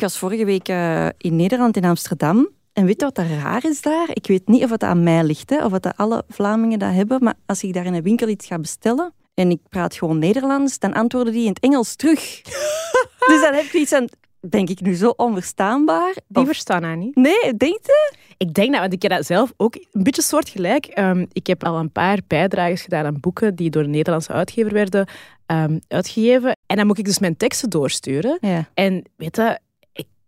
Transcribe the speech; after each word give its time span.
Ik 0.00 0.06
was 0.06 0.18
vorige 0.18 0.44
week 0.44 0.68
eh, 0.68 1.06
in 1.18 1.36
Nederland, 1.36 1.76
in 1.76 1.84
Amsterdam. 1.84 2.48
En 2.72 2.84
weet 2.84 3.00
je 3.00 3.06
wat 3.06 3.18
er 3.18 3.38
raar 3.42 3.64
is 3.64 3.82
daar? 3.82 4.08
Ik 4.12 4.26
weet 4.26 4.48
niet 4.48 4.62
of 4.64 4.70
het 4.70 4.82
aan 4.82 5.02
mij 5.02 5.24
ligt, 5.24 5.50
hè, 5.50 5.64
of 5.64 5.72
dat 5.72 5.96
alle 5.96 6.24
Vlamingen 6.28 6.78
dat 6.78 6.92
hebben. 6.92 7.24
Maar 7.24 7.34
als 7.46 7.62
ik 7.62 7.74
daar 7.74 7.84
in 7.84 7.94
een 7.94 8.02
winkel 8.02 8.28
iets 8.28 8.46
ga 8.46 8.58
bestellen 8.58 9.12
en 9.34 9.50
ik 9.50 9.60
praat 9.68 9.94
gewoon 9.94 10.18
Nederlands, 10.18 10.78
dan 10.78 10.92
antwoorden 10.92 11.32
die 11.32 11.42
in 11.42 11.48
het 11.48 11.60
Engels 11.60 11.96
terug. 11.96 12.42
dus 13.30 13.40
dan 13.40 13.54
heb 13.54 13.64
je 13.72 13.78
iets 13.78 13.92
aan... 13.92 14.04
Denk 14.48 14.68
ik 14.68 14.80
nu 14.80 14.94
zo 14.94 15.12
onverstaanbaar? 15.16 16.14
Die 16.28 16.42
Of- 16.42 16.46
verstaan 16.46 16.82
haar 16.82 16.96
niet. 16.96 17.16
Nee, 17.16 17.56
denk 17.56 17.78
je? 17.82 18.14
Ik 18.36 18.54
denk 18.54 18.70
dat, 18.70 18.80
want 18.80 18.92
ik 18.92 19.02
heb 19.02 19.10
dat 19.10 19.26
zelf 19.26 19.52
ook 19.56 19.74
een 19.74 20.02
beetje 20.02 20.22
soortgelijk. 20.22 20.86
Ehm 20.86 21.24
ik 21.32 21.46
heb 21.46 21.64
al 21.64 21.78
een 21.78 21.92
paar 21.92 22.18
bijdrages 22.26 22.82
gedaan 22.82 23.04
aan 23.04 23.20
boeken 23.20 23.54
die 23.54 23.70
door 23.70 23.82
een 23.82 23.90
Nederlandse 23.90 24.32
uitgever 24.32 24.72
werden 24.72 25.08
ehm, 25.46 25.78
uitgegeven. 25.88 26.56
En 26.66 26.76
dan 26.76 26.86
moet 26.86 26.98
ik 26.98 27.04
dus 27.04 27.18
mijn 27.18 27.36
teksten 27.36 27.70
doorsturen. 27.70 28.38
Ja. 28.40 28.68
En 28.74 29.04
weet 29.16 29.36
je, 29.36 29.58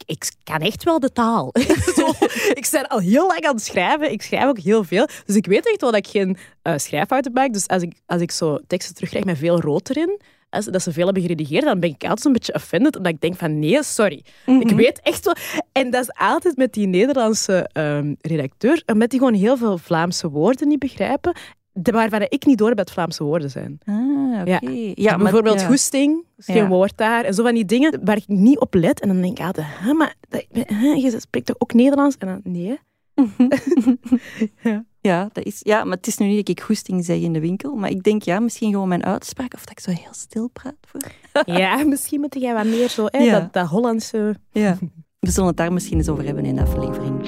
ik, 0.07 0.31
kan 0.45 0.61
echt 0.61 0.85
wel 0.85 1.01
de 1.01 1.13
taal. 1.13 1.51
Zo, 1.97 2.09
ik 2.53 2.69
ben 2.71 2.89
al 2.89 2.99
heel 2.99 3.27
lang 3.27 3.41
aan 3.41 3.55
het 3.55 3.65
schrijven. 3.65 4.13
Ik 4.13 4.23
schrijf 4.23 4.45
ook 4.45 4.59
heel 4.59 4.85
veel. 4.85 5.09
Dus 5.27 5.37
ik 5.37 5.47
weet 5.47 5.67
echt 5.67 5.81
wel 5.81 5.91
dat 5.91 6.07
ik 6.07 6.11
geen 6.11 6.37
eh, 6.63 6.77
schrijffouten 6.77 7.33
maak. 7.33 7.53
Dus 7.53 7.69
als 7.69 7.83
ik, 7.83 7.93
als 8.07 8.21
ik 8.21 8.31
zo 8.31 8.59
teksten 8.67 8.95
terugkrijg 8.95 9.25
met 9.25 9.39
veel 9.39 9.61
rood 9.61 9.91
erin, 9.91 10.21
als, 10.51 10.65
dat 10.65 10.83
ze 10.83 10.93
veel 10.93 11.05
hebben 11.05 11.23
geredigeerd, 11.23 11.65
dan 11.65 11.81
ben 11.81 11.91
ik 11.91 12.03
altijd 12.03 12.25
een 12.25 12.33
beetje 12.33 12.55
offended. 12.55 12.97
Omdat 12.97 13.13
ik 13.13 13.21
denk 13.21 13.37
van, 13.37 13.59
nee, 13.59 13.83
sorry. 13.83 14.25
Ik 14.47 14.71
weet 14.71 15.01
echt 15.03 15.25
wel... 15.25 15.35
En 15.73 15.91
dat 15.91 16.03
is 16.03 16.15
altijd 16.15 16.57
met 16.57 16.73
die 16.73 16.87
Nederlandse 16.87 17.69
ehm, 17.73 18.15
redacteur, 18.21 18.83
omdat 18.87 19.11
die 19.11 19.19
gewoon 19.19 19.35
heel 19.35 19.57
veel 19.57 19.79
Vlaamse 19.79 20.29
woorden 20.31 20.69
niet 20.69 20.79
begrijpen, 20.79 21.35
de- 21.73 21.93
waarvan 21.93 22.27
ik 22.29 22.47
niet 22.47 22.59
door 22.59 22.69
heb 22.69 22.77
dat 22.77 22.91
Vlaamse 22.91 23.25
woorden 23.25 23.51
zijn. 23.51 23.79
Ah, 23.85 24.41
oké. 24.41 24.51
Ja. 24.51 24.61
Ja, 24.95 25.11
maar- 25.11 25.19
bijvoorbeeld 25.19 25.61
ja. 25.61 25.67
goesting, 25.67 26.25
is 26.37 26.45
geen 26.45 26.57
Ja. 26.57 26.69
woord 26.69 26.97
daar. 26.97 27.25
En 27.25 27.35
zo 27.35 27.43
van 27.43 27.55
die 27.55 27.65
dingen 27.65 28.01
waar 28.05 28.17
ik 28.17 28.29
niet 28.29 28.59
op 28.59 28.75
let. 28.75 29.01
En 29.01 29.09
dan 29.09 29.21
denk 29.21 29.39
ik 29.39 29.45
altijd, 29.45 29.67
hè, 29.71 29.93
maar 29.93 30.15
dat- 30.29 30.45
hè, 30.51 30.87
je 30.87 31.15
spreekt 31.21 31.47
toch 31.47 31.57
ook 31.59 31.75
Nederlands? 31.75 32.17
En 32.19 32.27
dan, 32.27 32.41
nee. 32.53 32.79
Ja, 35.01 35.29
dat 35.33 35.45
is, 35.45 35.61
ja, 35.63 35.85
maar 35.85 35.97
het 35.97 36.07
is 36.07 36.17
nu 36.19 36.27
niet 36.27 36.37
dat 36.47 36.49
ik 36.49 36.61
goesting 36.61 37.05
zeg 37.05 37.19
in 37.21 37.33
de 37.33 37.41
winkel. 37.41 37.75
Maar 37.75 37.91
ik 37.91 38.03
denk, 38.03 38.23
ja, 38.23 38.41
misschien 38.41 38.71
gewoon 38.73 38.89
mijn 38.89 39.05
uitspraak. 39.05 39.55
Of 39.55 39.61
dat 39.61 39.71
ik 39.71 39.81
zo 39.81 39.91
heel 39.91 40.13
stil 40.15 40.49
praat. 40.49 40.75
Voor. 40.81 41.01
Ja, 41.57 41.85
misschien 41.85 42.21
moet 42.21 42.37
jij 42.39 42.55
wat 42.55 42.65
meer 42.65 42.89
zo, 42.89 43.07
hè, 43.11 43.19
Ja. 43.19 43.41
dat, 43.41 43.53
dat 43.53 43.67
Hollandse... 43.69 44.37
Ja. 44.53 44.79
We 45.19 45.31
zullen 45.31 45.49
het 45.49 45.57
daar 45.57 45.73
misschien 45.73 45.97
eens 45.99 46.09
over 46.09 46.25
hebben 46.25 46.45
in 46.45 46.55
de 46.55 46.63
aflevering. 46.63 47.21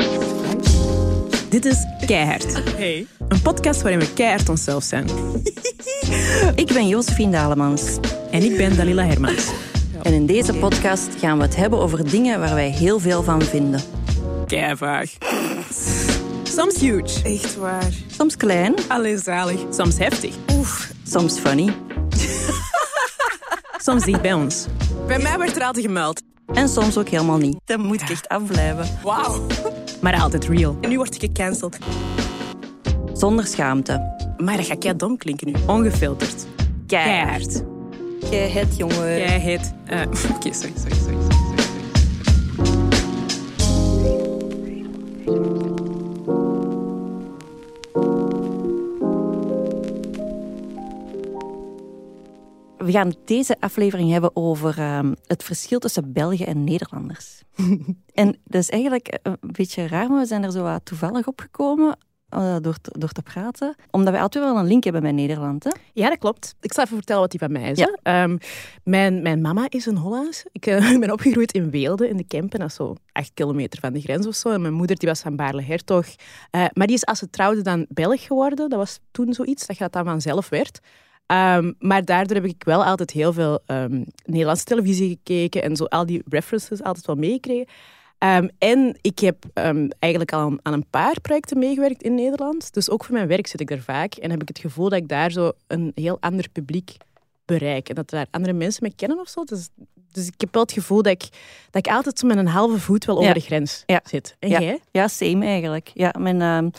Dit 1.55 1.65
is 1.65 1.87
Keihard. 2.07 2.77
Hey. 2.77 3.07
Een 3.29 3.43
podcast 3.43 3.83
waarin 3.83 4.01
we 4.01 4.13
keihard 4.13 4.49
onszelf 4.49 4.85
zijn. 4.85 5.07
Ik 6.65 6.73
ben 6.73 6.89
Josephine 6.89 7.31
Dalemans. 7.31 7.99
En 8.31 8.43
ik 8.43 8.57
ben 8.57 8.77
Dalila 8.77 9.05
Hermans. 9.05 9.51
En 10.03 10.13
in 10.13 10.27
deze 10.27 10.55
podcast 10.55 11.09
gaan 11.19 11.37
we 11.37 11.45
het 11.45 11.57
hebben 11.57 11.79
over 11.79 12.11
dingen 12.11 12.41
waar 12.41 12.55
wij 12.55 12.71
heel 12.71 12.99
veel 12.99 13.23
van 13.23 13.43
vinden. 13.43 13.81
Keivaag. 14.47 15.11
Soms 16.43 16.81
huge. 16.81 17.23
Echt 17.25 17.57
waar. 17.57 17.93
Soms 18.07 18.37
klein, 18.37 18.75
Alleen 18.89 19.19
zalig. 19.19 19.61
Soms 19.71 19.99
heftig. 19.99 20.35
soms 21.05 21.39
funny. 21.39 21.75
Soms 23.85 24.05
dicht 24.05 24.23
bij 24.23 24.33
ons. 24.33 24.67
Bij 25.07 25.19
mij 25.19 25.39
werd 25.39 25.57
er 25.57 25.63
altijd 25.65 25.85
gemeld. 25.85 26.23
En 26.53 26.69
soms 26.69 26.99
ook 26.99 27.09
helemaal 27.09 27.39
niet. 27.39 27.57
Dan 27.65 27.81
moet 27.81 28.03
ik 28.03 28.09
echt 28.09 28.29
afblijven. 28.29 28.87
Wauw. 29.03 29.47
Maar 30.05 30.21
altijd 30.21 30.47
real. 30.49 30.77
En 30.81 30.89
nu 30.89 30.97
word 30.97 31.15
ik 31.15 31.21
gecanceld. 31.21 31.79
Zonder 33.13 33.47
schaamte. 33.47 34.15
Maar 34.39 34.57
dat 34.57 34.67
gaat 34.67 34.79
kei 34.79 34.97
dom 34.97 35.17
klinken 35.17 35.47
nu. 35.47 35.55
Ongefilterd. 35.67 36.47
Keihard. 36.87 37.63
Jij 38.31 38.49
het, 38.51 38.77
jongen. 38.77 39.19
Jij 39.19 39.39
heet... 39.41 39.75
eh, 39.87 40.01
Oké, 40.37 40.53
sorry, 40.53 40.73
sorry, 40.77 40.95
sorry. 40.95 41.34
Gaan 52.95 53.15
deze 53.25 53.57
aflevering 53.61 54.11
hebben 54.11 54.37
over 54.37 54.79
ehm, 54.79 55.15
het 55.27 55.43
verschil 55.43 55.79
tussen 55.79 56.13
Belgen 56.13 56.47
en 56.47 56.65
Nederlanders. 56.65 57.43
en 58.13 58.39
dat 58.45 58.61
is 58.61 58.71
eigenlijk 58.71 59.19
een 59.23 59.39
beetje 59.41 59.87
raar, 59.87 60.09
maar 60.09 60.21
we 60.21 60.27
zijn 60.27 60.45
er 60.45 60.53
zo 60.53 60.63
wat 60.63 60.85
toevallig 60.85 61.27
opgekomen 61.27 61.97
eh, 62.35 62.57
door, 62.61 62.81
te, 62.81 62.91
door 62.99 63.13
te 63.13 63.23
praten. 63.23 63.75
Omdat 63.91 64.13
wij 64.13 64.23
altijd 64.23 64.45
wel 64.45 64.59
een 64.59 64.67
link 64.67 64.85
hebben 64.85 65.03
met 65.03 65.15
Nederland. 65.15 65.65
Hè? 65.65 65.71
Ja, 65.93 66.09
dat 66.09 66.19
klopt. 66.19 66.55
Ik 66.61 66.73
zal 66.73 66.85
even 66.85 66.97
vertellen 66.97 67.23
wat 67.23 67.31
die 67.31 67.41
van 67.41 67.53
mij 67.53 67.71
is. 67.71 67.79
Ja. 67.79 67.99
Ehm, 68.03 68.37
mijn, 68.85 69.23
mijn 69.23 69.41
mama 69.41 69.67
is 69.69 69.87
een 69.87 69.97
Hollands. 69.97 70.45
Ik 70.53 70.67
eh, 70.67 70.99
ben 70.99 71.13
opgegroeid 71.13 71.53
in 71.53 71.71
Weelde, 71.71 72.09
in 72.09 72.17
de 72.17 72.25
Kempen. 72.25 72.59
Dat 72.59 72.69
is 72.69 72.75
zo 72.75 72.95
acht 73.13 73.31
kilometer 73.35 73.81
van 73.81 73.93
de 73.93 74.01
grens 74.01 74.27
of 74.27 74.35
zo. 74.35 74.51
En 74.51 74.61
mijn 74.61 74.75
moeder 74.75 74.97
die 74.97 75.09
was 75.09 75.21
van 75.21 75.37
Baarle-Hertog. 75.37 76.07
Eh, 76.51 76.65
maar 76.73 76.87
die 76.87 76.97
is 76.97 77.07
als 77.07 77.19
ze 77.19 77.31
trouwde 77.31 77.63
dan 77.63 77.87
Belg 77.89 78.23
geworden. 78.23 78.69
Dat 78.69 78.79
was 78.79 79.01
toen 79.11 79.33
zoiets, 79.33 79.67
dat 79.67 79.77
je 79.77 79.83
dat 79.83 79.93
dan 79.93 80.05
vanzelf 80.05 80.49
werd. 80.49 80.81
Ehm, 81.27 81.73
maar 81.79 82.05
daardoor 82.05 82.37
heb 82.37 82.45
ik 82.45 82.63
wel 82.65 82.85
altijd 82.85 83.11
heel 83.11 83.33
veel 83.33 83.63
ehm, 83.67 84.03
Nederlandse 84.25 84.65
televisie 84.65 85.09
gekeken 85.09 85.63
en 85.63 85.77
zo 85.77 85.85
al 85.85 86.07
die 86.07 86.23
references 86.29 86.83
altijd 86.83 87.07
wel 87.07 87.17
meegekregen. 87.17 87.67
Ehm, 88.19 88.49
en 88.59 88.99
ik 89.01 89.19
heb 89.19 89.45
eigenlijk 89.99 90.33
al 90.33 90.41
aan, 90.41 90.59
aan 90.63 90.73
een 90.73 90.87
paar 90.91 91.21
projecten 91.21 91.59
meegewerkt 91.59 92.03
in 92.03 92.15
Nederland. 92.15 92.73
Dus 92.73 92.91
ook 92.91 93.05
voor 93.05 93.15
mijn 93.15 93.29
werk 93.29 93.47
zit 93.47 93.61
ik 93.61 93.69
daar 93.69 93.79
vaak. 93.79 94.15
En 94.15 94.31
heb 94.31 94.43
ik 94.43 94.49
het 94.49 94.59
gevoel 94.59 94.89
dat 94.89 94.99
ik 94.99 95.09
daar 95.09 95.31
zo 95.31 95.53
een 95.67 95.93
heel 95.95 96.17
ander 96.21 96.49
publiek 96.53 96.97
bereik. 97.45 97.89
En 97.89 97.95
dat 97.95 98.11
daar 98.11 98.27
andere 98.31 98.53
mensen 98.53 98.83
me 98.83 98.95
kennen 98.97 99.21
of 99.21 99.29
zo. 99.29 99.45
Dus, 99.45 99.69
dus 100.13 100.27
ik 100.27 100.35
heb 100.41 100.53
wel 100.55 100.63
het 100.63 100.73
gevoel 100.73 101.03
dat 101.03 101.13
ik, 101.13 101.29
dat 101.71 101.87
ik 101.87 101.93
altijd 101.93 102.19
zo 102.19 102.27
met 102.27 102.37
een 102.37 102.47
halve 102.47 102.79
voet 102.79 103.05
wel 103.05 103.15
over 103.17 103.29
Ja. 103.29 103.35
de 103.35 103.41
grens 103.41 103.83
Ja. 103.87 104.01
zit. 104.05 104.37
En 104.39 104.49
Ja. 104.49 104.61
jij? 104.61 104.79
Ja, 104.91 105.09
same 105.09 105.45
eigenlijk. 105.45 105.91
Ja, 105.95 106.15
mijn, 106.19 106.73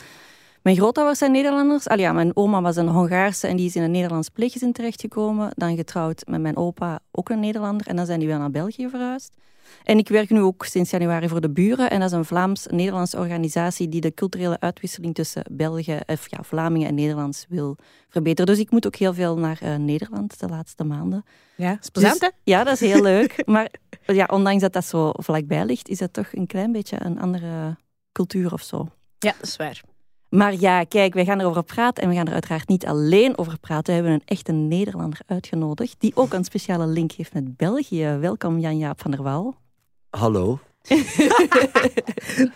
mijn 0.66 0.78
grootouders 0.78 1.18
zijn 1.18 1.32
Nederlanders. 1.32 1.88
Al 1.88 1.98
ja, 1.98 2.12
mijn 2.12 2.36
oma 2.36 2.60
was 2.62 2.76
een 2.76 2.88
Hongaarse 2.88 3.46
en 3.46 3.56
die 3.56 3.66
is 3.66 3.76
in 3.76 3.82
een 3.82 3.90
Nederlands 3.90 4.28
pleeggezin 4.28 4.72
terechtgekomen. 4.72 5.50
Dan 5.54 5.76
getrouwd 5.76 6.22
met 6.26 6.40
mijn 6.40 6.56
opa, 6.56 6.98
ook 7.10 7.28
een 7.28 7.40
Nederlander. 7.40 7.86
En 7.86 7.96
dan 7.96 8.06
zijn 8.06 8.18
die 8.18 8.28
wel 8.28 8.38
naar 8.38 8.50
België 8.50 8.88
verhuisd. 8.88 9.34
En 9.84 9.98
ik 9.98 10.08
werk 10.08 10.30
nu 10.30 10.40
ook 10.40 10.64
sinds 10.64 10.90
januari 10.90 11.28
voor 11.28 11.40
de 11.40 11.50
Buren. 11.50 11.90
En 11.90 12.00
dat 12.00 12.10
is 12.10 12.16
een 12.16 12.24
Vlaams-Nederlandse 12.24 13.18
organisatie 13.18 13.88
die 13.88 14.00
de 14.00 14.14
culturele 14.14 14.60
uitwisseling 14.60 15.14
tussen 15.14 15.44
België, 15.50 16.00
of 16.06 16.30
ja, 16.30 16.42
Vlamingen 16.42 16.88
en 16.88 16.94
Nederlands 16.94 17.46
wil 17.48 17.76
verbeteren. 18.08 18.54
Dus 18.54 18.64
ik 18.64 18.70
moet 18.70 18.86
ook 18.86 18.96
heel 18.96 19.14
veel 19.14 19.38
naar 19.38 19.58
eh, 19.60 19.76
Nederland 19.76 20.40
de 20.40 20.48
laatste 20.48 20.84
maanden. 20.84 21.24
Ja, 21.56 21.78
is 21.80 21.90
plezant, 21.90 22.20
Dus- 22.20 22.30
hè? 22.30 22.36
Ja, 22.52 22.64
dat 22.64 22.74
is 22.74 22.80
heel 22.80 23.02
leuk. 23.02 23.42
Maar 23.46 23.70
ja, 24.06 24.28
ondanks 24.30 24.62
dat 24.62 24.72
dat 24.72 24.84
zo 24.84 25.12
vlakbij 25.12 25.64
ligt, 25.64 25.88
is 25.88 25.98
dat 25.98 26.12
toch 26.12 26.28
een 26.32 26.46
klein 26.46 26.72
beetje 26.72 26.96
een 27.04 27.20
andere 27.20 27.76
cultuur 28.12 28.52
of 28.52 28.62
zo. 28.62 28.88
Ja, 29.18 29.34
dat 29.38 29.48
is 29.48 29.56
waar. 29.56 29.82
Maar 30.28 30.54
ja, 30.54 30.84
kijk, 30.84 31.14
wij 31.14 31.24
gaan 31.24 31.40
erover 31.40 31.62
praten 31.62 32.02
en 32.02 32.08
we 32.08 32.14
gaan 32.14 32.26
er 32.26 32.32
uiteraard 32.32 32.68
niet 32.68 32.86
alleen 32.86 33.38
over 33.38 33.58
praten. 33.58 33.84
We 33.86 33.92
hebben 33.92 34.12
een 34.12 34.22
echte 34.24 34.52
Nederlander 34.52 35.20
uitgenodigd 35.26 35.94
die 35.98 36.12
ook 36.16 36.32
een 36.32 36.44
speciale 36.44 36.86
link 36.86 37.12
heeft 37.12 37.34
met 37.34 37.56
België. 37.56 38.16
Welkom 38.20 38.58
Jan-Jaap 38.58 39.00
van 39.00 39.10
der 39.10 39.22
Waal. 39.22 39.54
Hallo. 40.10 40.58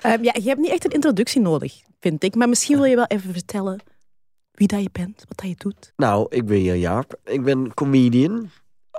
Ehm, 0.03 0.23
ja, 0.23 0.35
je 0.43 0.49
hebt 0.49 0.61
niet 0.61 0.71
echt 0.71 0.85
een 0.85 0.91
introductie 0.91 1.41
nodig, 1.41 1.75
vind 2.01 2.23
ik. 2.25 2.35
Maar 2.35 2.49
misschien 2.49 2.77
wil 2.77 2.85
je 2.85 2.97
wel 2.97 3.05
even 3.07 3.33
vertellen 3.33 3.81
wie 4.53 4.67
dat 4.67 4.83
je 4.83 4.89
bent, 4.93 5.25
wat 5.29 5.39
dat 5.39 5.49
je 5.49 5.55
doet. 5.57 5.93
Nou, 5.97 6.27
ik 6.29 6.47
ben 6.47 6.63
Jan 6.63 6.79
Jaap. 6.79 7.21
Ik 7.25 7.43
ben 7.45 7.75
comedian. 7.75 8.51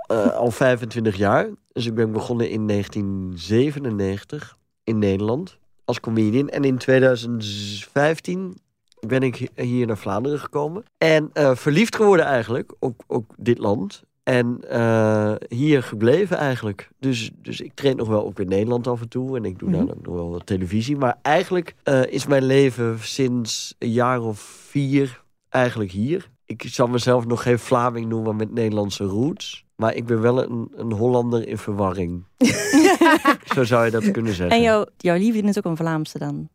eh, 0.06 0.36
al 0.36 0.50
25 0.50 1.16
jaar. 1.16 1.48
Dus 1.72 1.86
ik 1.86 1.94
ben 1.94 2.12
begonnen 2.12 2.50
in 2.50 2.66
1997 2.66 4.56
in 4.84 4.98
Nederland 4.98 5.58
als 5.92 6.00
comedian. 6.00 6.48
En 6.48 6.64
in 6.64 6.78
2015 6.78 8.58
ben 9.06 9.22
ik 9.22 9.36
hi- 9.36 9.48
hier 9.54 9.86
naar 9.86 9.98
Vlaanderen 9.98 10.38
gekomen. 10.38 10.84
En 10.98 11.30
eh, 11.32 11.54
verliefd 11.54 11.96
geworden 11.96 12.24
eigenlijk 12.26 12.72
op, 12.78 13.02
op 13.06 13.32
dit 13.36 13.58
land. 13.58 14.02
En 14.22 14.58
eh, 14.68 15.34
hier 15.48 15.82
gebleven 15.82 16.36
eigenlijk. 16.36 16.88
Dus, 16.98 17.30
dus 17.34 17.60
ik 17.60 17.74
treed 17.74 17.96
nog 17.96 18.08
wel 18.08 18.24
ook 18.24 18.40
in 18.40 18.48
Nederland 18.48 18.86
af 18.86 19.00
en 19.00 19.08
toe. 19.08 19.36
En 19.36 19.44
ik 19.44 19.58
doe 19.58 19.70
dan 19.70 19.90
ook 19.90 20.06
nog 20.06 20.14
wel 20.14 20.30
wat 20.30 20.46
televisie. 20.46 20.96
Maar 20.96 21.18
eigenlijk 21.22 21.74
eh, 21.82 22.06
is 22.06 22.26
mijn 22.26 22.44
leven 22.44 22.98
sinds 23.00 23.74
een 23.78 23.90
jaar 23.90 24.20
of 24.20 24.40
vier 24.68 25.22
eigenlijk 25.48 25.90
hier. 25.90 26.30
Ik 26.46 26.64
zal 26.66 26.86
mezelf 26.86 27.26
nog 27.26 27.42
geen 27.42 27.58
Vlaming 27.58 28.06
noemen 28.08 28.36
met 28.36 28.52
Nederlandse 28.52 29.04
roots. 29.04 29.64
Maar 29.76 29.94
ik 29.94 30.06
ben 30.06 30.20
wel 30.20 30.42
een, 30.42 30.72
een 30.76 30.92
Hollander 30.92 31.48
in 31.48 31.58
verwarring. 31.58 32.24
Zo 33.54 33.64
zou 33.64 33.84
je 33.84 33.90
dat 33.90 34.10
kunnen 34.10 34.34
zeggen. 34.34 34.56
En 34.56 34.62
jouw, 34.62 34.86
jouw 34.96 35.16
liefde 35.16 35.42
is 35.48 35.58
ook 35.58 35.64
een 35.64 35.76
Vlaamse 35.76 36.18
dan? 36.18 36.48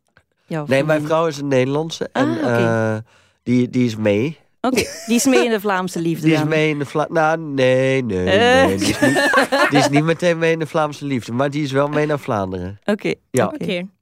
Jouw 0.45 0.65
Nee, 0.67 0.83
mijn 0.83 1.01
vrouw 1.05 1.27
is 1.27 1.37
een 1.37 1.47
Nederlandse. 1.47 2.09
En 2.11 2.27
Ah, 2.29 2.37
oké. 2.37 2.45
eh, 2.47 2.97
die, 3.43 3.69
die 3.69 3.85
is 3.85 3.95
mee. 3.95 4.37
Oké, 4.61 4.83
die 5.05 5.15
is 5.15 5.25
mee 5.25 5.43
in 5.45 5.49
de 5.51 5.59
Vlaamse 5.59 5.99
liefde 6.01 6.25
Die 6.25 6.35
is 6.35 6.43
mee 6.43 6.69
in 6.69 6.79
de 6.79 6.85
Vla... 6.85 7.07
Nou, 7.09 7.39
nee, 7.39 8.03
nee, 8.03 8.29
Eh. 8.29 8.65
nee. 8.65 8.77
Die 8.77 8.87
is, 8.87 8.99
niet, 8.99 9.29
die 9.69 9.79
is 9.79 9.89
niet 9.89 10.03
meteen 10.03 10.37
mee 10.37 10.51
in 10.51 10.59
de 10.59 10.65
Vlaamse 10.67 11.05
liefde. 11.05 11.31
Maar 11.31 11.49
die 11.49 11.63
is 11.63 11.71
wel 11.71 11.87
mee 11.87 12.05
naar 12.05 12.19
Vlaanderen. 12.19 12.79
Oké. 12.85 13.13
Ja. 13.31 13.45
Oké. 13.45 13.57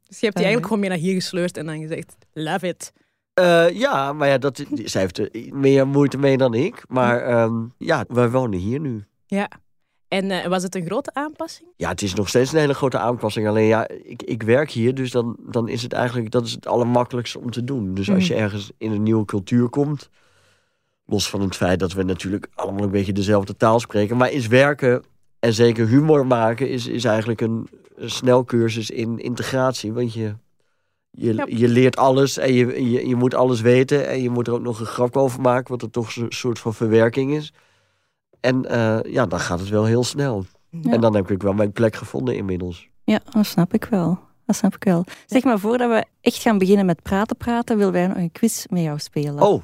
Dus 0.07 0.19
je 0.19 0.25
hebt 0.25 0.35
die 0.35 0.45
eigenlijk 0.45 0.63
gewoon 0.65 0.79
mee 0.79 0.89
naar 0.89 0.97
hier 0.97 1.13
gesleurd 1.13 1.57
en 1.57 1.65
dan 1.65 1.79
gezegd, 1.79 2.15
love 2.33 2.67
it. 2.67 2.91
Eh, 3.33 3.69
ja, 3.69 4.13
maar 4.13 4.27
ja, 4.27 4.37
dat, 4.37 4.63
zij 4.83 5.01
heeft 5.01 5.17
er 5.17 5.29
meer 5.51 5.87
moeite 5.87 6.17
mee 6.17 6.37
dan 6.37 6.53
ik. 6.53 6.83
Maar 6.87 7.21
ehm, 7.21 7.53
ja, 7.77 8.05
wij 8.07 8.29
wonen 8.29 8.59
hier 8.59 8.79
nu. 8.79 9.03
Ja. 9.25 9.49
En 10.07 10.31
eh, 10.31 10.47
was 10.47 10.63
het 10.63 10.75
een 10.75 10.85
grote 10.85 11.13
aanpassing? 11.13 11.69
Ja, 11.75 11.89
het 11.89 12.01
is 12.01 12.13
nog 12.13 12.29
steeds 12.29 12.53
een 12.53 12.59
hele 12.59 12.73
grote 12.73 12.97
aanpassing. 12.97 13.47
Alleen 13.47 13.67
ja, 13.67 13.87
ik, 13.87 14.23
ik 14.23 14.43
werk 14.43 14.71
hier, 14.71 14.95
dus 14.95 15.11
dan, 15.11 15.35
dan 15.39 15.67
is 15.67 15.81
het 15.81 15.93
eigenlijk 15.93 16.31
dat 16.31 16.45
is 16.45 16.51
het 16.51 16.67
allermakkelijkste 16.67 17.39
om 17.39 17.51
te 17.51 17.63
doen. 17.63 17.93
Dus 17.93 18.11
als 18.11 18.27
je 18.27 18.35
ergens 18.35 18.71
in 18.77 18.91
een 18.91 19.03
nieuwe 19.03 19.25
cultuur 19.25 19.69
komt, 19.69 20.09
los 21.05 21.29
van 21.29 21.41
het 21.41 21.55
feit 21.55 21.79
dat 21.79 21.93
we 21.93 22.03
natuurlijk 22.03 22.47
allemaal 22.53 22.83
een 22.83 22.91
beetje 22.91 23.13
dezelfde 23.13 23.55
taal 23.55 23.79
spreken, 23.79 24.17
maar 24.17 24.31
is 24.31 24.47
werken 24.47 25.03
en 25.39 25.53
zeker 25.53 25.87
humor 25.87 26.25
maken 26.25 26.69
is, 26.69 26.87
is 26.87 27.03
eigenlijk 27.03 27.41
een, 27.41 27.67
een 27.95 28.09
snelcursus 28.09 28.89
in 28.89 29.19
integratie. 29.19 29.93
Want 29.93 30.13
je, 30.13 30.35
je, 31.11 31.45
je 31.47 31.67
leert 31.67 31.97
alles 31.97 32.37
en 32.37 32.53
je, 32.53 32.89
je, 32.91 33.07
je 33.07 33.15
moet 33.15 33.33
alles 33.33 33.61
weten 33.61 34.07
en 34.07 34.21
je 34.21 34.29
moet 34.29 34.47
er 34.47 34.53
ook 34.53 34.61
nog 34.61 34.79
een 34.79 34.85
grap 34.85 35.17
over 35.17 35.41
maken, 35.41 35.71
wat 35.71 35.81
er 35.81 35.89
toch 35.89 36.15
een 36.15 36.25
soort 36.29 36.59
van 36.59 36.73
verwerking 36.73 37.33
is. 37.33 37.53
En 38.45 38.65
eh, 38.69 39.13
ja, 39.13 39.25
dan 39.25 39.39
gaat 39.39 39.59
het 39.59 39.69
wel 39.69 39.85
heel 39.85 40.03
snel. 40.03 40.45
Ja. 40.69 40.91
En 40.91 41.01
dan 41.01 41.15
heb 41.15 41.31
ik 41.31 41.41
wel 41.41 41.53
mijn 41.53 41.71
plek 41.71 41.95
gevonden 41.95 42.35
inmiddels. 42.35 42.87
Ja, 43.03 43.19
dat 43.31 43.45
snap 43.45 43.73
ik 43.73 43.85
wel. 43.85 44.19
Dat 44.45 44.55
snap 44.55 44.75
ik 44.75 44.83
wel. 44.83 45.05
Zeg 45.25 45.43
maar, 45.43 45.59
voordat 45.59 45.89
we 45.89 46.05
echt 46.21 46.41
gaan 46.41 46.57
beginnen 46.57 46.85
met 46.85 47.01
praten 47.01 47.37
praten, 47.37 47.77
willen 47.77 47.93
wij 47.93 48.07
nog 48.07 48.17
een 48.17 48.31
quiz 48.31 48.65
met 48.69 48.81
jou 48.81 48.99
spelen. 48.99 49.41
Oh, 49.43 49.61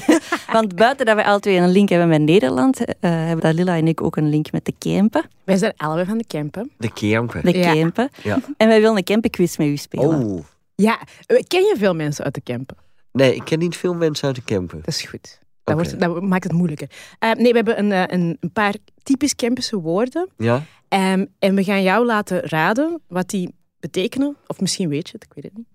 Want 0.52 0.74
buiten 0.76 1.06
dat 1.06 1.16
we 1.16 1.24
alle 1.24 1.40
twee 1.40 1.56
een 1.56 1.70
link 1.70 1.88
hebben 1.88 2.08
met 2.08 2.20
Nederland, 2.20 2.84
eh, 2.84 2.94
hebben 3.10 3.40
dat 3.40 3.54
Lilla 3.54 3.76
en 3.76 3.88
ik 3.88 4.02
ook 4.02 4.16
een 4.16 4.28
link 4.28 4.52
met 4.52 4.64
de 4.64 4.74
Kempen. 4.78 5.24
Wij 5.44 5.56
zijn 5.56 5.72
allebei 5.76 6.06
van 6.06 6.18
de 6.18 6.26
Kempen. 6.26 6.70
de 6.78 6.92
Kempen. 6.92 7.42
De 7.44 7.58
Ja. 7.58 7.72
Kempen. 7.72 8.08
Ja. 8.22 8.38
En 8.56 8.68
wij 8.68 8.80
willen 8.80 8.96
een 8.96 9.04
Kempenquiz 9.04 9.56
met 9.56 9.66
u 9.66 9.76
spelen. 9.76 10.24
Oh, 10.24 10.44
Ja, 10.74 10.98
eh, 11.26 11.42
ken 11.48 11.62
je 11.62 11.74
veel 11.78 11.94
mensen 11.94 12.24
uit 12.24 12.34
de 12.34 12.40
Kempen? 12.40 12.76
nee, 13.12 13.34
ik 13.34 13.44
ken 13.44 13.58
niet 13.58 13.76
veel 13.76 13.94
mensen 13.94 14.26
uit 14.26 14.36
de 14.36 14.42
Kempen. 14.42 14.78
Dat 14.78 14.94
is 14.94 15.02
goed. 15.02 15.38
Dat, 15.64 15.74
wordt, 15.74 16.00
dat 16.00 16.22
maakt 16.22 16.44
het 16.44 16.52
moeilijker. 16.52 16.90
Eh, 17.18 17.32
nee, 17.32 17.50
we 17.50 17.56
hebben 17.56 17.78
een, 17.78 17.92
eh, 17.92 18.04
een, 18.06 18.36
een 18.40 18.52
paar 18.52 18.74
typisch 19.02 19.34
Kempische 19.34 19.80
woorden. 19.80 20.28
Ja? 20.36 20.64
Ehm, 20.88 21.26
en 21.38 21.54
we 21.54 21.64
gaan 21.64 21.82
jou 21.82 22.04
laten 22.06 22.40
raden 22.40 23.02
wat 23.08 23.28
die 23.28 23.54
betekenen. 23.80 24.36
Of 24.46 24.60
misschien 24.60 24.88
weet 24.88 25.06
je 25.08 25.12
het, 25.12 25.24
ik 25.24 25.34
weet 25.34 25.44
het 25.44 25.56
niet. 25.56 25.68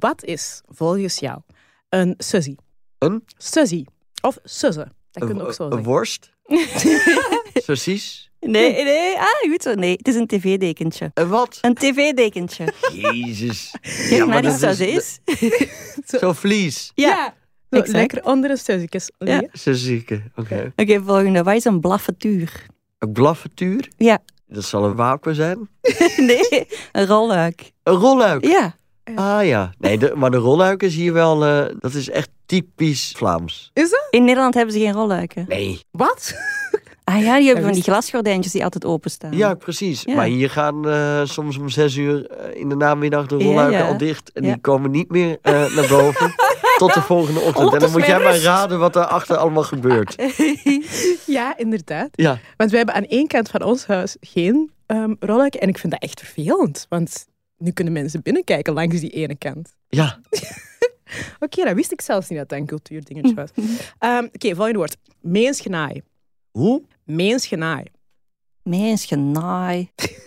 Wat 0.00 0.24
is 0.24 0.62
volgens 0.66 1.18
jou 1.18 1.40
een 1.88 2.14
sussie? 2.18 2.58
Een? 2.98 3.22
Sussie. 3.36 3.86
Of 4.22 4.38
susse. 4.44 4.88
Dat 5.10 5.24
kun 5.24 5.34
je 5.34 5.40
Een, 5.40 5.46
ook 5.46 5.54
zo 5.54 5.64
een 5.64 5.72
zeggen. 5.72 5.88
worst? 5.90 6.32
Precies. 7.66 8.30
Nee, 8.40 8.84
nee, 8.84 9.16
ah, 9.16 9.50
goed 9.50 9.62
zo. 9.62 9.74
Nee, 9.74 9.92
het 9.96 10.08
is 10.08 10.14
een 10.14 10.26
tv-dekentje. 10.26 11.10
En 11.14 11.28
wat? 11.28 11.58
Een 11.60 11.74
tv-dekentje. 11.74 12.72
Jezus. 12.92 13.74
Kijk 14.08 14.26
naar 14.26 14.42
die 14.42 14.58
dat 14.58 14.78
is. 14.78 15.18
Zo 16.06 16.32
vlies. 16.32 16.92
Ja. 16.94 17.34
Exact. 17.70 17.92
lekker 17.92 18.24
onder 18.24 18.48
de 18.50 18.56
sussiekjes 18.56 19.10
liggen. 19.18 19.48
Zo 19.52 19.72
zieke. 19.72 20.22
Oké. 20.36 20.72
Oké, 20.76 21.02
volgende. 21.02 21.42
Wat 21.42 21.54
is 21.54 21.64
een 21.64 21.80
blaffetuur? 21.80 22.66
Een 22.98 23.12
blaffetuur? 23.12 23.88
Ja. 23.96 24.18
Dat 24.46 24.64
zal 24.64 24.84
een 24.84 24.94
wapen 24.94 25.34
zijn. 25.34 25.68
nee, 26.16 26.66
een 26.92 27.06
rolluik. 27.06 27.72
Een 27.82 27.94
rolluik. 27.94 28.44
Ja. 28.46 28.76
Ah 29.14 29.46
ja. 29.46 29.72
Nee, 29.78 29.98
de, 29.98 30.12
maar 30.16 30.30
de 30.30 30.36
rolluik 30.36 30.82
is 30.82 30.94
hier 30.94 31.12
wel... 31.12 31.44
eh, 31.44 31.74
dat 31.78 31.94
is 31.94 32.10
echt 32.10 32.28
typisch 32.46 33.12
Vlaams. 33.16 33.70
Is 33.74 33.90
dat? 33.90 34.06
In 34.10 34.24
Nederland 34.24 34.54
hebben 34.54 34.74
ze 34.74 34.80
geen 34.80 34.92
rolluiken. 34.92 35.44
Nee. 35.48 35.80
Wat? 35.90 36.34
Ah 37.04 37.22
ja, 37.22 37.36
die 37.36 37.46
hebben 37.46 37.64
van 37.64 37.72
die 37.72 37.82
glasgordijntjes 37.82 38.52
die 38.52 38.64
altijd 38.64 38.84
openstaan. 38.84 39.32
Ja, 39.36 39.54
precies. 39.54 40.02
Ja. 40.02 40.14
Maar 40.14 40.26
hier 40.26 40.50
gaan 40.50 40.88
eh, 40.88 41.20
soms 41.24 41.58
om 41.58 41.68
zes 41.68 41.96
uur 41.96 42.26
eh, 42.26 42.60
in 42.60 42.68
de 42.68 42.76
namiddag 42.76 43.26
de 43.26 43.36
Ja, 43.36 43.44
rolluiken 43.44 43.78
ja. 43.78 43.86
al 43.88 43.96
dicht. 43.98 44.32
En 44.32 44.44
Ja. 44.44 44.52
die 44.52 44.60
komen 44.60 44.90
niet 44.90 45.10
meer 45.10 45.38
eh, 45.42 45.52
naar 45.52 45.88
boven 45.88 46.34
tot 46.78 46.94
de 46.94 47.00
volgende 47.02 47.40
ochtend. 47.40 47.72
En 47.72 47.78
dan 47.78 47.90
moet 47.90 48.06
jij 48.06 48.18
maar 48.22 48.38
raden 48.38 48.78
wat 48.78 48.92
daarachter 48.92 49.36
allemaal 49.36 49.62
gebeurt. 49.62 50.16
Ja, 51.26 51.56
inderdaad. 51.56 52.08
Ja, 52.12 52.38
Want 52.56 52.70
we 52.70 52.76
hebben 52.76 52.94
aan 52.94 53.04
één 53.04 53.26
kant 53.26 53.48
van 53.48 53.62
ons 53.62 53.86
huis 53.86 54.16
geen 54.20 54.70
ehm 54.86 55.14
rolluiken. 55.20 55.60
En 55.60 55.68
ik 55.68 55.78
vind 55.78 55.92
dat 55.92 56.02
echt 56.02 56.20
vervelend. 56.20 56.86
Want 56.88 57.26
nu 57.58 57.70
kunnen 57.70 57.92
mensen 57.92 58.22
binnenkijken 58.22 58.72
langs 58.72 59.00
die 59.00 59.10
ene 59.10 59.36
kant. 59.36 59.74
ja. 59.88 60.18
Oké, 61.40 61.64
dat 61.64 61.74
wist 61.74 61.92
ik 61.92 62.00
zelfs 62.00 62.28
niet 62.28 62.38
dat 62.38 62.48
dat 62.48 62.58
een 62.58 62.66
cultuurdingetje 62.66 63.34
was. 63.34 63.50
Ehm, 63.98 64.24
Oké, 64.24 64.54
volgende 64.54 64.78
woord. 64.78 64.96
Meensgenaai. 65.20 66.02
Hoe? 66.50 66.82
Meensgenaai. 67.04 67.84
Mens, 68.62 69.06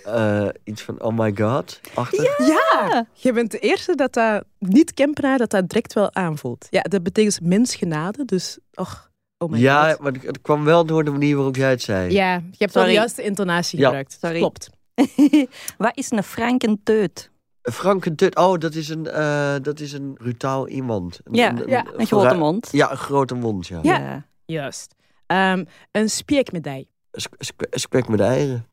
Eh, 0.06 0.48
iets 0.64 0.82
van 0.82 1.02
oh 1.02 1.18
my 1.18 1.34
god. 1.36 1.80
Achter. 1.94 2.36
Ja! 2.48 3.06
Je 3.14 3.34
bent 3.34 3.52
de 3.52 3.60
eerste 3.60 3.96
dat 3.96 4.14
dat 4.14 4.44
niet-Kempenaar 4.60 5.38
dat 5.38 5.50
dat 5.50 5.70
direct 5.70 5.94
wel 5.94 6.14
aanvoelt. 6.14 6.68
Ja, 6.70 6.82
dat 6.82 7.04
betekent 7.04 7.42
mensgenade, 7.42 8.26
dus... 8.26 8.58
Och, 8.74 9.12
oh 9.38 9.50
my 9.52 9.60
Ja, 9.60 9.90
god. 9.92 10.00
maar 10.00 10.14
het 10.22 10.42
kwam 10.42 10.64
wel 10.64 10.86
door 10.86 11.04
de 11.04 11.12
manier 11.12 11.36
waarop 11.36 11.56
jij 11.56 11.70
het 11.70 11.82
zei. 11.82 12.12
Ja, 12.14 12.34
je 12.34 12.56
hebt 12.58 12.74
wel 12.74 12.84
de 12.86 12.92
juiste 12.92 13.22
intonatie 13.24 13.80
Ja. 13.80 13.86
gebruikt. 13.86 14.18
Sorry. 14.22 14.38
Klopt. 14.38 14.70
Wat 15.78 15.98
is 15.98 16.12
een 16.12 16.24
frankenteut? 16.24 17.30
Frank 17.62 18.06
en 18.06 18.16
Tut. 18.16 18.36
Oh, 18.36 18.58
dat 18.58 18.76
is 18.76 18.90
een, 18.90 19.08
eh, 19.08 19.56
dat 19.62 19.80
is 19.80 19.94
een 19.94 20.14
brutaal 20.14 20.68
iemand. 20.68 21.20
Een, 21.24 21.34
Ja, 21.34 21.54
ja, 21.68 21.80
Een 21.80 21.86
grote 21.94 22.08
vooruit- 22.08 22.38
mond. 22.38 22.70
Ja, 22.72 22.92
een 22.92 22.98
grote 22.98 23.36
mond, 23.36 23.68
ja. 23.68 23.80
Ja. 23.82 24.26
Juist. 24.46 24.96
Ehm, 25.26 25.66
een 25.92 26.10
Spek 26.10 26.52
met 26.52 26.66
eieren. 28.20 28.66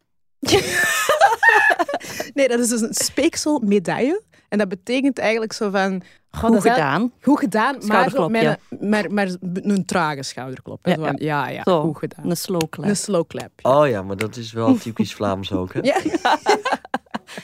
Nee, 2.39 2.49
dat 2.49 2.59
is 2.59 2.69
dus 2.69 2.81
een 2.81 2.95
speekselmedaille. 2.95 4.23
En 4.49 4.59
dat 4.59 4.69
betekent 4.69 5.19
eigenlijk 5.19 5.53
zo 5.53 5.71
van... 5.71 5.99
dat 6.31 6.41
Goed 6.41 6.55
is 6.55 6.63
gedaan. 6.63 7.13
Goed 7.21 7.39
gedaan, 7.39 7.77
maar, 7.87 8.11
zo 8.11 8.29
ja. 8.33 8.59
een, 8.69 8.89
maar, 8.89 9.13
maar 9.13 9.29
een 9.43 9.85
trage 9.85 10.23
schouderklop. 10.23 10.85
hè. 10.85 10.93
Ja, 10.93 11.13
ja, 11.17 11.49
ja, 11.49 11.63
Zo, 11.65 11.81
goed 11.83 11.99
gedaan. 11.99 12.31
Een 12.31 12.37
slow 12.37 12.69
clap. 12.71 12.89
Een 12.89 12.97
slow 12.97 13.27
clap. 13.27 13.51
Oh 13.63 13.89
ja, 13.89 14.03
maar 14.03 14.17
dat 14.17 14.37
is 14.37 14.53
wel 14.53 14.77
typisch 14.87 15.15
Vlaams 15.15 15.53
ook, 15.53 15.73
hè? 15.75 15.81
Ja. 15.83 15.97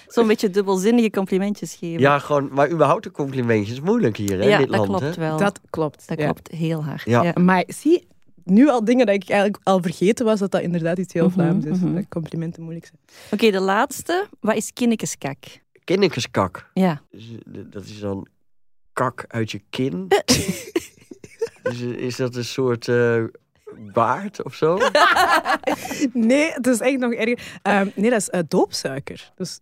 Zo'n 0.09 0.27
beetje 0.27 0.51
dubbelzinnige 0.51 1.11
complimentjes 1.11 1.75
geven. 1.75 2.01
Ja, 2.01 2.19
gewoon, 2.19 2.49
maar 2.53 2.71
überhaupt 2.71 3.03
de 3.03 3.11
complimentjes 3.11 3.81
moeilijk 3.81 4.17
hier, 4.17 4.39
hè, 4.39 4.45
Ja, 4.45 4.59
in 4.59 4.59
dit 4.59 4.71
dat 4.71 4.89
land, 4.89 4.99
klopt 4.99 5.17
hè? 5.17 5.21
wel. 5.23 5.37
Dat 5.37 5.61
klopt. 5.71 6.09
Dat 6.09 6.19
ja. 6.19 6.25
klopt 6.25 6.49
heel 6.51 6.85
hard. 6.85 7.03
Ja. 7.05 7.23
Ja. 7.23 7.33
Maar 7.41 7.65
zie, 7.67 8.07
nu 8.45 8.69
al 8.69 8.85
dingen 8.85 9.07
dat 9.07 9.15
ik 9.15 9.29
eigenlijk 9.29 9.61
al 9.63 9.83
vergeten 9.83 10.25
was, 10.25 10.39
dat 10.39 10.51
dat 10.51 10.61
inderdaad 10.61 10.99
iets 10.99 11.13
heel 11.13 11.25
Mhm, 11.25 11.33
Vlaams 11.35 11.65
is. 11.65 11.79
mhm. 11.79 11.95
Dat 11.95 12.05
complimenten 12.09 12.63
moeilijk 12.63 12.87
zijn. 12.87 12.99
Oké, 13.31 13.51
de 13.51 13.61
laatste. 13.61 14.27
Wat 14.41 14.55
is 14.57 14.73
kinnekeskak? 14.73 15.37
Kinnikeskak. 15.85 16.71
Ja. 16.75 17.03
Dat 17.47 17.85
is 17.85 18.01
dan 18.01 18.27
kak 18.93 19.25
uit 19.29 19.51
je 19.51 19.61
kin. 19.71 20.09
dus, 21.63 21.81
is 21.81 22.17
dat 22.17 22.35
een 22.37 22.45
soort 22.45 22.89
eh, 22.89 23.25
baard 23.93 24.43
of 24.43 24.55
zo? 24.55 24.79
Nee, 26.13 26.51
het 26.53 26.67
is 26.67 26.81
echt 26.81 26.99
nog 26.99 27.13
erger. 27.13 27.59
Ehm, 27.63 27.89
nee, 27.95 28.11
dat 28.11 28.21
is 28.21 28.31
eh, 28.31 28.41
doopsuiker. 28.49 29.33
Dus, 29.37 29.61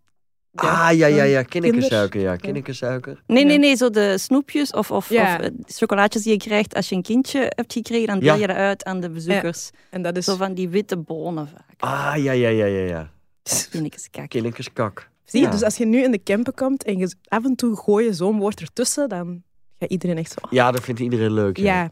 ja, 0.52 0.88
ah, 0.88 0.96
ja, 0.96 1.06
ja, 1.06 1.22
ja. 1.22 1.34
dan 1.34 1.44
Kinnikkensuiker, 1.44 2.20
ja. 2.20 2.36
Nee, 3.26 3.44
nee, 3.44 3.58
nee. 3.58 3.76
Zo 3.76 3.90
de 3.90 4.18
snoepjes 4.18 4.70
of, 4.72 4.90
of, 4.90 5.08
Ja. 5.08 5.34
of 5.34 5.40
eh, 5.40 5.50
chocolaatjes 5.66 6.22
die 6.22 6.32
je 6.32 6.38
krijgt 6.38 6.74
als 6.74 6.88
je 6.88 6.94
een 6.94 7.02
kindje 7.02 7.52
hebt 7.54 7.72
gekregen. 7.72 8.06
Dan 8.06 8.18
deel 8.18 8.34
Ja. 8.34 8.40
je 8.40 8.46
dat 8.46 8.56
uit 8.56 8.84
aan 8.84 9.00
de 9.00 9.10
bezoekers. 9.10 9.70
En 9.90 10.02
dat 10.02 10.16
is... 10.16 10.24
Zo 10.24 10.36
van 10.36 10.54
die 10.54 10.68
witte 10.68 10.96
bonen 10.96 11.48
vaak. 11.48 11.74
Ah, 11.78 12.14
ja, 12.22 12.32
ja, 12.32 12.48
ja, 12.48 12.64
ja, 12.64 12.84
ja. 12.86 13.10
Kinnekeskak. 13.70 14.28
Kinnikeskak. 14.28 15.10
Zie 15.24 15.40
je, 15.40 15.46
Ja. 15.46 15.52
dus 15.52 15.62
als 15.62 15.76
je 15.76 15.84
nu 15.86 16.02
in 16.02 16.10
de 16.10 16.22
camper 16.22 16.52
komt 16.52 16.84
en 16.84 16.98
je 16.98 17.14
af 17.28 17.44
en 17.44 17.54
toe 17.56 17.76
gooi 17.76 18.04
je 18.04 18.12
zo'n 18.12 18.38
woord 18.38 18.60
ertussen, 18.60 19.08
dan 19.08 19.42
gaat 19.78 19.90
iedereen 19.90 20.16
echt 20.18 20.30
zo... 20.32 20.38
oh, 20.46 20.52
Ja, 20.52 20.70
dat 20.70 20.82
vindt 20.82 21.00
iedereen 21.00 21.32
leuk. 21.32 21.56
Ja. 21.56 21.64
ja, 21.64 21.90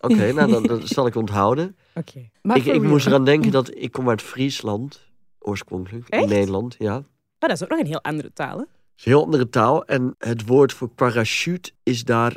Oké, 0.00 0.32
nou, 0.32 0.50
dan, 0.50 0.62
dat 0.62 0.88
zal 0.88 1.06
ik 1.06 1.14
onthouden. 1.16 1.76
oké. 1.94 2.28
Maar 2.42 2.56
Ik, 2.56 2.64
ik 2.64 2.82
moest 2.82 3.06
eraan 3.06 3.24
denken 3.24 3.50
dat 3.50 3.70
ik 3.74 3.92
kom 3.92 4.08
uit 4.08 4.22
Friesland, 4.22 5.06
oorspronkelijk, 5.38 6.08
in? 6.08 6.28
Nederland, 6.28 6.76
ja. 6.78 7.02
Maar 7.42 7.50
dat 7.50 7.60
is 7.60 7.62
ook 7.64 7.70
nog 7.70 7.78
een 7.80 7.86
heel 7.86 8.02
andere 8.02 8.32
taal, 8.32 8.56
hè? 8.58 8.62
Is 8.96 9.04
een 9.04 9.12
heel 9.12 9.24
andere 9.24 9.48
taal. 9.48 9.84
En 9.84 10.14
het 10.18 10.46
woord 10.46 10.72
voor 10.72 10.88
parachute 10.88 11.70
is 11.82 12.04
daar 12.04 12.36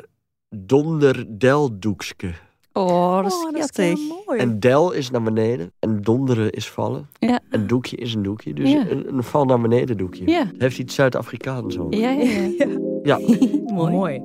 donderdeldoekske. 0.56 2.30
Oh, 2.72 3.16
dat 3.22 3.26
is 3.26 3.32
Oh, 3.46 3.52
dat 3.52 3.78
is 3.78 3.84
heel 3.96 4.22
mooi. 4.26 4.40
En 4.40 4.60
del 4.60 4.92
is 4.92 5.10
naar 5.10 5.22
beneden 5.22 5.72
en 5.78 6.00
donderen 6.02 6.50
is 6.50 6.68
vallen. 6.70 7.08
Ja. 7.18 7.40
En 7.50 7.66
doekje 7.66 7.96
is 7.96 8.14
een 8.14 8.22
doekje. 8.22 8.54
Dus 8.54 8.70
Ja. 8.70 8.86
een, 8.90 9.14
een 9.16 9.22
val 9.22 9.44
naar 9.44 9.60
beneden 9.60 9.96
doekje. 9.96 10.30
Ja. 10.30 10.50
Heeft 10.58 10.78
iets 10.78 10.94
Zuid-Afrikaans 10.94 11.78
ook. 11.78 11.94
Ja, 11.94 12.10
ja, 12.10 12.30
ja. 12.58 12.66
Ja. 13.02 13.18
Mooi. 13.74 13.92
mooi. 13.92 14.20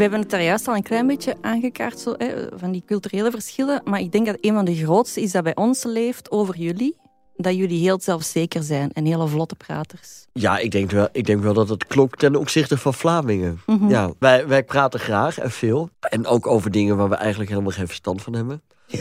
We 0.00 0.06
hebben 0.06 0.24
het 0.24 0.34
daar 0.34 0.42
juist 0.42 0.68
al 0.68 0.74
een 0.74 0.82
klein 0.82 1.06
beetje 1.06 1.36
aangekaart, 1.40 1.98
zo, 1.98 2.14
hè, 2.18 2.48
van 2.54 2.72
die 2.72 2.82
culturele 2.86 3.30
verschillen. 3.30 3.80
Maar 3.84 4.00
ik 4.00 4.12
denk 4.12 4.26
dat 4.26 4.36
een 4.40 4.54
van 4.54 4.64
de 4.64 4.74
grootste 4.74 5.20
is 5.20 5.32
dat 5.32 5.42
bij 5.42 5.54
ons 5.54 5.84
leeft 5.84 6.30
over 6.30 6.56
jullie. 6.56 6.96
Dat 7.36 7.56
jullie 7.56 7.78
heel 7.78 8.00
zelfzeker 8.00 8.62
zijn 8.62 8.92
en 8.92 9.04
hele 9.04 9.26
vlotte 9.26 9.54
praters. 9.54 10.26
Ja, 10.32 10.58
ik 10.58 10.70
denk, 10.70 10.90
wel, 10.90 11.08
ik 11.12 11.26
denk 11.26 11.42
wel 11.42 11.52
dat 11.52 11.68
het 11.68 11.86
klopt 11.86 12.18
ten 12.18 12.36
opzichte 12.36 12.78
van 12.78 12.94
Vlamingen. 12.94 13.60
Mhm. 13.66 13.88
Ja, 13.88 14.12
wij, 14.18 14.46
wij 14.46 14.64
praten 14.64 15.00
graag 15.00 15.38
en 15.38 15.50
veel. 15.50 15.90
En 16.00 16.26
ook 16.26 16.46
over 16.46 16.70
dingen 16.70 16.96
waar 16.96 17.08
we 17.08 17.14
eigenlijk 17.14 17.50
helemaal 17.50 17.72
geen 17.72 17.86
verstand 17.86 18.22
van 18.22 18.32
hebben. 18.32 18.62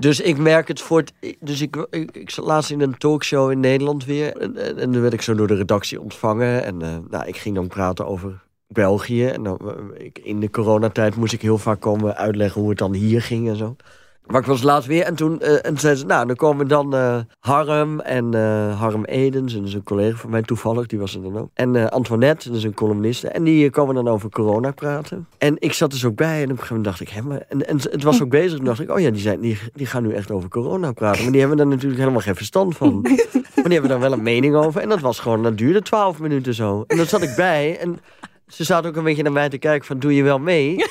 Dus 0.00 0.20
ik 0.20 0.38
merk 0.38 0.68
het 0.68 0.80
voor 0.80 0.98
het. 0.98 1.36
Dus 1.40 1.60
ik, 1.60 1.86
ik, 1.90 2.16
ik 2.16 2.30
zat 2.30 2.44
laatst 2.44 2.70
in 2.70 2.80
een 2.80 2.98
talkshow 2.98 3.50
in 3.50 3.60
Nederland 3.60 4.04
weer. 4.04 4.36
En, 4.36 4.56
en, 4.56 4.78
en 4.78 4.92
dan 4.92 5.00
werd 5.00 5.12
ik 5.12 5.22
zo 5.22 5.34
door 5.34 5.46
de 5.46 5.54
redactie 5.54 6.00
ontvangen. 6.00 6.64
En 6.64 6.82
eh, 6.82 6.96
nou, 7.10 7.26
ik 7.26 7.36
ging 7.36 7.54
dan 7.54 7.66
praten 7.66 8.06
over 8.06 8.46
België. 8.68 9.26
En 9.26 9.42
dan, 9.42 9.58
eh, 9.58 10.04
ik, 10.04 10.18
in 10.18 10.40
de 10.40 10.50
coronatijd 10.50 11.16
moest 11.16 11.32
ik 11.32 11.42
heel 11.42 11.58
vaak 11.58 11.80
komen 11.80 12.16
uitleggen 12.16 12.60
hoe 12.60 12.70
het 12.70 12.78
dan 12.78 12.92
hier 12.92 13.22
ging 13.22 13.48
en 13.48 13.56
zo. 13.56 13.76
Maar 14.28 14.40
ik 14.40 14.46
was 14.46 14.62
laatst 14.62 14.88
weer 14.88 15.04
en 15.04 15.14
toen 15.14 15.40
eh, 15.40 15.66
en 15.66 15.78
zeiden 15.78 16.00
ze, 16.00 16.06
nou, 16.06 16.26
dan 16.26 16.36
komen 16.36 16.68
dan 16.68 16.94
eh, 16.94 17.18
Harm 17.40 18.00
en 18.00 18.34
eh, 18.34 18.80
Harm 18.80 19.04
Edens, 19.04 19.52
en 19.52 19.58
dat 19.58 19.68
is 19.68 19.74
een 19.74 19.82
collega 19.82 20.16
van 20.16 20.30
mij 20.30 20.42
toevallig, 20.42 20.86
die 20.86 20.98
was 20.98 21.14
er 21.14 21.22
dan 21.22 21.38
ook. 21.38 21.48
En 21.54 21.90
Antoinette, 21.90 22.48
dat 22.48 22.56
is 22.56 22.64
een 22.64 22.74
columniste, 22.74 23.28
en 23.28 23.44
die 23.44 23.70
komen 23.70 23.94
dan 23.94 24.08
over 24.08 24.30
corona 24.30 24.70
praten. 24.70 25.26
En 25.38 25.56
ik 25.58 25.72
zat 25.72 25.90
dus 25.90 26.04
ook 26.04 26.16
bij 26.16 26.36
en 26.36 26.44
op 26.44 26.50
een 26.50 26.56
gegeven 26.56 26.76
moment 26.76 26.84
dacht 26.84 27.00
ik, 27.00 27.08
hè, 27.08 27.22
maar, 27.22 27.44
en, 27.48 27.68
en 27.68 27.76
het 27.76 28.02
was 28.02 28.22
ook 28.22 28.30
bezig, 28.30 28.56
toen 28.56 28.64
dacht 28.64 28.80
ik, 28.80 28.90
oh 28.90 29.00
ja, 29.00 29.10
die, 29.10 29.20
zijn, 29.20 29.40
die, 29.40 29.58
die 29.74 29.86
gaan 29.86 30.02
nu 30.02 30.12
echt 30.12 30.30
over 30.30 30.48
corona 30.48 30.92
praten. 30.92 31.22
Maar 31.22 31.32
die 31.32 31.40
hebben 31.40 31.58
er 31.58 31.66
natuurlijk 31.66 32.00
helemaal 32.00 32.20
geen 32.20 32.36
verstand 32.36 32.76
van. 32.76 33.00
Maar 33.58 33.66
die 33.66 33.78
hebben 33.78 34.00
daar 34.00 34.10
wel 34.10 34.18
een 34.18 34.24
mening 34.24 34.54
over. 34.54 34.80
En 34.80 34.88
dat 34.88 35.00
was 35.00 35.18
gewoon, 35.18 35.42
dat 35.42 35.58
duurde 35.58 35.82
twaalf 35.82 36.18
minuten 36.18 36.54
zo. 36.54 36.84
En 36.86 36.96
dan 36.96 37.06
zat 37.06 37.22
ik 37.22 37.36
bij 37.36 37.78
en 37.78 37.98
ze 38.48 38.64
zaten 38.64 38.90
ook 38.90 38.96
een 38.96 39.04
beetje 39.04 39.22
naar 39.22 39.32
mij 39.32 39.48
te 39.48 39.58
kijken 39.58 39.86
van, 39.86 39.98
doe 39.98 40.14
je 40.14 40.22
wel 40.22 40.38
mee? 40.38 40.76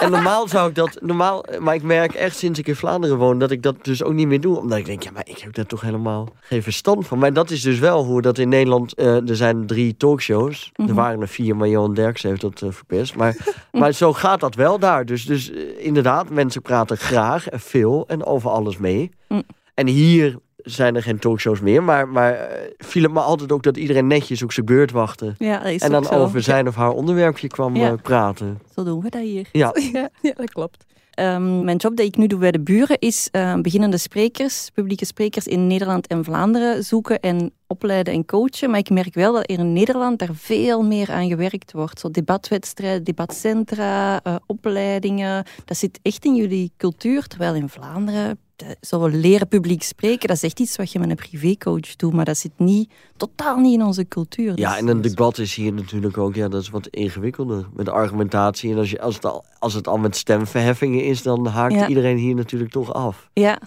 En 0.00 0.10
normaal 0.10 0.48
zou 0.48 0.68
ik 0.68 0.74
dat, 0.74 0.98
normaal, 1.00 1.44
maar 1.60 1.74
ik 1.74 1.82
merk 1.82 2.14
echt 2.14 2.36
sinds 2.36 2.58
ik 2.58 2.66
in 2.66 2.76
Vlaanderen 2.76 3.16
woon 3.16 3.38
dat 3.38 3.50
ik 3.50 3.62
dat 3.62 3.84
dus 3.84 4.02
ook 4.02 4.12
niet 4.12 4.26
meer 4.26 4.40
doe. 4.40 4.58
Omdat 4.58 4.78
ik 4.78 4.84
denk, 4.84 5.02
ja, 5.02 5.10
maar 5.10 5.26
ik 5.28 5.38
heb 5.38 5.54
daar 5.54 5.66
toch 5.66 5.80
helemaal 5.80 6.28
geen 6.40 6.62
verstand 6.62 7.06
van. 7.06 7.18
Maar 7.18 7.32
dat 7.32 7.50
is 7.50 7.62
dus 7.62 7.78
wel 7.78 8.04
hoe 8.04 8.22
dat 8.22 8.38
in 8.38 8.48
Nederland, 8.48 8.94
eh, 8.94 9.28
er 9.28 9.36
zijn 9.36 9.66
drie 9.66 9.96
talkshows. 9.96 10.70
Er 10.74 10.94
waren 10.94 11.20
er 11.20 11.28
vier, 11.28 11.56
maar 11.56 11.68
Johan 11.68 11.94
Derksen 11.94 12.28
heeft 12.28 12.40
dat 12.40 12.62
eh, 12.62 12.70
verpest. 12.70 13.16
Maar, 13.16 13.36
maar 13.72 13.92
zo 13.92 14.12
gaat 14.12 14.40
dat 14.40 14.54
wel 14.54 14.78
daar. 14.78 15.04
Dus, 15.04 15.24
dus 15.24 15.50
eh, 15.50 15.84
inderdaad, 15.84 16.30
mensen 16.30 16.62
praten 16.62 16.96
graag 16.96 17.48
en 17.48 17.60
veel 17.60 18.04
en 18.06 18.24
over 18.24 18.50
alles 18.50 18.76
mee. 18.76 19.10
Mm. 19.28 19.42
En 19.74 19.86
hier 19.86 20.38
zijn 20.64 20.96
er 20.96 21.02
geen 21.02 21.18
talkshows 21.18 21.60
meer. 21.60 21.82
Maar, 21.82 22.08
maar 22.08 22.32
eh, 22.34 22.70
viel 22.78 23.02
het 23.02 23.12
me 23.12 23.20
altijd 23.20 23.52
ook 23.52 23.62
dat 23.62 23.76
iedereen 23.76 24.06
netjes 24.06 24.42
op 24.42 24.52
zijn 24.52 24.66
beurt 24.66 24.90
wachtte. 24.90 25.34
Ja, 25.38 25.58
dat 25.58 25.72
is 25.72 25.82
En 25.82 25.90
dan 25.90 26.10
over 26.10 26.42
zijn 26.42 26.68
of 26.68 26.74
haar 26.74 26.90
onderwerpje 26.90 27.48
kwam 27.48 27.76
Ja. 27.76 27.88
eh, 27.90 28.02
praten. 28.02 28.58
Zo 28.74 28.84
doen 28.84 29.00
we 29.02 29.08
dat 29.10 29.22
hier. 29.22 29.48
Ja. 29.52 29.72
Ja, 29.92 30.08
ja, 30.22 30.32
dat 30.36 30.50
klopt. 30.52 30.84
Ehm, 31.10 31.64
mijn 31.64 31.76
job 31.76 31.96
dat 31.96 32.06
ik 32.06 32.16
nu 32.16 32.26
doe 32.26 32.38
bij 32.38 32.50
de 32.50 32.60
buren 32.60 32.98
is 32.98 33.28
eh, 33.30 33.54
beginnende 33.60 33.98
sprekers, 33.98 34.70
publieke 34.72 35.04
sprekers 35.04 35.46
in 35.46 35.66
Nederland 35.66 36.06
en 36.06 36.24
Vlaanderen 36.24 36.84
zoeken 36.84 37.20
en 37.20 37.50
opleiden 37.66 38.14
en 38.14 38.24
coachen. 38.24 38.70
Maar 38.70 38.78
ik 38.78 38.90
merk 38.90 39.14
wel 39.14 39.32
dat 39.32 39.50
er 39.50 39.58
in 39.58 39.72
Nederland 39.72 40.18
daar 40.18 40.28
veel 40.32 40.82
meer 40.82 41.10
aan 41.10 41.28
gewerkt 41.28 41.72
wordt. 41.72 42.00
Zo 42.00 42.10
debatwedstrijden, 42.10 43.04
debatcentra, 43.04 44.20
opleidingen. 44.46 45.44
Dat 45.64 45.76
zit 45.76 45.98
echt 46.02 46.24
in 46.24 46.34
jullie 46.34 46.72
cultuur. 46.76 47.26
Terwijl 47.26 47.54
in 47.54 47.68
Vlaanderen, 47.68 48.28
de- 48.30 48.36
zo 48.80 49.06
leren 49.06 49.48
publiek 49.48 49.82
spreken, 49.82 50.28
dat 50.28 50.36
is 50.36 50.42
echt 50.42 50.60
iets 50.60 50.76
wat 50.76 50.92
je 50.92 50.98
met 50.98 51.10
een 51.10 51.16
privécoach 51.16 51.96
doet. 51.96 52.12
Maar 52.12 52.24
dat 52.24 52.38
zit 52.38 52.52
niet, 52.56 52.92
totaal 53.16 53.56
niet 53.56 53.74
in 53.74 53.84
onze 53.84 54.08
cultuur. 54.08 54.52
Ja, 54.58 54.70
Dus- 54.70 54.78
en 54.78 54.88
een 54.88 55.00
debat 55.00 55.38
is 55.38 55.54
hier 55.54 55.72
natuurlijk 55.72 56.18
ook, 56.18 56.34
ja, 56.34 56.48
dat 56.48 56.62
is 56.62 56.68
wat 56.70 56.86
ingewikkelder. 56.88 57.66
Met 57.72 57.88
argumentatie. 57.88 58.70
En 58.72 58.78
als, 58.78 58.90
je, 58.90 59.00
als, 59.00 59.14
het, 59.14 59.24
al, 59.24 59.44
als 59.58 59.74
het 59.74 59.86
al 59.88 59.96
met 59.98 60.16
stemverheffingen 60.16 61.04
is, 61.04 61.22
dan 61.22 61.46
haakt 61.46 61.74
Ja. 61.74 61.88
iedereen 61.88 62.16
hier 62.16 62.34
natuurlijk 62.34 62.70
toch 62.70 62.92
af. 62.92 63.28
Ja, 63.32 63.58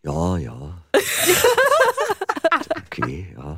Ja, 0.00 0.36
ja. 0.36 0.54
Oké, 2.84 3.06
ja. 3.36 3.56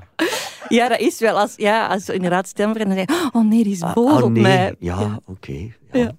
ja, 0.69 0.89
dat 0.89 1.01
is 1.01 1.19
wel. 1.19 1.39
Als, 1.39 1.53
ja, 1.57 1.87
als 1.87 2.05
we 2.07 2.15
inderdaad 2.15 2.49
stemmen 2.49 2.77
en 2.79 2.87
dan 2.89 2.97
zeggen 2.97 3.31
oh 3.35 3.45
nee, 3.49 3.63
die 3.65 3.73
is 3.73 3.83
Ah, 3.83 3.95
boos 3.95 4.23
op 4.23 4.31
nee. 4.31 4.43
mij. 4.43 4.75
Ja, 4.79 5.21
oké. 5.27 5.53
ja. 5.53 5.99
Ja. 5.99 6.13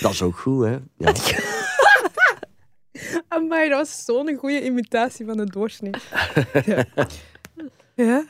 Dat 0.00 0.10
is 0.12 0.22
ook 0.22 0.38
goed, 0.38 0.64
hè? 0.64 0.76
Ja. 0.96 1.12
Amai, 3.28 3.68
dat 3.68 3.78
was 3.78 4.04
zo'n 4.04 4.36
goede 4.36 4.64
imitatie 4.64 5.26
van 5.26 5.36
de 5.36 5.44
doorsnee. 5.44 5.92
ja. 6.64 6.84
ja. 7.94 8.24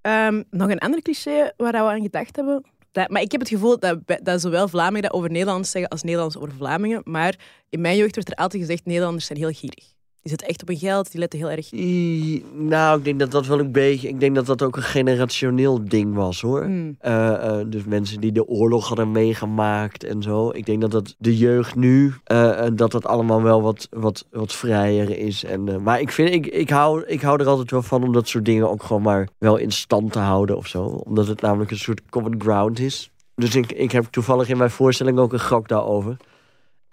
Ehm, 0.00 0.42
nog 0.50 0.70
een 0.70 0.78
ander 0.78 1.02
cliché 1.02 1.52
waar 1.56 1.72
we 1.72 1.78
aan 1.78 2.02
gedacht 2.02 2.36
hebben. 2.36 2.64
Dat, 2.92 3.08
maar 3.08 3.22
ik 3.22 3.32
heb 3.32 3.40
het 3.40 3.50
gevoel 3.50 3.78
dat, 3.78 3.98
dat 4.22 4.40
zowel 4.40 4.68
Vlamingen 4.68 5.02
dat 5.02 5.12
over 5.12 5.30
Nederlanders 5.30 5.70
zeggen 5.70 5.90
als 5.90 6.02
Nederlanders 6.02 6.42
over 6.42 6.56
Vlamingen. 6.56 7.00
Maar 7.04 7.34
in 7.68 7.80
mijn 7.80 7.96
jeugd 7.96 8.14
werd 8.14 8.28
er 8.28 8.36
altijd 8.36 8.62
gezegd 8.62 8.84
Nederlanders 8.84 9.26
zijn 9.26 9.38
heel 9.38 9.52
gierig. 9.52 9.94
Die 10.26 10.34
zitten 10.34 10.54
echt 10.54 10.62
op 10.62 10.68
hun 10.68 10.90
geld, 10.90 11.10
die 11.10 11.20
letten 11.20 11.38
heel 11.38 11.50
erg... 11.50 11.72
I- 11.72 12.44
Nou, 12.54 12.98
ik 12.98 13.04
denk 13.04 13.18
dat 13.18 13.30
dat 13.30 13.46
wel 13.46 13.58
een 13.58 13.72
beetje... 13.72 14.08
Ik 14.08 14.20
denk 14.20 14.34
dat 14.34 14.46
dat 14.46 14.62
ook 14.62 14.76
een 14.76 14.82
generationeel 14.82 15.84
ding 15.88 16.14
was, 16.14 16.40
hoor. 16.40 16.62
Hmm. 16.64 16.96
Eh, 17.00 17.58
eh, 17.60 17.66
dus 17.66 17.84
mensen 17.84 18.20
die 18.20 18.32
de 18.32 18.46
oorlog 18.46 18.88
hadden 18.88 19.12
meegemaakt 19.12 20.04
en 20.04 20.22
zo. 20.22 20.50
Ik 20.50 20.66
denk 20.66 20.80
dat 20.80 20.90
dat 20.90 21.14
de 21.18 21.36
jeugd 21.36 21.74
nu, 21.74 22.14
eh, 22.24 22.66
dat 22.74 22.90
dat 22.90 23.06
allemaal 23.06 23.42
wel 23.42 23.62
wat, 23.62 23.88
wat, 23.90 24.26
wat 24.30 24.52
vrijer 24.52 25.18
is. 25.18 25.44
En, 25.44 25.82
maar 25.82 26.00
ik, 26.00 26.10
vind, 26.10 26.30
ik, 26.30 26.46
ik, 26.46 26.70
hou, 26.70 27.04
ik 27.04 27.20
hou 27.20 27.40
er 27.40 27.46
altijd 27.46 27.70
wel 27.70 27.82
van 27.82 28.02
om 28.04 28.12
dat 28.12 28.28
soort 28.28 28.44
dingen 28.44 28.70
ook 28.70 28.82
gewoon 28.82 29.02
maar 29.02 29.28
wel 29.38 29.56
in 29.56 29.70
stand 29.72 30.12
te 30.12 30.18
houden 30.18 30.56
of 30.56 30.66
zo. 30.66 30.84
Omdat 30.84 31.26
het 31.26 31.40
namelijk 31.40 31.70
een 31.70 31.78
soort 31.78 32.02
common 32.10 32.40
ground 32.40 32.78
is. 32.78 33.10
Dus 33.34 33.54
ik, 33.54 33.72
ik 33.72 33.92
heb 33.92 34.04
toevallig 34.10 34.48
in 34.48 34.56
mijn 34.56 34.70
voorstelling 34.70 35.18
ook 35.18 35.32
een 35.32 35.38
grap 35.38 35.68
daarover. 35.68 36.16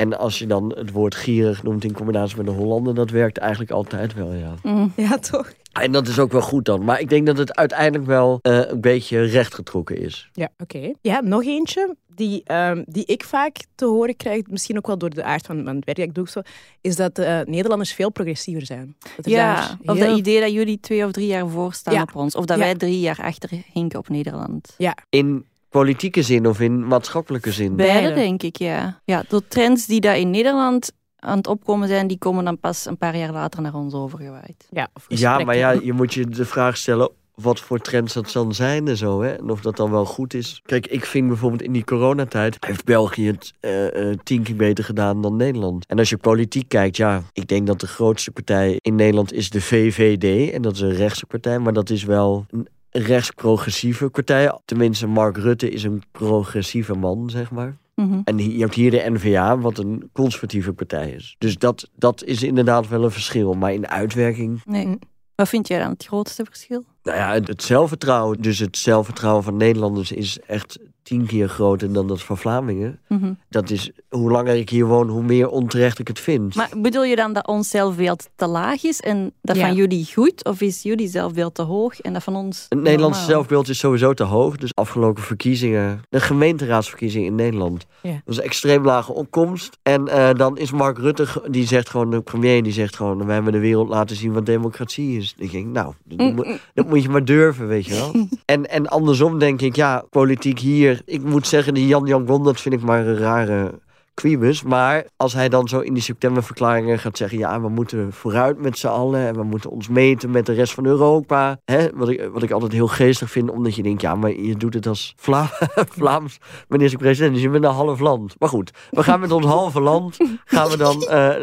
En 0.04 0.18
als 0.18 0.40
je 0.40 0.48
dan 0.48 0.74
het 0.78 0.92
woord 0.92 1.16
gierig 1.16 1.64
noemt 1.64 1.84
in 1.84 1.94
combinatie 1.94 2.38
met 2.38 2.46
de 2.46 2.52
Hollander, 2.52 2.96
dat 2.96 3.10
werkt 3.10 3.38
eigenlijk 3.38 3.72
altijd 3.72 4.14
wel, 4.14 4.34
ja. 4.34 4.54
Mm. 4.64 4.92
Ja, 4.96 5.18
toch? 5.18 5.52
En 5.74 5.92
dat 5.92 6.08
is 6.08 6.20
ook 6.20 6.32
wel 6.32 6.42
goed 6.42 6.66
dan. 6.66 6.84
Maar 6.84 7.00
ik 7.00 7.10
denk 7.10 7.26
dat 7.26 7.38
het 7.38 7.56
uiteindelijk 7.56 8.06
wel 8.06 8.40
eh, 8.42 8.60
een 8.70 8.82
beetje 8.82 9.24
rechtgetrokken 9.24 9.98
is. 9.98 10.30
Ja, 10.34 10.50
oké. 10.58 10.92
Ja, 11.02 11.22
nog 11.22 11.44
eentje 11.44 11.96
die, 12.08 12.42
ehm, 12.44 12.84
die 12.86 13.06
ik 13.06 13.24
vaak 13.24 13.56
te 13.76 13.86
horen 13.86 14.16
krijg, 14.16 14.48
misschien 14.48 14.78
ook 14.78 14.88
wel 14.88 14.98
door 14.98 15.10
de 15.10 15.24
aard 15.24 15.46
van, 15.46 15.64
van 15.64 15.76
het 15.76 15.86
werk 15.86 15.98
dat 15.98 16.08
ik 16.08 16.14
doe, 16.16 16.30
zo, 16.30 16.42
is 16.82 16.96
dat 16.96 17.20
eh, 17.20 17.40
Nederlanders 17.46 17.94
veel 17.94 18.10
progressiever 18.12 18.66
zijn. 18.66 18.96
Dat 19.16 19.30
Ja, 19.30 19.56
daar 19.56 19.78
of 19.86 19.98
dat 20.00 20.18
idee 20.18 20.40
dat 20.42 20.52
jullie 20.52 20.80
twee 20.80 21.06
of 21.06 21.12
drie 21.12 21.28
jaar 21.28 21.50
voor 21.50 21.74
staan 21.74 21.94
Ja. 21.94 22.02
op 22.02 22.16
ons. 22.16 22.36
Of 22.36 22.46
dat 22.46 22.58
Ja. 22.58 22.64
wij 22.64 22.76
drie 22.76 23.00
jaar 23.00 23.20
achter 23.22 23.50
hinken 23.74 24.00
op 24.00 24.10
Nederland. 24.10 24.76
In 25.10 25.46
politieke 25.74 26.22
zin 26.22 26.48
of 26.48 26.60
in 26.60 26.88
maatschappelijke 26.88 27.52
zin. 27.52 27.76
Beide, 27.76 28.14
denk 28.14 28.44
ik, 28.44 28.58
ja. 28.58 29.02
Ja, 29.06 29.24
de 29.28 29.48
trends 29.48 29.86
die 29.86 30.02
daar 30.02 30.18
in 30.18 30.30
Nederland 30.30 30.92
aan 31.16 31.38
het 31.38 31.48
opkomen 31.48 31.88
zijn, 31.88 32.08
die 32.08 32.18
komen 32.18 32.46
dan 32.46 32.60
pas 32.60 32.86
een 32.86 32.98
paar 32.98 33.18
jaar 33.18 33.32
later 33.32 33.62
naar 33.62 33.74
ons 33.74 33.94
overgewaaid. 33.94 34.68
Ja, 34.70 34.90
of 34.94 35.06
Ja, 35.08 35.40
maar 35.40 35.58
ja, 35.58 35.72
je 35.72 35.94
moet 35.94 36.14
je 36.14 36.26
de 36.26 36.46
vraag 36.46 36.78
stellen 36.78 37.12
wat 37.36 37.60
voor 37.60 37.80
trends 37.80 38.14
dat 38.14 38.32
dan 38.32 38.54
zijn 38.54 38.88
en 38.88 38.98
zo. 38.98 39.22
Hè? 39.22 39.32
En 39.32 39.50
of 39.50 39.62
dat 39.62 39.78
dan 39.78 39.92
wel 39.92 40.06
goed 40.06 40.34
is. 40.34 40.62
Kijk, 40.66 40.88
ik 40.88 41.06
vind 41.06 41.28
bijvoorbeeld 41.28 41.62
in 41.62 41.72
die 41.72 41.84
coronatijd... 41.84 42.58
heeft 42.60 42.86
België 42.86 43.28
het 43.28 43.54
eh, 43.60 44.10
eh, 44.12 44.18
tien 44.24 44.44
keer 44.44 44.56
beter 44.56 44.84
gedaan 44.84 45.22
dan 45.22 45.36
Nederland. 45.36 45.86
En 45.86 46.00
als 46.00 46.10
je 46.10 46.18
politiek 46.18 46.70
kijkt, 46.70 46.98
ja... 46.98 47.22
ik 47.34 47.48
denk 47.48 47.68
dat 47.68 47.80
de 47.80 47.88
grootste 47.88 48.32
partij 48.32 48.78
in 48.82 48.96
Nederland 48.96 49.34
is 49.34 49.50
de 49.50 49.62
VVD. 49.62 50.52
En 50.52 50.62
dat 50.62 50.74
is 50.74 50.82
een 50.82 50.96
rechtse 50.96 51.26
partij, 51.26 51.60
maar 51.60 51.74
dat 51.74 51.90
is 51.90 52.04
wel... 52.04 52.46
een 52.50 52.68
rechtsprogressieve 52.94 54.10
partij. 54.10 54.60
Tenminste, 54.66 55.08
Mark 55.08 55.38
Rutte 55.38 55.70
is 55.70 55.84
een 55.84 56.04
progressieve 56.12 56.94
man, 56.94 57.30
zeg 57.30 57.52
maar. 57.52 57.78
Mhm. 57.96 58.22
En 58.24 58.38
je 58.38 58.60
hebt 58.60 58.74
hier 58.74 58.92
de 58.92 59.10
NVA, 59.10 59.58
wat 59.58 59.78
een 59.78 60.10
conservatieve 60.14 60.74
partij 60.74 61.12
is. 61.12 61.36
Dus 61.38 61.58
dat, 61.58 61.90
dat 61.96 62.24
is 62.24 62.44
inderdaad 62.44 62.88
wel 62.88 63.04
een 63.04 63.12
verschil. 63.12 63.54
Maar 63.54 63.74
in 63.74 63.88
uitwerking 63.88 64.62
Nee. 64.66 65.00
Wat 65.36 65.50
vind 65.50 65.68
jij 65.68 65.80
dan 65.80 65.90
het 65.90 66.06
grootste 66.06 66.46
verschil? 66.46 66.84
Nou 67.04 67.18
ja, 67.18 67.34
het, 67.34 67.64
zelfvertrouwen, 67.64 68.42
dus 68.42 68.60
het 68.60 68.78
zelfvertrouwen 68.78 69.44
van 69.44 69.58
Nederlanders 69.58 70.12
is 70.12 70.40
echt 70.48 70.80
tien 71.04 71.26
keer 71.26 71.48
groter 71.50 71.94
dan 71.94 72.08
dat 72.08 72.22
van 72.22 72.38
Vlamingen. 72.38 73.00
Mhm. 73.08 73.34
Dat 73.50 73.70
is, 73.70 73.92
hoe 74.10 74.32
langer 74.32 74.56
ik 74.56 74.70
hier 74.70 74.86
woon, 74.86 75.10
hoe 75.10 75.24
meer 75.24 75.50
onterecht 75.50 76.00
ik 76.00 76.08
het 76.08 76.20
vind. 76.20 76.56
Maar 76.56 76.70
bedoel 76.78 77.04
je 77.04 77.16
dan 77.16 77.34
dat 77.34 77.48
ons 77.48 77.70
zelfbeeld 77.70 78.30
te 78.36 78.48
laag 78.48 78.84
is 78.84 79.00
en 79.00 79.34
dat 79.42 79.56
Ja. 79.56 79.68
van 79.68 79.76
jullie 79.76 80.08
goed? 80.14 80.46
Of 80.46 80.62
is 80.62 80.82
jullie 80.84 81.08
zelfbeeld 81.08 81.56
te 81.56 81.62
hoog 81.62 82.00
en 82.02 82.14
dat 82.14 82.24
van 82.24 82.36
ons 82.36 82.66
het 82.70 82.82
Nederlandse 82.82 83.20
normaal? 83.20 83.30
zelfbeeld 83.36 83.70
is 83.70 83.78
sowieso 83.80 84.14
te 84.14 84.24
hoog. 84.24 84.56
Dus 84.58 84.76
afgelopen 84.76 85.24
verkiezingen, 85.24 86.02
de 86.10 86.20
gemeenteraadsverkiezingen 86.20 87.28
in 87.28 87.36
Nederland. 87.36 87.86
Ja. 88.02 88.12
Dat 88.12 88.22
was 88.26 88.38
een 88.38 88.44
extreem 88.44 88.86
lage 88.86 89.14
opkomst. 89.14 89.78
En 89.82 90.08
eh, 90.08 90.30
dan 90.34 90.58
is 90.58 90.72
Mark 90.72 90.98
Rutte, 90.98 91.28
die 91.50 91.68
zegt 91.68 91.90
gewoon, 91.90 92.10
de 92.10 92.22
premier, 92.22 92.64
die 92.64 92.74
zegt 92.74 92.96
gewoon... 92.96 93.26
wij 93.26 93.34
hebben 93.36 93.54
de 93.54 93.60
wereld 93.60 93.90
laten 93.90 94.16
zien 94.16 94.34
wat 94.34 94.46
democratie 94.46 95.18
is. 95.18 95.34
Ik 95.38 95.52
denk, 95.52 95.66
nou, 95.68 95.94
dat, 96.04 96.18
Mm, 96.18 96.36
moet- 96.36 96.60
dat 96.74 96.88
moet 96.94 97.04
je 97.04 97.10
maar 97.10 97.26
durven, 97.26 97.68
weet 97.68 97.86
je 97.86 97.94
wel. 97.94 98.28
en, 98.46 98.70
en 98.70 98.88
andersom 98.88 99.40
denk 99.40 99.62
ik, 99.62 99.76
ja, 99.76 100.04
politiek 100.10 100.60
hier... 100.60 101.02
Ik 101.06 101.24
moet 101.24 101.48
zeggen, 101.48 101.74
die 101.74 101.88
Jan 101.88 102.06
Jan 102.06 102.28
Gon, 102.28 102.44
dat 102.44 102.62
vind 102.62 102.76
ik 102.76 102.82
maar 102.82 103.08
een 103.08 103.18
rare 103.18 103.72
quibus. 104.14 104.64
Maar 104.64 105.06
als 105.18 105.34
hij 105.34 105.50
dan 105.50 105.68
zo 105.68 105.80
in 105.80 105.94
die 105.94 106.04
septemberverklaringen 106.04 107.00
gaat 107.00 107.18
zeggen... 107.18 107.38
ja, 107.38 107.62
we 107.62 107.70
moeten 107.70 108.14
vooruit 108.14 108.60
met 108.60 108.78
z'n 108.78 108.88
allen... 108.88 109.28
en 109.28 109.36
we 109.36 109.44
moeten 109.44 109.70
ons 109.70 109.88
meten 109.88 110.32
met 110.32 110.46
de 110.46 110.54
rest 110.54 110.74
van 110.74 110.86
Europa. 110.86 111.60
Hè? 111.66 111.88
Wat, 111.94 112.10
ik, 112.10 112.30
wat 112.32 112.44
ik 112.44 112.52
altijd 112.52 112.72
heel 112.72 112.88
geestig 112.88 113.32
vind, 113.32 113.50
omdat 113.50 113.76
je 113.76 113.84
denkt... 113.84 114.02
ja, 114.02 114.16
maar 114.16 114.32
je 114.32 114.56
doet 114.56 114.74
het 114.74 114.88
als 114.88 115.14
Vla 115.18 115.50
Vlaams 115.98 116.38
minister-president... 116.68 117.34
dus 117.34 117.44
je 117.44 117.50
bent 117.50 117.64
een 117.64 117.72
half 117.72 118.00
land. 118.00 118.36
Maar 118.40 118.50
goed, 118.50 118.72
we 118.90 119.04
gaan 119.04 119.20
met 119.20 119.32
ons 119.32 119.46
halve 119.46 119.82
land... 119.82 120.18
gaan 120.46 120.70
we 120.70 120.78
dan 120.78 121.02
eh, 121.02 121.36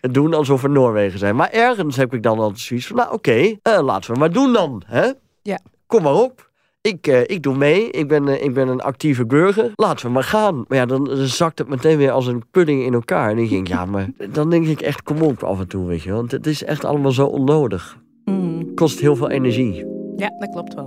doen 0.00 0.34
alsof 0.34 0.62
we 0.62 0.68
Noorwegen 0.68 1.18
zijn. 1.18 1.36
Maar 1.36 1.50
ergens 1.50 1.96
heb 1.96 2.14
ik 2.14 2.22
dan 2.22 2.38
altijd 2.38 2.60
zoiets 2.60 2.86
van... 2.86 2.96
nou, 2.96 3.12
oké, 3.12 3.56
eh, 3.62 3.80
laten 3.82 4.12
we 4.12 4.18
maar 4.18 4.32
doen 4.32 4.52
dan, 4.52 4.82
hè? 4.86 5.12
Ja. 5.42 5.58
Kom 5.86 6.02
maar 6.02 6.14
op. 6.14 6.47
ik, 6.88 7.06
eh, 7.06 7.20
ik 7.26 7.42
doe 7.42 7.56
mee. 7.56 7.90
Ik 7.90 8.08
ben, 8.08 8.28
eh, 8.28 8.42
ik 8.44 8.54
ben 8.54 8.68
een 8.68 8.80
actieve 8.80 9.26
burger. 9.26 9.72
Laten 9.74 10.06
we 10.06 10.12
maar 10.12 10.22
gaan. 10.24 10.64
Maar 10.68 10.78
ja, 10.78 10.86
dan, 10.86 11.04
dan 11.04 11.16
zakt 11.16 11.58
het 11.58 11.68
meteen 11.68 11.98
weer 11.98 12.10
als 12.10 12.26
een 12.26 12.42
pudding 12.50 12.82
in 12.84 12.94
elkaar. 12.94 13.30
En 13.30 13.36
dan 13.36 13.46
denk 13.48 13.60
ik, 13.60 13.68
ja, 13.68 13.84
maar 13.84 14.08
dan 14.30 14.50
denk 14.50 14.66
ik 14.66 14.80
echt, 14.80 15.02
kom 15.02 15.22
op 15.22 15.42
af 15.42 15.60
en 15.60 15.68
toe, 15.68 15.86
weet 15.86 16.02
je 16.02 16.08
wel. 16.08 16.18
Want 16.18 16.30
het 16.32 16.46
is 16.46 16.64
echt 16.64 16.84
allemaal 16.84 17.12
zo 17.12 17.26
onnodig. 17.26 17.98
Mhm, 18.24 18.74
Kost 18.74 19.00
heel 19.00 19.16
veel 19.16 19.30
energie. 19.30 19.74
Ja, 20.16 20.30
dat 20.38 20.50
klopt 20.50 20.74
wel. 20.74 20.86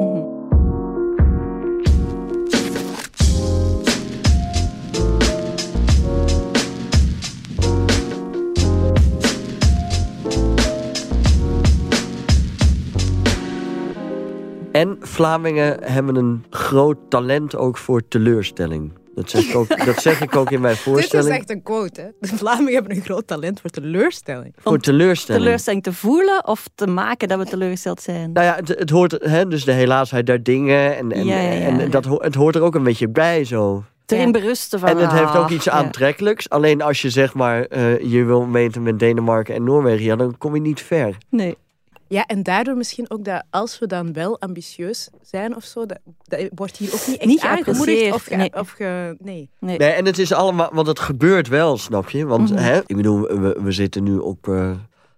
mhm. 0.00 0.29
En 14.72 14.96
Vlamingen 15.00 15.76
hebben 15.84 16.16
een 16.16 16.44
groot 16.50 16.96
talent 17.08 17.56
ook 17.56 17.76
voor 17.76 18.08
teleurstelling. 18.08 18.92
Dat 19.14 19.30
zeg 19.30 19.48
ik 19.48 19.56
ook, 19.56 19.68
dat 19.86 20.02
zeg 20.02 20.20
ik 20.20 20.36
ook 20.36 20.50
in 20.50 20.60
mijn 20.60 20.74
Dit 20.74 20.86
is 20.86 20.92
voorstelling. 20.92 21.34
echt 21.34 21.50
een 21.50 21.62
quote, 21.62 22.00
hè. 22.00 22.06
De 22.20 22.36
Vlamingen 22.36 22.72
hebben 22.72 22.96
een 22.96 23.02
groot 23.02 23.26
talent 23.26 23.60
voor 23.60 23.70
teleurstelling. 23.70 24.54
Voor 24.58 24.78
teleurstelling. 24.78 25.42
Teleurstelling 25.44 25.82
te 25.82 25.92
voelen 25.92 26.46
of 26.46 26.68
te 26.74 26.86
maken 26.86 27.28
dat 27.28 27.38
we 27.38 27.44
teleurgesteld 27.44 28.02
zijn. 28.02 28.32
Nou 28.32 28.46
ja, 28.46 28.54
het, 28.54 28.68
het 28.68 28.90
hoort, 28.90 29.16
hè, 29.24 29.46
dus 29.46 29.64
de 29.64 29.72
helaasheid 29.72 30.26
der 30.26 30.42
dingen. 30.42 30.96
En, 30.96 31.12
en, 31.12 31.24
Ja, 31.24 31.40
ja, 31.40 31.50
ja. 31.52 31.78
en 31.78 31.90
dat, 31.90 32.04
ho- 32.04 32.20
het 32.22 32.34
hoort 32.34 32.54
er 32.54 32.62
ook 32.62 32.74
een 32.74 32.82
beetje 32.82 33.08
bij 33.08 33.44
zo. 33.44 33.84
Erin 34.06 34.32
berusten 34.32 34.78
van... 34.78 34.88
En 34.88 34.96
het 34.96 35.12
heeft 35.12 35.36
ook 35.36 35.44
ah, 35.44 35.50
iets 35.50 35.64
ja. 35.64 35.72
aantrekkelijks. 35.72 36.48
Alleen 36.48 36.82
als 36.82 37.02
je 37.02 37.10
zeg 37.10 37.34
maar 37.34 37.64
eh, 37.64 38.00
je 38.12 38.24
wil 38.24 38.46
meten 38.46 38.82
met 38.82 38.98
Denemarken 38.98 39.54
en 39.54 39.64
Noorwegen, 39.64 40.04
ja, 40.04 40.16
dan 40.16 40.38
kom 40.38 40.54
je 40.54 40.60
niet 40.60 40.80
ver. 40.82 41.16
Nee. 41.28 41.56
Ja, 42.12 42.26
en 42.26 42.42
daardoor 42.42 42.76
misschien 42.76 43.10
ook 43.10 43.24
dat 43.24 43.42
als 43.50 43.78
we 43.78 43.86
dan 43.86 44.12
wel 44.12 44.40
ambitieus 44.40 45.08
zijn 45.22 45.56
of 45.56 45.64
zo, 45.64 45.86
dat, 45.86 45.98
dat 46.22 46.48
wordt 46.54 46.76
hier 46.76 46.94
ook 46.94 47.06
niet 47.06 47.16
echt 47.16 47.26
Niet 47.26 47.40
aangemoedigd 47.40 48.14
of, 48.14 48.22
ge, 48.24 48.34
nee. 48.36 48.52
of 48.54 48.70
ge, 48.70 49.16
nee. 49.18 49.50
Nee. 49.58 49.78
Nee, 49.78 49.88
en 49.90 50.04
het 50.06 50.18
is 50.18 50.32
allemaal, 50.32 50.70
want 50.72 50.86
het 50.86 50.98
gebeurt 50.98 51.48
wel, 51.48 51.76
snap 51.76 52.10
je? 52.10 52.26
Want 52.26 52.50
Mhm. 52.50 52.58
hè, 52.62 52.78
ik 52.86 52.96
bedoel, 52.96 53.20
we, 53.20 53.58
we 53.62 53.72
zitten 53.72 54.02
nu 54.02 54.16
op, 54.18 54.48
eh, 54.48 54.70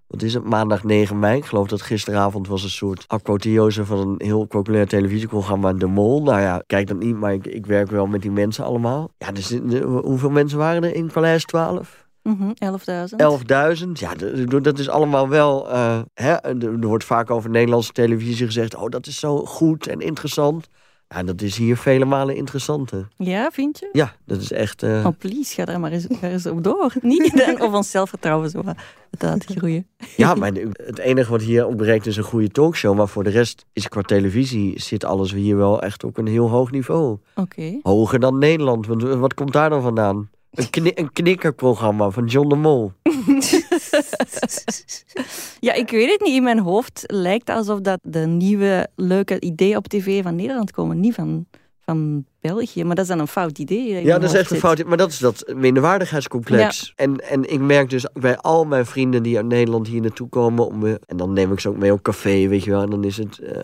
wat 0.07 0.23
is 0.23 0.35
het, 0.35 0.45
maandag 0.45 0.85
9 0.85 1.19
mei. 1.19 1.37
Ik 1.37 1.45
geloof 1.45 1.69
dat 1.69 1.83
gisteravond 1.83 2.49
was 2.49 2.63
een 2.63 2.71
soort 2.71 3.05
apotheose 3.07 3.85
van 3.85 3.99
een 3.99 4.15
heel 4.27 4.45
populair 4.45 4.87
televisieprogramma, 4.89 5.73
De 5.73 5.87
Mol. 5.87 6.23
Nou 6.23 6.41
ja, 6.41 6.63
kijk 6.67 6.87
dat 6.87 6.99
niet, 6.99 7.17
maar 7.17 7.33
ik, 7.33 7.47
ik 7.47 7.67
werk 7.67 7.91
wel 7.91 8.07
met 8.07 8.23
die 8.23 8.31
mensen 8.31 8.65
allemaal. 8.65 9.11
Ja, 9.19 9.33
dus, 9.33 9.59
hoeveel 9.85 10.31
mensen 10.31 10.59
waren 10.59 10.85
er 10.85 10.95
in 10.95 11.11
Paleis 11.13 11.45
12? 11.45 12.02
Mhm, 12.23 12.51
11.000. 12.59 13.21
11.000. 13.21 13.91
Ja, 13.93 14.15
dat 14.61 14.79
is 14.79 14.89
allemaal 14.89 15.29
wel. 15.29 15.71
eh, 15.71 16.01
hè, 16.15 16.33
er 16.35 16.81
wordt 16.81 17.05
vaak 17.05 17.31
over 17.31 17.51
Nederlandse 17.51 17.93
televisie 17.93 18.47
gezegd: 18.47 18.75
oh, 18.77 18.89
dat 18.89 19.07
is 19.07 19.19
zo 19.19 19.45
goed 19.45 19.87
en 19.87 20.01
interessant. 20.01 20.67
Ja, 21.09 21.23
dat 21.23 21.41
is 21.43 21.57
hier 21.57 21.77
vele 21.77 22.05
malen 22.05 22.37
interessanter. 22.37 23.09
Ja, 23.17 23.51
vind 23.51 23.79
je? 23.79 23.89
Ja, 23.93 24.13
dat 24.27 24.41
is 24.41 24.53
echt. 24.53 24.83
eh, 24.83 25.07
Oh, 25.07 25.13
please, 25.19 25.55
ga 25.55 25.67
er 25.67 25.81
maar 25.81 25.93
eens, 25.93 26.07
ga 26.11 26.29
eens 26.29 26.47
op 26.47 26.65
door. 26.65 26.93
Niet 27.03 27.57
of 27.61 27.73
ons 27.73 27.91
zelfvertrouwen 27.91 28.51
zo 28.51 28.63
laten 29.19 29.57
groeien. 29.57 29.87
Ja, 30.17 30.35
maar 30.35 30.53
het 30.73 30.99
enige 30.99 31.31
wat 31.31 31.43
hier 31.43 31.67
ontbreekt 31.67 32.07
is 32.07 32.17
een 32.17 32.23
goede 32.23 32.49
talkshow. 32.49 32.97
Maar 32.97 33.09
voor 33.09 33.25
de 33.25 33.31
rest 33.31 33.65
is 33.73 33.89
qua 33.89 34.01
televisie 34.03 34.81
zit 34.81 35.05
alles 35.05 35.33
hier 35.33 35.57
wel 35.57 35.83
echt 35.83 36.05
op 36.05 36.17
een 36.19 36.27
heel 36.27 36.49
hoog 36.51 36.71
niveau. 36.71 37.19
Oké. 37.35 37.79
Hoger 37.83 38.21
dan 38.21 38.39
Nederland. 38.39 38.87
Want 38.87 39.03
wat 39.03 39.35
komt 39.35 39.53
daar 39.53 39.71
dan 39.71 39.83
vandaan? 39.83 40.31
Een, 40.53 40.71
kni 40.71 40.93
een 40.95 41.13
knikkerprogramma 41.13 42.11
van 42.11 42.25
John 42.25 42.49
de 42.49 42.57
Mol. 42.57 42.93
Ja, 45.61 45.73
ik 45.73 45.91
weet 45.91 46.11
het 46.11 46.21
niet. 46.21 46.35
In 46.35 46.43
mijn 46.43 46.59
hoofd 46.59 47.05
lijkt 47.07 47.51
alsof 47.51 47.81
dat 47.81 47.99
de 48.03 48.27
nieuwe 48.27 48.89
leuke 48.97 49.41
ideeën 49.41 49.77
op 49.77 49.89
tv 49.89 50.23
van 50.23 50.35
Nederland 50.35 50.71
komen. 50.71 51.01
Niet 51.01 51.15
van, 51.15 51.47
van 51.81 52.25
België. 52.41 52.85
Maar 52.85 52.95
dat 52.95 53.05
is 53.05 53.11
dan 53.11 53.21
een 53.21 53.27
fout 53.27 53.59
idee. 53.59 54.05
Ja, 54.05 54.19
dat 54.19 54.31
is 54.31 54.39
echt 54.39 54.51
een 54.51 54.57
fout. 54.57 54.85
Maar 54.85 54.97
dat 54.97 55.11
is 55.11 55.19
dat 55.19 55.53
minderwaardigheidscomplex. 55.57 56.93
En, 56.97 57.29
en 57.29 57.53
ik 57.53 57.61
merk 57.61 57.91
dus 57.91 58.07
bij 58.13 58.37
al 58.37 58.65
mijn 58.65 58.87
vrienden 58.87 59.23
die 59.23 59.37
uit 59.37 59.47
Nederland 59.47 59.87
hier 59.87 60.01
naartoe 60.01 60.29
komen. 60.29 60.67
Om, 60.67 60.87
en 60.87 61.17
dan 61.17 61.33
neem 61.33 61.53
ik 61.53 61.61
ze 61.61 61.69
ook 61.69 61.77
mee 61.77 61.93
op 61.93 62.03
café, 62.03 62.49
weet 62.49 62.65
je 62.65 62.71
wel. 62.71 62.83
En 62.83 62.91
dan 62.91 63.05
is 63.05 63.17
het, 63.17 63.39
eh, 63.39 63.61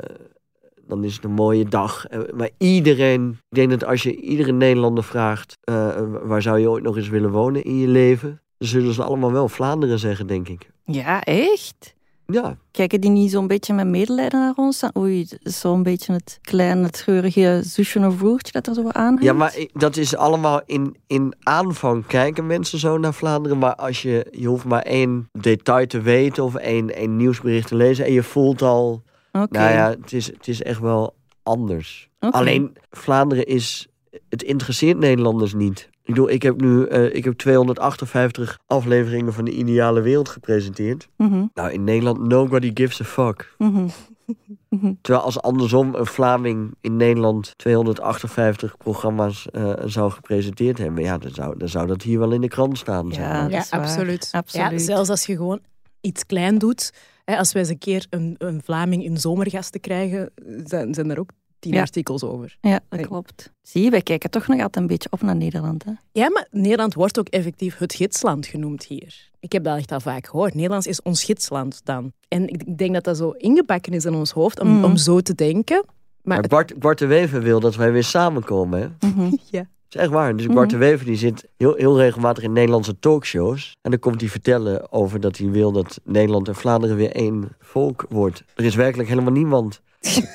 dan 0.88 1.04
is 1.04 1.14
het 1.14 1.24
een 1.24 1.30
mooie 1.32 1.64
dag. 1.64 2.06
Eh, 2.06 2.18
Maar 2.34 2.50
iedereen, 2.58 3.30
ik 3.48 3.56
denk 3.56 3.70
dat 3.70 3.84
als 3.84 4.02
je 4.02 4.16
iedere 4.16 4.52
Nederlander 4.52 5.04
vraagt... 5.04 5.56
eh, 5.60 5.96
waar 6.22 6.42
zou 6.42 6.58
je 6.58 6.70
ooit 6.70 6.84
nog 6.84 6.96
eens 6.96 7.08
willen 7.08 7.30
wonen 7.30 7.62
in 7.64 7.78
je 7.78 7.88
leven... 7.88 8.40
dan 8.58 8.68
zullen 8.68 8.92
ze 8.94 9.02
allemaal 9.02 9.32
wel 9.32 9.48
Vlaanderen 9.48 9.98
zeggen, 9.98 10.26
denk 10.26 10.48
ik. 10.48 10.70
Ja, 10.84 11.22
echt? 11.22 11.96
Ja, 12.32 12.56
Kijken 12.70 13.00
die 13.00 13.10
niet 13.10 13.30
zo'n 13.30 13.46
beetje 13.46 13.74
met 13.74 13.86
medelijden 13.86 14.40
naar 14.40 14.52
ons? 14.56 14.82
Oei, 14.96 15.26
zo'n 15.42 15.82
beetje 15.82 16.12
het 16.12 16.38
kleine, 16.42 16.90
treurige 16.90 17.60
zusje 17.64 18.06
of 18.06 18.16
broertje 18.16 18.52
dat 18.52 18.66
er 18.66 18.74
zo 18.74 18.88
aan 18.88 19.04
hangt. 19.04 19.22
ja 19.22 19.32
maar 19.32 19.56
dat 19.72 19.96
is 19.96 20.16
allemaal 20.16 20.60
in, 20.66 20.96
in 21.06 21.34
aanvang 21.42 22.06
kijken 22.06 22.46
mensen 22.46 22.78
zo 22.78 22.98
naar 22.98 23.14
Vlaanderen. 23.14 23.58
Maar 23.58 23.74
als 23.74 24.02
je, 24.02 24.26
je 24.30 24.46
hoeft 24.46 24.64
maar 24.64 24.82
één 24.82 25.28
detail 25.38 25.86
te 25.86 26.00
weten 26.00 26.44
of 26.44 26.54
één, 26.54 26.94
één 26.94 27.16
nieuwsbericht 27.16 27.68
te 27.68 27.74
lezen... 27.76 28.04
en 28.04 28.12
je 28.12 28.22
voelt 28.22 28.62
al... 28.62 29.02
Oké. 29.32 29.58
Nou 29.58 29.70
ja, 29.72 29.90
het 30.00 30.12
is, 30.12 30.26
het 30.26 30.48
is 30.48 30.62
echt 30.62 30.80
wel 30.80 31.14
anders. 31.42 32.08
Alleen 32.18 32.76
Vlaanderen 32.90 33.46
is. 33.46 33.86
Het 34.28 34.42
interesseert 34.42 34.98
Nederlanders 34.98 35.54
niet. 35.54 35.88
Ik 36.02 36.14
bedoel, 36.14 36.30
ik 36.30 36.42
heb 36.42 36.60
nu 36.60 36.84
eh, 36.86 37.14
ik 37.14 37.24
heb 37.24 37.34
258 37.34 38.58
afleveringen 38.66 39.32
van 39.32 39.44
de 39.44 39.50
ideale 39.50 40.00
wereld 40.00 40.28
gepresenteerd. 40.28 41.08
Mhm, 41.16 41.44
Nou, 41.54 41.70
in 41.72 41.84
Nederland, 41.84 42.18
nobody 42.28 42.70
gives 42.74 43.00
a 43.00 43.04
fuck. 43.04 43.54
mhm. 43.58 43.86
Terwijl 45.00 45.24
als 45.24 45.40
andersom 45.42 45.94
een 45.94 46.06
Vlaming 46.06 46.74
in 46.80 46.96
Nederland 46.96 47.52
258 47.56 48.76
programma's 48.76 49.46
eh, 49.50 49.72
zou 49.84 50.10
gepresenteerd 50.10 50.78
hebben, 50.78 51.02
ja, 51.04 51.18
dan 51.18 51.30
zou, 51.34 51.58
dan 51.58 51.68
zou 51.68 51.86
dat 51.86 52.02
hier 52.02 52.18
wel 52.18 52.30
in 52.32 52.40
de 52.40 52.48
krant 52.48 52.78
staan. 52.78 53.12
zeg 53.12 53.24
Ja, 53.24 53.32
maar. 53.42 53.50
Ja, 53.50 53.64
absoluut. 53.70 54.28
Absoluut. 54.32 54.70
Ja, 54.70 54.78
zelfs 54.78 55.08
als 55.10 55.26
je 55.26 55.36
gewoon 55.36 55.60
iets 56.00 56.26
klein 56.26 56.58
doet. 56.58 56.92
Hè, 57.30 57.36
als 57.38 57.52
wij 57.52 57.62
eens 57.62 57.70
een 57.70 57.78
keer 57.78 58.06
een, 58.10 58.34
een 58.38 58.60
Vlaming 58.64 59.04
in 59.04 59.16
zomergasten 59.16 59.80
krijgen, 59.80 60.30
zijn, 60.64 60.94
zijn 60.94 61.10
er 61.10 61.18
ook 61.18 61.30
tien 61.58 61.72
Ja. 61.72 61.80
artikels 61.80 62.22
over. 62.24 62.56
Ja, 62.60 62.80
dat 62.88 63.06
klopt. 63.06 63.52
Zie 63.62 63.82
je, 63.82 63.90
wij 63.90 64.02
kijken 64.02 64.30
toch 64.30 64.46
nog 64.46 64.56
altijd 64.60 64.76
een 64.76 64.86
beetje 64.86 65.08
op 65.12 65.22
naar 65.22 65.36
Nederland. 65.36 65.84
Hè? 65.84 65.92
Ja, 66.12 66.30
maar 66.30 66.46
Nederland 66.50 66.94
wordt 66.94 67.18
ook 67.18 67.28
effectief 67.28 67.78
het 67.78 67.94
gidsland 67.94 68.46
genoemd 68.46 68.84
hier. 68.84 69.30
Ik 69.40 69.52
heb 69.52 69.64
dat 69.64 69.76
echt 69.78 69.92
al 69.92 70.00
vaak 70.00 70.26
gehoord. 70.26 70.54
Nederlands 70.54 70.86
is 70.86 71.02
ons 71.02 71.24
gidsland 71.24 71.80
dan. 71.84 72.12
En 72.28 72.48
ik 72.48 72.62
ik 72.62 72.78
denk 72.78 72.94
dat 72.94 73.04
dat 73.04 73.16
zo 73.16 73.30
ingebakken 73.30 73.92
is 73.92 74.04
in 74.04 74.14
ons 74.14 74.30
hoofd 74.30 74.60
om, 74.60 74.68
Mm. 74.68 74.84
om 74.84 74.96
zo 74.96 75.20
te 75.20 75.34
denken. 75.34 75.84
Maar 76.22 76.38
Maar 76.38 76.48
Bart, 76.48 76.78
Bart 76.78 76.98
de 76.98 77.06
Wever 77.06 77.42
wil 77.42 77.60
dat 77.60 77.76
wij 77.76 77.92
weer 77.92 78.04
samenkomen. 78.04 78.96
Hè? 78.98 79.08
Ja. 79.50 79.66
Dat 79.88 80.00
is 80.00 80.06
echt 80.06 80.18
waar. 80.18 80.36
Dus 80.36 80.46
Bart 80.46 80.70
de 80.70 80.76
Wever 80.76 81.06
die 81.06 81.16
zit 81.16 81.48
heel, 81.56 81.74
heel 81.74 81.98
regelmatig 81.98 82.44
in 82.44 82.52
Nederlandse 82.52 82.98
talkshows. 82.98 83.76
En 83.82 83.90
dan 83.90 84.00
komt 84.00 84.20
hij 84.20 84.30
vertellen 84.30 84.92
over 84.92 85.20
dat 85.20 85.36
hij 85.36 85.50
wil 85.50 85.72
dat 85.72 86.00
Nederland 86.04 86.48
en 86.48 86.54
Vlaanderen 86.54 86.96
weer 86.96 87.12
één 87.12 87.56
volk 87.60 88.06
wordt. 88.08 88.44
Er 88.54 88.64
is 88.64 88.74
werkelijk 88.74 89.08
helemaal 89.08 89.32
niemand 89.32 89.80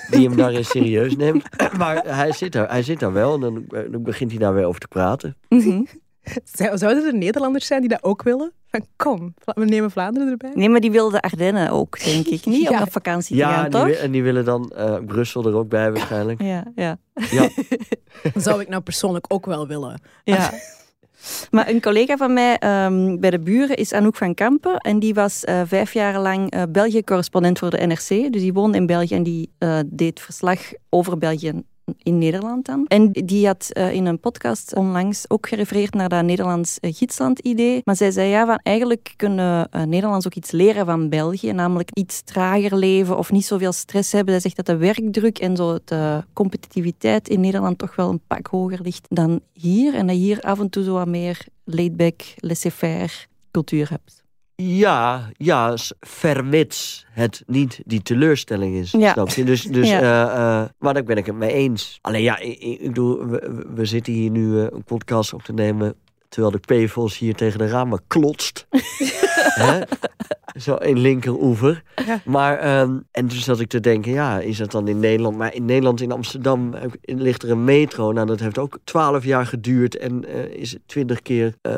die 0.10 0.28
hem 0.28 0.36
daarin 0.36 0.66
serieus 0.66 1.16
neemt. 1.16 1.44
Maar 1.78 2.04
hij 2.06 2.32
zit 2.32 2.52
daar, 2.52 2.70
hij 2.70 2.84
zit 2.84 3.00
daar 3.00 3.14
wel 3.14 3.34
en 3.34 3.40
dan, 3.40 3.66
dan 3.92 4.04
begint 4.04 4.32
hij 4.32 4.40
daar 4.40 4.54
weer 4.54 4.66
over 4.66 4.80
te 4.80 4.88
praten. 4.88 5.36
Mhm. 5.50 5.84
Zouden 6.74 7.06
er 7.06 7.16
Nederlanders 7.16 7.66
zijn 7.66 7.80
die 7.80 7.90
dat 7.90 8.04
ook 8.04 8.24
willen? 8.24 8.52
Van 8.68 8.86
kom, 8.96 9.34
we 9.56 9.66
nemen 9.66 9.92
Vlaanderen 9.92 10.30
erbij. 10.30 10.52
Nee, 10.54 10.70
maar 10.70 10.80
die 10.80 10.92
wilden 10.92 11.20
Ardennen 11.22 11.70
ook, 11.70 12.04
denk 12.04 12.28
ik. 12.28 12.46
Niet 12.46 12.70
Ja. 12.70 12.82
op 12.82 12.92
vakantie 12.92 13.36
te 13.36 13.42
Ja, 13.42 13.50
gaan, 13.54 13.64
en 13.66 13.70
die, 13.72 13.80
toch? 13.80 13.88
wi- 13.90 13.94
en 13.96 14.12
die 14.12 14.24
willen 14.24 14.46
dan 14.46 14.72
eh, 14.76 14.96
Brussel 15.06 15.46
er 15.48 15.56
ook 15.56 15.70
bij 15.70 15.92
waarschijnlijk. 15.92 16.42
Ja, 16.42 16.64
ja. 16.76 16.98
Ja. 17.14 17.50
Dat 18.34 18.44
zou 18.48 18.62
ik 18.62 18.68
nou 18.70 18.82
persoonlijk 18.82 19.26
ook 19.28 19.46
wel 19.46 19.68
willen. 19.68 20.02
ja. 20.24 20.52
Maar 21.52 21.70
een 21.70 21.82
collega 21.82 22.18
van 22.18 22.34
mij 22.34 22.58
ehm, 22.58 23.20
bij 23.20 23.30
de 23.30 23.40
buren 23.40 23.76
is 23.76 23.94
Anouk 23.94 24.16
van 24.16 24.34
Kampen. 24.34 24.78
En 24.78 25.00
die 25.00 25.14
was 25.14 25.44
eh, 25.44 25.62
vijf 25.66 25.94
jaar 25.94 26.20
lang 26.20 26.52
eh, 26.52 26.62
België-correspondent 26.70 27.60
voor 27.60 27.70
de 27.70 27.86
NRC. 27.86 28.08
Dus 28.08 28.42
die 28.42 28.54
woonde 28.54 28.78
in 28.78 28.86
België 28.86 29.16
en 29.16 29.24
die 29.24 29.52
eh, 29.58 29.80
deed 29.86 30.20
verslag 30.20 30.60
over 30.90 31.18
België 31.18 31.64
in 31.98 32.18
Nederland 32.18 32.66
dan. 32.66 32.86
En 32.88 33.12
die 33.12 33.46
had 33.46 33.70
eh, 33.72 33.94
in 33.94 34.06
een 34.06 34.20
podcast 34.20 34.76
onlangs 34.76 35.30
ook 35.30 35.48
gerefereerd 35.48 35.94
naar 35.94 36.10
dat 36.10 36.24
Nederlands 36.24 36.80
eh, 36.80 36.94
gidsland-idee. 36.94 37.82
Maar 37.84 37.96
zij 37.96 38.12
zei 38.12 38.30
ja, 38.30 38.46
van 38.46 38.60
eigenlijk 38.64 39.14
kunnen 39.16 39.70
eh, 39.70 39.84
Nederlanders 39.84 40.26
ook 40.26 40.36
iets 40.36 40.52
leren 40.52 40.86
van 40.86 41.10
België. 41.10 41.52
Namelijk 41.52 41.90
iets 41.94 42.22
trager 42.22 42.76
leven 42.76 43.18
of 43.18 43.32
niet 43.32 43.46
zoveel 43.46 43.72
stress 43.72 44.12
hebben. 44.12 44.34
Zij 44.34 44.42
zegt 44.42 44.56
dat 44.56 44.66
de 44.66 44.78
werkdruk 44.78 45.40
en 45.40 45.56
zo 45.56 45.78
de 45.86 46.24
competitiviteit 46.34 47.30
in 47.30 47.40
Nederland 47.40 47.78
toch 47.78 47.96
wel 47.96 48.10
een 48.10 48.22
pak 48.28 48.48
hoger 48.48 48.80
ligt 48.82 49.06
dan 49.10 49.40
hier. 49.54 49.94
En 49.94 50.08
dat 50.08 50.16
hier 50.16 50.42
af 50.42 50.60
en 50.60 50.70
toe 50.70 50.84
zo 50.84 50.94
wat 50.94 51.08
meer 51.08 51.46
laid-back, 51.64 52.24
laissez-faire 52.36 53.14
cultuur 53.52 53.90
hebt. 53.90 54.23
Ja, 54.56 55.30
ja, 55.38 55.76
vermits 56.00 57.06
het 57.12 57.44
niet 57.46 57.82
die 57.86 58.02
teleurstelling 58.02 58.76
is. 58.76 58.92
Ja. 58.92 59.12
Snap 59.12 59.30
je? 59.30 59.44
Dus, 59.44 59.64
dus 59.64 59.90
Ja. 59.90 60.00
eh, 60.02 60.62
eh, 60.62 60.70
maar 60.80 60.94
daar 60.94 61.04
ben 61.04 61.18
ik 61.18 61.26
het 61.26 61.36
mee 61.36 61.54
eens. 61.54 61.98
Alleen 62.02 62.22
ja, 62.22 62.38
ik, 62.40 62.60
ik 62.60 62.96
we, 62.96 63.26
we- 63.28 63.66
we 63.76 63.86
zitten 63.86 64.14
hier 64.14 64.30
nu 64.30 64.60
eh, 64.60 64.68
een 64.70 64.84
podcast 64.84 65.34
op 65.34 65.42
te 65.44 65.54
nemen 65.54 65.96
Terwijl 66.34 66.52
de 66.62 66.86
PFOS 66.86 67.18
hier 67.18 67.36
tegen 67.36 67.60
de 67.60 67.68
ramen 67.68 68.02
klotst. 68.08 68.68
Hè? 69.64 69.82
Zo 70.60 70.76
in 70.76 70.98
linkeroever. 71.00 71.84
Ja. 72.06 72.22
Maar, 72.26 72.58
ehm, 72.58 73.00
en 73.12 73.28
toen 73.28 73.40
zat 73.40 73.60
ik 73.60 73.68
te 73.68 73.80
denken, 73.80 74.12
ja, 74.12 74.40
is 74.40 74.58
dat 74.58 74.72
dan 74.72 74.88
in 74.88 75.00
Nederland? 75.00 75.38
Maar 75.38 75.54
in 75.54 75.66
Nederland, 75.66 76.02
in 76.02 76.12
Amsterdam, 76.12 76.74
ik- 76.76 77.20
ligt 77.20 77.44
er 77.44 77.52
een 77.52 77.64
metro. 77.64 78.12
Nou, 78.12 78.28
dat 78.28 78.40
heeft 78.40 78.58
ook 78.58 78.80
twaalf 78.84 79.24
jaar 79.24 79.46
geduurd. 79.46 79.98
En 79.98 80.26
eh, 80.26 80.44
is 80.62 80.78
twintig 80.86 81.22
keer 81.22 81.56
eh, 81.62 81.76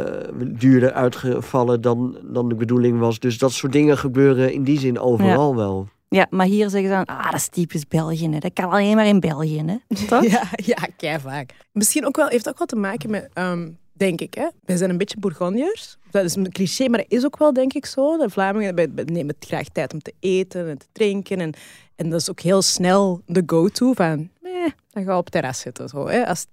duurder 0.47 0.91
uitgevallen 0.91 1.81
dan, 1.81 2.17
dan 2.23 2.49
de 2.49 2.55
bedoeling 2.55 2.99
was. 2.99 3.19
Dus 3.19 3.37
dat 3.37 3.51
soort 3.51 3.71
dingen 3.73 3.97
gebeuren 3.97 4.53
in 4.53 4.63
die 4.63 4.79
zin 4.79 4.99
overal 4.99 5.55
wel. 5.55 5.87
Ja, 6.09 6.27
maar 6.29 6.45
hier 6.45 6.69
zeggen 6.69 6.89
ze 6.89 6.95
dan, 6.95 7.05
ah, 7.17 7.23
dat 7.25 7.33
is 7.39 7.47
typisch 7.49 7.87
België. 7.87 8.29
Hè. 8.29 8.39
Dat 8.39 8.53
kan 8.53 8.69
alleen 8.69 8.95
maar 8.95 9.07
in 9.07 9.19
België, 9.19 9.63
hè. 9.65 9.75
Toch? 10.07 10.25
Ja, 10.25 10.43
ja 10.55 10.77
kei 10.97 11.19
vaak. 11.19 11.49
Misschien 11.71 12.05
ook 12.05 12.15
wel, 12.15 12.27
heeft 12.27 12.49
ook 12.49 12.57
wel 12.57 12.67
te 12.67 12.75
maken 12.75 13.09
met, 13.09 13.29
ehm, 13.33 13.69
denk 13.97 14.21
ik, 14.21 14.33
hè? 14.33 14.47
wij 14.65 14.77
zijn 14.77 14.89
een 14.89 14.97
beetje 14.97 15.19
Bourgondiërs. 15.19 15.97
Dat 16.11 16.23
is 16.23 16.35
een 16.35 16.51
cliché, 16.51 16.87
maar 16.87 16.99
dat 16.99 17.11
is 17.11 17.25
ook 17.25 17.37
wel, 17.37 17.53
denk 17.53 17.73
ik, 17.73 17.85
zo. 17.85 18.17
De 18.17 18.29
Vlamingen 18.29 18.75
nemen 19.05 19.35
het 19.39 19.47
graag 19.47 19.67
tijd 19.67 19.93
om 19.93 20.01
te 20.01 20.13
eten 20.19 20.69
en 20.69 20.77
te 20.77 20.85
drinken. 20.91 21.39
En, 21.39 21.53
en 21.95 22.09
dat 22.09 22.21
is 22.21 22.29
ook 22.29 22.39
heel 22.39 22.61
snel 22.61 23.21
de 23.25 23.43
go-to 23.45 23.93
van, 23.93 24.29
eh, 24.41 24.51
dan 24.89 25.03
ga 25.03 25.11
je 25.11 25.17
op 25.17 25.29
terras 25.29 25.59
zitten. 25.59 25.89
Zo, 25.89 26.07
hè? 26.07 26.27
Als 26.27 26.45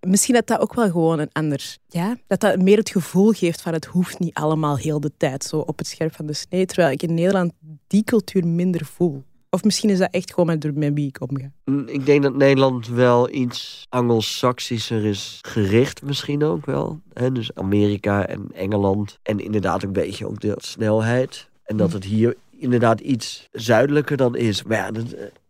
Misschien 0.00 0.34
dat 0.34 0.46
dat 0.46 0.60
ook 0.60 0.74
wel 0.74 0.90
gewoon 0.90 1.18
een 1.18 1.32
ander... 1.32 1.76
Ja, 1.86 2.16
dat 2.26 2.40
dat 2.40 2.62
meer 2.62 2.76
het 2.76 2.90
gevoel 2.90 3.32
geeft 3.32 3.60
van 3.60 3.72
het 3.72 3.84
hoeft 3.84 4.18
niet 4.18 4.34
allemaal 4.34 4.76
heel 4.76 5.00
de 5.00 5.12
tijd 5.16 5.44
zo 5.44 5.58
op 5.58 5.78
het 5.78 5.86
scherp 5.86 6.14
van 6.14 6.26
de 6.26 6.32
snee. 6.32 6.66
Terwijl 6.66 6.90
ik 6.92 7.02
in 7.02 7.14
Nederland 7.14 7.52
die 7.86 8.04
cultuur 8.04 8.46
minder 8.46 8.84
voel. 8.84 9.22
Of 9.50 9.64
misschien 9.64 9.90
is 9.90 9.98
dat 9.98 10.08
echt 10.10 10.30
gewoon 10.34 10.46
met, 10.46 10.76
met 10.76 10.94
wie 10.94 11.06
ik 11.08 11.20
omga. 11.20 11.50
Mm, 11.64 11.88
Ik 11.88 12.06
denk 12.06 12.22
dat 12.22 12.34
Nederland 12.34 12.88
wel 12.88 13.30
iets 13.34 13.86
Anglo-Saxischer 13.88 15.04
is 15.04 15.38
gericht, 15.42 16.02
misschien 16.02 16.42
ook 16.44 16.66
wel. 16.66 17.00
Hè? 17.12 17.32
Dus 17.32 17.54
Amerika 17.54 18.26
en 18.26 18.46
Engeland. 18.54 19.18
En 19.22 19.38
inderdaad 19.40 19.82
een 19.82 19.92
beetje 19.92 20.26
ook 20.26 20.40
de 20.40 20.54
snelheid. 20.56 21.48
En 21.64 21.76
dat 21.76 21.92
het 21.92 22.04
hier 22.04 22.34
inderdaad 22.58 23.00
iets 23.00 23.48
zuidelijker 23.52 24.16
dan 24.16 24.36
is. 24.36 24.62
Maar 24.62 24.76
ja, 24.76 24.86
eh, 24.92 25.02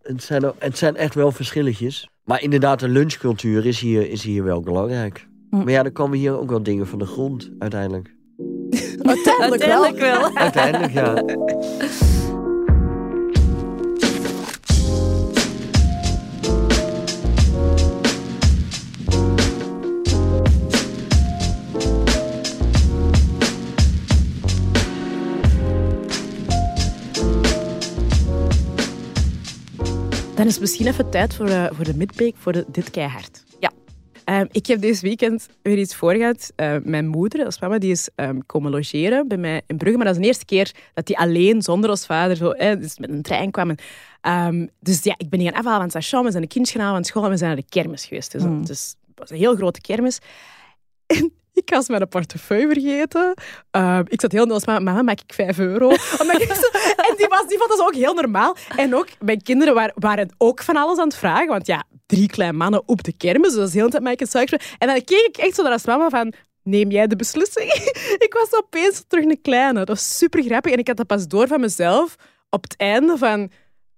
het, 0.02 0.22
zijn, 0.22 0.44
ook- 0.46 0.54
het 0.58 0.78
zijn 0.78 0.96
echt 0.96 1.14
wel 1.14 1.32
verschilletjes. 1.32 2.08
Maar 2.24 2.42
inderdaad, 2.42 2.80
de 2.80 2.88
lunchcultuur 2.88 3.66
is 3.66 3.80
hier, 3.80 4.10
is 4.10 4.22
hier 4.22 4.44
wel 4.44 4.60
belangrijk. 4.60 5.26
Hm. 5.50 5.56
Maar 5.56 5.70
ja, 5.70 5.84
er 5.84 5.92
komen 5.92 6.18
hier 6.18 6.38
ook 6.38 6.50
wel 6.50 6.62
dingen 6.62 6.86
van 6.86 6.98
de 6.98 7.06
grond, 7.06 7.50
uiteindelijk. 7.58 8.14
Uiteindelijk, 9.02 9.64
wel. 9.64 9.84
Uiteindelijk 9.84 10.02
wel. 10.02 10.34
Uiteindelijk, 10.34 10.92
ja. 10.92 11.22
Dan 30.38 30.46
is 30.46 30.52
het 30.52 30.62
misschien 30.62 30.86
even 30.86 31.10
tijd 31.10 31.34
voor, 31.34 31.46
eh, 31.46 31.66
voor 31.72 31.84
de 31.84 31.96
midweek, 31.96 32.36
voor 32.36 32.52
de 32.52 32.64
Dit 32.68 32.90
Keihard. 32.90 33.44
Ja. 33.60 33.70
Ehm, 34.24 34.46
ik 34.50 34.66
heb 34.66 34.80
deze 34.80 35.00
weekend 35.02 35.48
weer 35.62 35.78
iets 35.78 35.94
voorgehad. 35.94 36.52
Eh, 36.56 36.76
mijn 36.82 37.06
moeder, 37.06 37.44
als 37.44 37.60
mama, 37.60 37.78
die 37.78 37.90
is 37.90 38.08
ehm, 38.14 38.38
komen 38.46 38.70
logeren 38.70 39.28
bij 39.28 39.36
mij 39.36 39.62
in 39.66 39.76
Brugge. 39.76 39.96
Maar 39.96 40.06
dat 40.06 40.14
is 40.14 40.20
de 40.20 40.26
eerste 40.26 40.44
keer 40.44 40.74
dat 40.94 41.06
die 41.06 41.18
alleen, 41.18 41.62
zonder 41.62 41.90
als 41.90 42.06
vader, 42.06 42.36
zo, 42.36 42.50
eh, 42.50 42.80
dus 42.80 42.98
met 42.98 43.10
een 43.10 43.22
trein 43.22 43.50
kwam. 43.50 43.70
En, 43.70 43.76
ehm, 44.20 44.66
dus 44.80 45.02
ja, 45.02 45.14
ik 45.16 45.28
ben 45.28 45.38
die 45.38 45.48
gaan 45.48 45.58
afhalen 45.58 45.78
van 45.80 45.88
het 45.88 46.04
station. 46.04 46.24
We 46.24 46.30
zijn 46.30 46.42
de 46.42 46.48
kindjes 46.48 46.76
gaan 46.76 46.84
halen 46.84 47.00
van 47.02 47.10
school 47.10 47.24
en 47.24 47.30
we 47.30 47.36
zijn 47.36 47.50
naar 47.50 47.60
de 47.60 47.68
kermis 47.68 48.04
geweest. 48.04 48.32
Dus, 48.32 48.42
Mm. 48.42 48.64
dus 48.64 48.94
het 49.06 49.18
was 49.18 49.30
een 49.30 49.36
heel 49.36 49.56
grote 49.56 49.80
kermis. 49.80 50.18
En 51.06 51.32
ik 51.62 51.70
was 51.70 51.88
mijn 51.88 52.08
portefeuille 52.08 52.68
vergeten. 52.68 53.34
Ehm, 53.70 54.04
ik 54.06 54.20
zat 54.20 54.32
heel 54.32 54.42
snel 54.42 54.54
als 54.54 54.66
mama, 54.66 55.02
maak 55.02 55.20
ik 55.20 55.32
5 55.32 55.58
euro? 55.58 55.88
En 57.08 57.16
die, 57.16 57.28
was, 57.28 57.46
die 57.46 57.58
vond 57.58 57.70
dat 57.70 57.80
ook 57.80 57.94
heel 57.94 58.14
normaal. 58.14 58.56
En 58.76 58.94
ook, 58.94 59.06
mijn 59.20 59.42
kinderen 59.42 59.74
waren, 59.74 59.94
waren 59.96 60.34
ook 60.38 60.62
van 60.62 60.76
alles 60.76 60.98
aan 60.98 61.08
het 61.08 61.16
vragen. 61.16 61.46
Want 61.46 61.66
ja, 61.66 61.84
drie 62.06 62.28
kleine 62.28 62.56
mannen 62.56 62.82
op 62.86 63.02
de 63.02 63.12
kermis. 63.12 63.48
Dus 63.48 63.58
dat 63.58 63.66
is 63.66 63.72
de 63.72 63.78
hele 63.78 63.90
tijd 63.90 64.20
een 64.20 64.26
suiker. 64.26 64.76
En 64.78 64.86
dan 64.86 65.04
keek 65.04 65.26
ik 65.26 65.36
echt 65.36 65.54
zo 65.54 65.62
naar 65.62 65.72
als 65.72 65.86
mama 65.86 66.08
van... 66.08 66.32
Neem 66.62 66.90
jij 66.90 67.06
de 67.06 67.16
beslissing? 67.16 67.72
ik 68.26 68.36
was 68.40 68.60
opeens 68.60 69.04
terug 69.08 69.24
een 69.24 69.40
kleine. 69.42 69.78
Dat 69.78 69.88
was 69.88 70.16
super 70.16 70.42
grappig. 70.42 70.72
En 70.72 70.78
ik 70.78 70.86
had 70.86 70.96
dat 70.96 71.06
pas 71.06 71.26
door 71.26 71.46
van 71.46 71.60
mezelf 71.60 72.14
op 72.50 72.62
het 72.62 72.76
einde 72.76 73.18
van... 73.18 73.50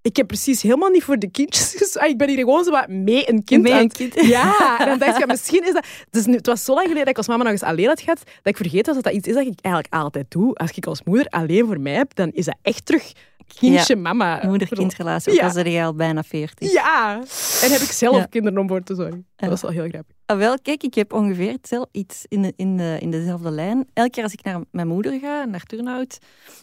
Ik 0.03 0.17
heb 0.17 0.27
precies 0.27 0.63
helemaal 0.63 0.89
niet 0.91 1.05
voor 1.05 1.19
de 1.19 1.31
kindjes 1.31 1.99
Ah, 1.99 2.09
Ik 2.09 2.19
ben 2.19 2.29
hier 2.29 2.39
gewoon 2.39 2.65
zo 2.65 2.71
wat 2.71 2.89
mee 2.89 3.31
een 3.31 3.45
kind 3.45 3.63
Mee 3.63 3.73
een 3.73 3.91
kind. 3.91 4.15
Ja, 4.27 4.79
en 4.79 4.87
dan 4.91 4.99
dacht 4.99 5.13
ik, 5.15 5.19
ja, 5.19 5.27
misschien 5.27 5.67
is 5.67 5.73
dat... 5.73 5.87
Dus 6.11 6.27
nu, 6.27 6.35
het 6.35 6.47
was 6.47 6.65
zo 6.65 6.73
lang 6.73 6.87
geleden 6.87 7.05
dat 7.05 7.13
ik 7.13 7.17
als 7.19 7.29
mama 7.29 7.43
nog 7.43 7.53
eens 7.53 7.63
alleen 7.63 7.87
had 7.87 8.01
gehad, 8.01 8.19
dat 8.19 8.27
ik 8.43 8.57
vergeten 8.57 8.87
was 8.87 8.95
dat 8.95 9.05
dat 9.05 9.13
iets 9.13 9.29
is 9.29 9.35
dat 9.35 9.47
ik 9.47 9.59
eigenlijk 9.61 9.95
altijd 9.95 10.27
doe. 10.29 10.55
Als 10.55 10.71
ik 10.71 10.87
als 10.87 11.03
moeder 11.05 11.27
alleen 11.27 11.67
voor 11.67 11.81
mij 11.81 11.93
heb, 11.95 12.15
dan 12.15 12.31
is 12.33 12.45
dat 12.45 12.57
echt 12.63 12.87
terug 12.87 13.13
kindje 13.59 13.97
mama. 13.97 14.41
Moeder-kindrelatie, 14.45 15.33
ook 15.33 15.39
Ja. 15.39 15.45
al 15.45 15.51
zijn 15.51 15.71
jij 15.71 15.85
al 15.85 15.95
bijna 15.95 16.23
40. 16.23 16.73
Ja. 16.73 17.15
En 17.63 17.71
heb 17.71 17.81
ik 17.81 17.91
zelf 17.93 18.29
kinderen 18.29 18.59
om 18.59 18.69
voor 18.69 18.83
te 18.83 18.95
zorgen. 18.95 19.27
Dat 19.41 19.49
was 19.49 19.61
wel 19.61 19.71
heel 19.71 19.89
grappig. 19.89 20.17
Ah, 20.27 20.39
wel, 20.39 20.59
kijk, 20.63 20.83
ik 20.83 20.95
heb 20.95 21.13
ongeveer 21.13 21.57
iets 21.93 22.25
in, 22.29 22.43
de, 22.43 22.53
in, 22.57 22.77
de, 22.77 22.97
in 23.01 23.11
dezelfde 23.11 23.51
lijn. 23.51 23.89
Elke 23.93 24.11
keer 24.11 24.23
als 24.23 24.33
ik 24.33 24.43
naar 24.43 24.61
mijn 24.71 24.89
moeder 24.89 25.19
ga, 25.19 25.45
naar 25.45 25.63
Turnhout, 25.63 26.19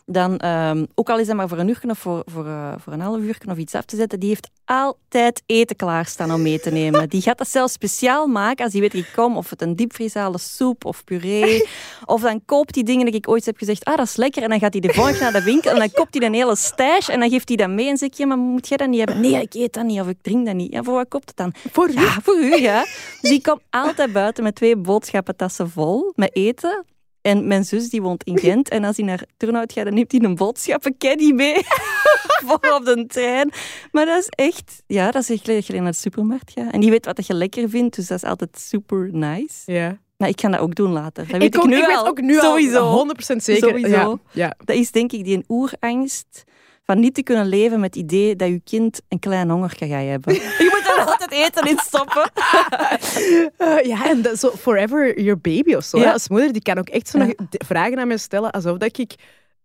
dan, 0.06 0.38
ehm, 0.38 0.86
ook 0.96 1.10
al 1.10 1.20
is 1.20 1.28
dat 1.28 1.36
maar 1.36 1.48
voor 1.48 1.58
een 1.58 1.68
uur 1.68 1.82
of 1.88 1.98
voor, 1.98 2.22
voor, 2.26 2.46
eh, 2.46 2.74
voor 2.78 2.94
een 2.94 3.02
half 3.02 3.20
uur 3.20 3.38
of 3.46 3.58
iets 3.58 3.76
af 3.76 3.86
te 3.86 3.96
zetten, 3.96 4.20
die 4.20 4.30
heeft 4.30 4.50
altijd 4.66 5.44
eten 5.46 5.76
klaarstaan 5.76 6.34
om 6.34 6.42
mee 6.42 6.60
te 6.60 6.70
nemen. 6.70 7.10
Die 7.10 7.22
gaat 7.22 7.38
dat 7.38 7.50
zelfs 7.50 7.74
speciaal 7.74 8.28
maken 8.28 8.64
als 8.64 8.74
die 8.74 8.82
weet 8.82 8.94
ik 8.94 9.12
kom, 9.16 9.38
of 9.38 9.50
het 9.50 9.62
een 9.62 9.76
diepvrieshalen 9.76 10.40
soep 10.40 10.86
of 10.86 11.04
puree. 11.04 11.68
Of 12.06 12.22
dan 12.22 12.42
koopt 12.46 12.74
die 12.74 12.84
dingen 12.84 13.06
dat 13.06 13.14
ik 13.14 13.30
ooit 13.30 13.46
heb 13.46 13.58
gezegd, 13.58 13.86
ah, 13.86 13.98
dat 13.98 14.06
is 14.06 14.16
lekker. 14.16 14.44
En 14.44 14.50
dan 14.50 14.60
gaat 14.60 14.74
hij 14.74 14.82
de 14.82 14.94
volgende 14.94 15.20
naar 15.20 15.32
de 15.32 15.44
winkel 15.44 15.72
en 15.72 15.80
dan 15.80 15.92
koopt 15.92 16.18
hij 16.18 16.28
een 16.28 16.34
hele 16.34 16.56
stash 16.56 17.10
en 17.10 17.20
dan 17.20 17.30
geeft 17.30 17.48
hij 17.48 17.58
dat 17.58 17.70
mee 17.70 17.90
en 17.90 17.98
zeg 17.98 18.10
ik, 18.10 18.16
ja, 18.16 18.26
maar 18.26 18.38
moet 18.38 18.68
jij 18.68 18.78
dat 18.78 18.88
niet 18.88 18.98
hebben? 18.98 19.22
Nee, 19.22 19.42
ik 19.42 19.54
eet 19.54 19.74
dat 19.74 19.86
niet 19.86 20.00
of 20.00 20.08
ik 20.08 20.18
drink 20.22 20.46
dat 20.46 20.56
niet. 20.56 20.72
Ja, 20.74 20.84
voor 20.84 20.94
wat 20.94 21.08
koopt 21.08 21.28
het 21.28 21.38
dan? 21.38 21.54
Voor 21.72 21.92
Ja, 21.92 22.20
voor 22.24 22.38
u, 22.38 22.62
ja. 22.68 22.86
Dus 23.22 23.32
ik 23.32 23.44
kom 23.44 23.60
altijd 23.70 24.14
buiten 24.14 24.44
met 24.44 24.56
twee 24.56 24.76
boodschappentassen 24.76 25.70
vol 25.70 26.14
met 26.16 26.36
eten. 26.36 26.86
En 27.22 27.48
mijn 27.48 27.66
zus 27.66 27.90
die 27.90 28.02
woont 28.02 28.24
in 28.24 28.38
Gent. 28.40 28.70
En 28.70 28.84
als 28.84 28.98
hij 28.98 29.06
naar 29.06 29.24
Turnhout 29.38 29.74
gaat, 29.74 29.86
dan 29.86 29.94
neemt 29.94 30.12
hij 30.12 30.22
een 30.22 30.36
boodschappencaddy 30.36 31.32
mee. 31.32 31.56
voor 32.46 32.74
op 32.76 32.86
de 32.86 33.06
trein. 33.08 33.52
Maar 33.92 34.06
dat 34.06 34.20
is 34.20 34.28
echt... 34.30 34.84
Ja, 34.88 35.12
dat 35.12 35.22
is 35.22 35.30
echt 35.30 35.46
dat 35.46 35.66
je 35.66 35.82
naar 35.82 35.92
de 35.92 35.98
supermarkt 35.98 36.52
gaat. 36.52 36.72
En 36.72 36.80
die 36.80 36.90
weet 36.90 37.06
wat 37.06 37.28
je 37.28 37.34
lekker 37.34 37.70
vindt. 37.70 37.96
Dus 37.96 38.08
dat 38.08 38.24
is 38.24 38.30
altijd 38.30 38.60
super 38.60 39.10
nice. 39.12 39.72
Ja. 39.72 39.98
Maar 40.18 40.30
ik 40.30 40.42
ga 40.42 40.50
dat 40.50 40.60
ook 40.60 40.76
doen 40.76 40.92
later. 40.92 41.28
Dat 41.28 41.42
weet 41.42 41.56
ik, 41.56 41.62
ook, 41.62 41.68
nu 41.70 41.78
ik 41.78 41.84
al. 41.84 41.88
weet 41.88 42.10
ook 42.10 42.22
nu 42.22 42.40
Sowieso. 42.40 42.80
al 42.80 43.08
100% 43.08 43.36
zeker. 43.36 43.70
Sowieso. 43.70 43.90
Ja. 43.90 44.18
ja. 44.32 44.56
Dat 44.66 44.76
is 44.76 44.92
denk 44.92 45.12
ik 45.12 45.24
die 45.24 45.36
een 45.36 45.46
oerangst 45.48 46.44
van 46.88 47.00
niet 47.00 47.14
te 47.14 47.24
kunnen 47.24 47.48
leven 47.48 47.80
met 47.80 47.96
het 47.96 48.04
idee 48.04 48.36
dat 48.36 48.48
je 48.48 48.62
kind 48.64 49.02
een 49.10 49.20
klein 49.20 49.50
hongertje 49.50 49.88
gaat 49.88 50.06
hebben. 50.06 50.34
je 50.64 50.70
moet 50.72 50.98
er 50.98 51.06
altijd 51.12 51.32
eten 51.32 51.70
in 51.70 51.78
stoppen. 51.78 52.32
Eh, 53.58 53.86
ja, 53.86 54.10
en 54.10 54.22
dat, 54.22 54.40
zo 54.40 54.50
forever 54.50 55.22
your 55.22 55.40
baby 55.42 55.74
of 55.76 55.84
zo. 55.84 56.00
Ja. 56.00 56.12
Als 56.12 56.30
moeder, 56.30 56.52
die 56.54 56.62
kan 56.62 56.78
ook 56.78 56.90
echt 56.90 57.08
zo 57.08 57.18
Ja. 57.18 57.26
nog 57.26 57.34
d- 57.50 57.66
vragen 57.66 58.00
aan 58.00 58.08
mij 58.08 58.18
stellen 58.18 58.52
alsof 58.52 58.78
dat 58.78 58.98
ik 58.98 59.16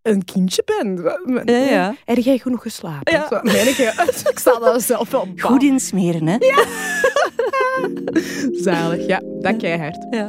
een 0.01 0.25
kindje 0.25 0.63
ben. 0.65 1.01
Ja, 1.45 1.57
ja. 1.57 1.95
Heb 2.05 2.17
jij 2.17 2.37
genoeg 2.37 2.61
geslapen? 2.61 3.13
Ja. 3.13 3.27
Zo, 3.27 3.35
ik, 3.35 3.77
ik 4.31 4.39
sta 4.39 4.59
daar 4.59 4.81
zelf 4.81 5.09
wel 5.11 5.25
bang. 5.25 5.41
Goed 5.41 5.63
insmeren, 5.63 6.27
hè? 6.27 6.37
Zalig, 8.51 9.05
ja. 9.07 9.21
Dat 9.39 9.57
keihard. 9.57 10.07
Ja. 10.09 10.27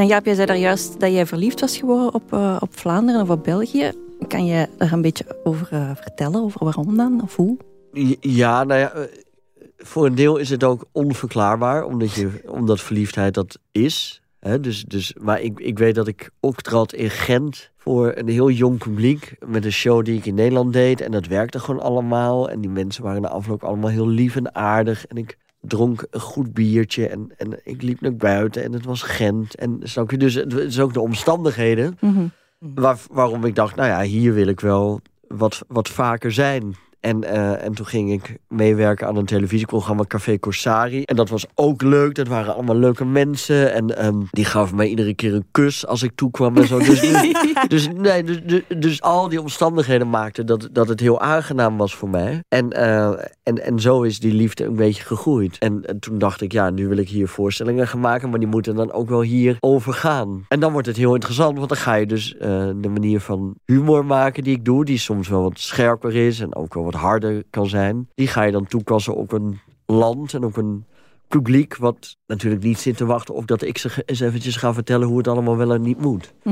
Ja, 0.00 0.06
Jaap, 0.06 0.24
jij 0.24 0.34
zei 0.34 0.46
daar 0.46 0.56
juist 0.56 1.00
dat 1.00 1.12
jij 1.12 1.26
verliefd 1.26 1.60
was 1.60 1.78
geworden 1.78 2.14
op, 2.14 2.32
eh, 2.32 2.56
op 2.60 2.78
Vlaanderen 2.78 3.20
of 3.20 3.30
op 3.30 3.44
België. 3.44 3.92
Kan 4.28 4.46
je 4.46 4.68
er 4.78 4.92
een 4.92 5.02
beetje 5.02 5.24
over 5.44 5.68
eh, 5.70 5.90
vertellen? 5.94 6.42
Over 6.42 6.64
waarom 6.64 6.96
dan? 6.96 7.22
Of 7.22 7.36
hoe? 7.36 7.56
Ja, 8.20 8.64
nou 8.64 8.80
ja, 8.80 8.92
eh, 8.92 9.02
voor 9.76 10.06
een 10.06 10.14
deel 10.14 10.36
is 10.36 10.50
het 10.50 10.64
ook 10.64 10.84
onverklaarbaar, 10.92 11.84
omdat, 11.84 12.12
je, 12.12 12.42
omdat 12.46 12.80
verliefdheid 12.80 13.34
dat 13.34 13.58
is. 13.72 14.22
Dus, 14.60 14.84
dus, 14.84 15.14
maar 15.20 15.40
ik, 15.40 15.60
ik 15.60 15.78
weet 15.78 15.94
dat 15.94 16.06
ik 16.06 16.30
optrad 16.40 16.92
in 16.92 17.10
Gent 17.10 17.70
voor 17.76 18.12
een 18.14 18.28
heel 18.28 18.50
jong 18.50 18.78
publiek 18.78 19.36
met 19.46 19.64
een 19.64 19.72
show 19.72 20.04
die 20.04 20.18
ik 20.18 20.26
in 20.26 20.34
Nederland 20.34 20.72
deed. 20.72 21.00
En 21.00 21.10
dat 21.10 21.26
werkte 21.26 21.58
gewoon 21.58 21.82
allemaal. 21.82 22.50
En 22.50 22.60
die 22.60 22.70
mensen 22.70 23.02
waren 23.02 23.22
na 23.22 23.28
afloop 23.28 23.64
allemaal 23.64 23.90
heel 23.90 24.08
lief 24.08 24.36
en 24.36 24.54
aardig. 24.54 25.06
En 25.06 25.16
ik 25.16 25.36
dronk 25.60 26.06
een 26.10 26.20
goed 26.20 26.54
biertje 26.54 27.06
en, 27.08 27.32
en 27.36 27.60
ik 27.64 27.82
liep 27.82 28.00
naar 28.00 28.16
buiten 28.16 28.62
en 28.64 28.72
het 28.72 28.84
was 28.84 29.02
Gent. 29.02 29.54
En 29.54 29.80
snap 29.82 30.10
je, 30.10 30.16
dus 30.16 30.34
het 30.34 30.52
is 30.52 30.80
ook 30.80 30.92
de 30.92 31.00
omstandigheden 31.00 31.96
Mhm. 32.00 32.26
waar, 32.58 32.98
waarom 33.10 33.44
ik 33.44 33.54
dacht, 33.54 33.76
nou 33.76 33.88
ja, 33.88 34.02
hier 34.02 34.34
wil 34.34 34.46
ik 34.46 34.60
wel 34.60 35.00
wat, 35.28 35.62
wat 35.68 35.88
vaker 35.88 36.32
zijn. 36.32 36.74
En, 37.00 37.24
eh, 37.24 37.64
en 37.64 37.74
toen 37.74 37.86
ging 37.86 38.12
ik 38.12 38.36
meewerken 38.48 39.06
aan 39.06 39.16
een 39.16 39.24
televisieprogramma 39.24 40.04
Café 40.04 40.38
Corsari. 40.38 41.02
En 41.02 41.16
dat 41.16 41.28
was 41.28 41.46
ook 41.54 41.82
leuk. 41.82 42.14
Dat 42.14 42.28
waren 42.28 42.54
allemaal 42.54 42.76
leuke 42.76 43.04
mensen. 43.04 43.72
En 43.72 43.96
ehm, 43.96 44.20
die 44.30 44.44
gaven 44.44 44.76
mij 44.76 44.86
iedere 44.86 45.14
keer 45.14 45.34
een 45.34 45.46
kus 45.50 45.86
als 45.86 46.02
ik 46.02 46.12
toekwam 46.14 46.56
en 46.56 46.66
zo. 46.66 46.78
Dus, 46.78 47.00
dus, 47.68 47.88
nee, 47.88 48.24
dus, 48.24 48.40
dus, 48.44 48.62
dus 48.78 49.02
al 49.02 49.28
die 49.28 49.40
omstandigheden 49.40 50.10
maakten 50.10 50.46
dat, 50.46 50.68
dat 50.72 50.88
het 50.88 51.00
heel 51.00 51.20
aangenaam 51.20 51.76
was 51.76 51.94
voor 51.94 52.08
mij. 52.08 52.42
En, 52.48 52.70
eh, 52.70 53.08
en, 53.42 53.64
en 53.64 53.80
zo 53.80 54.02
is 54.02 54.20
die 54.20 54.32
liefde 54.32 54.64
een 54.64 54.76
beetje 54.76 55.02
gegroeid. 55.02 55.58
En, 55.58 55.84
en 55.86 55.98
toen 55.98 56.18
dacht 56.18 56.40
ik, 56.40 56.52
ja, 56.52 56.70
nu 56.70 56.88
wil 56.88 56.98
ik 56.98 57.08
hier 57.08 57.28
voorstellingen 57.28 57.88
gaan 57.88 58.00
maken. 58.00 58.30
Maar 58.30 58.38
die 58.38 58.48
moeten 58.48 58.74
dan 58.74 58.92
ook 58.92 59.08
wel 59.08 59.22
hier 59.22 59.56
overgaan. 59.60 60.44
En 60.48 60.60
dan 60.60 60.72
wordt 60.72 60.86
het 60.86 60.96
heel 60.96 61.14
interessant. 61.14 61.56
Want 61.56 61.68
dan 61.68 61.78
ga 61.78 61.94
je 61.94 62.06
dus 62.06 62.36
eh, 62.36 62.68
de 62.76 62.88
manier 62.88 63.20
van 63.20 63.54
humor 63.64 64.04
maken 64.04 64.42
die 64.42 64.56
ik 64.56 64.64
doe. 64.64 64.84
Die 64.84 64.98
soms 64.98 65.28
wel 65.28 65.42
wat 65.42 65.58
scherper 65.58 66.16
is 66.16 66.40
en 66.40 66.54
ook 66.54 66.74
wel 66.74 66.84
wat 66.84 66.89
harder 66.94 67.44
kan 67.50 67.66
zijn. 67.66 68.08
Die 68.14 68.28
ga 68.28 68.42
je 68.42 68.52
dan 68.52 68.66
toepassen 68.66 69.14
op 69.14 69.32
een 69.32 69.60
land 69.86 70.34
en 70.34 70.44
op 70.44 70.56
een 70.56 70.84
publiek... 71.30 71.76
wat 71.76 72.16
natuurlijk 72.26 72.62
niet 72.62 72.78
zit 72.78 72.96
te 72.96 73.04
wachten 73.04 73.34
op 73.34 73.46
dat 73.46 73.62
ik 73.62 73.78
ze 73.78 74.02
eens 74.06 74.20
eventjes 74.20 74.56
ga 74.56 74.74
vertellen... 74.74 75.08
hoe 75.08 75.18
het 75.18 75.28
allemaal 75.28 75.56
wel 75.56 75.72
en 75.72 75.82
niet 75.82 76.00
moet. 76.00 76.32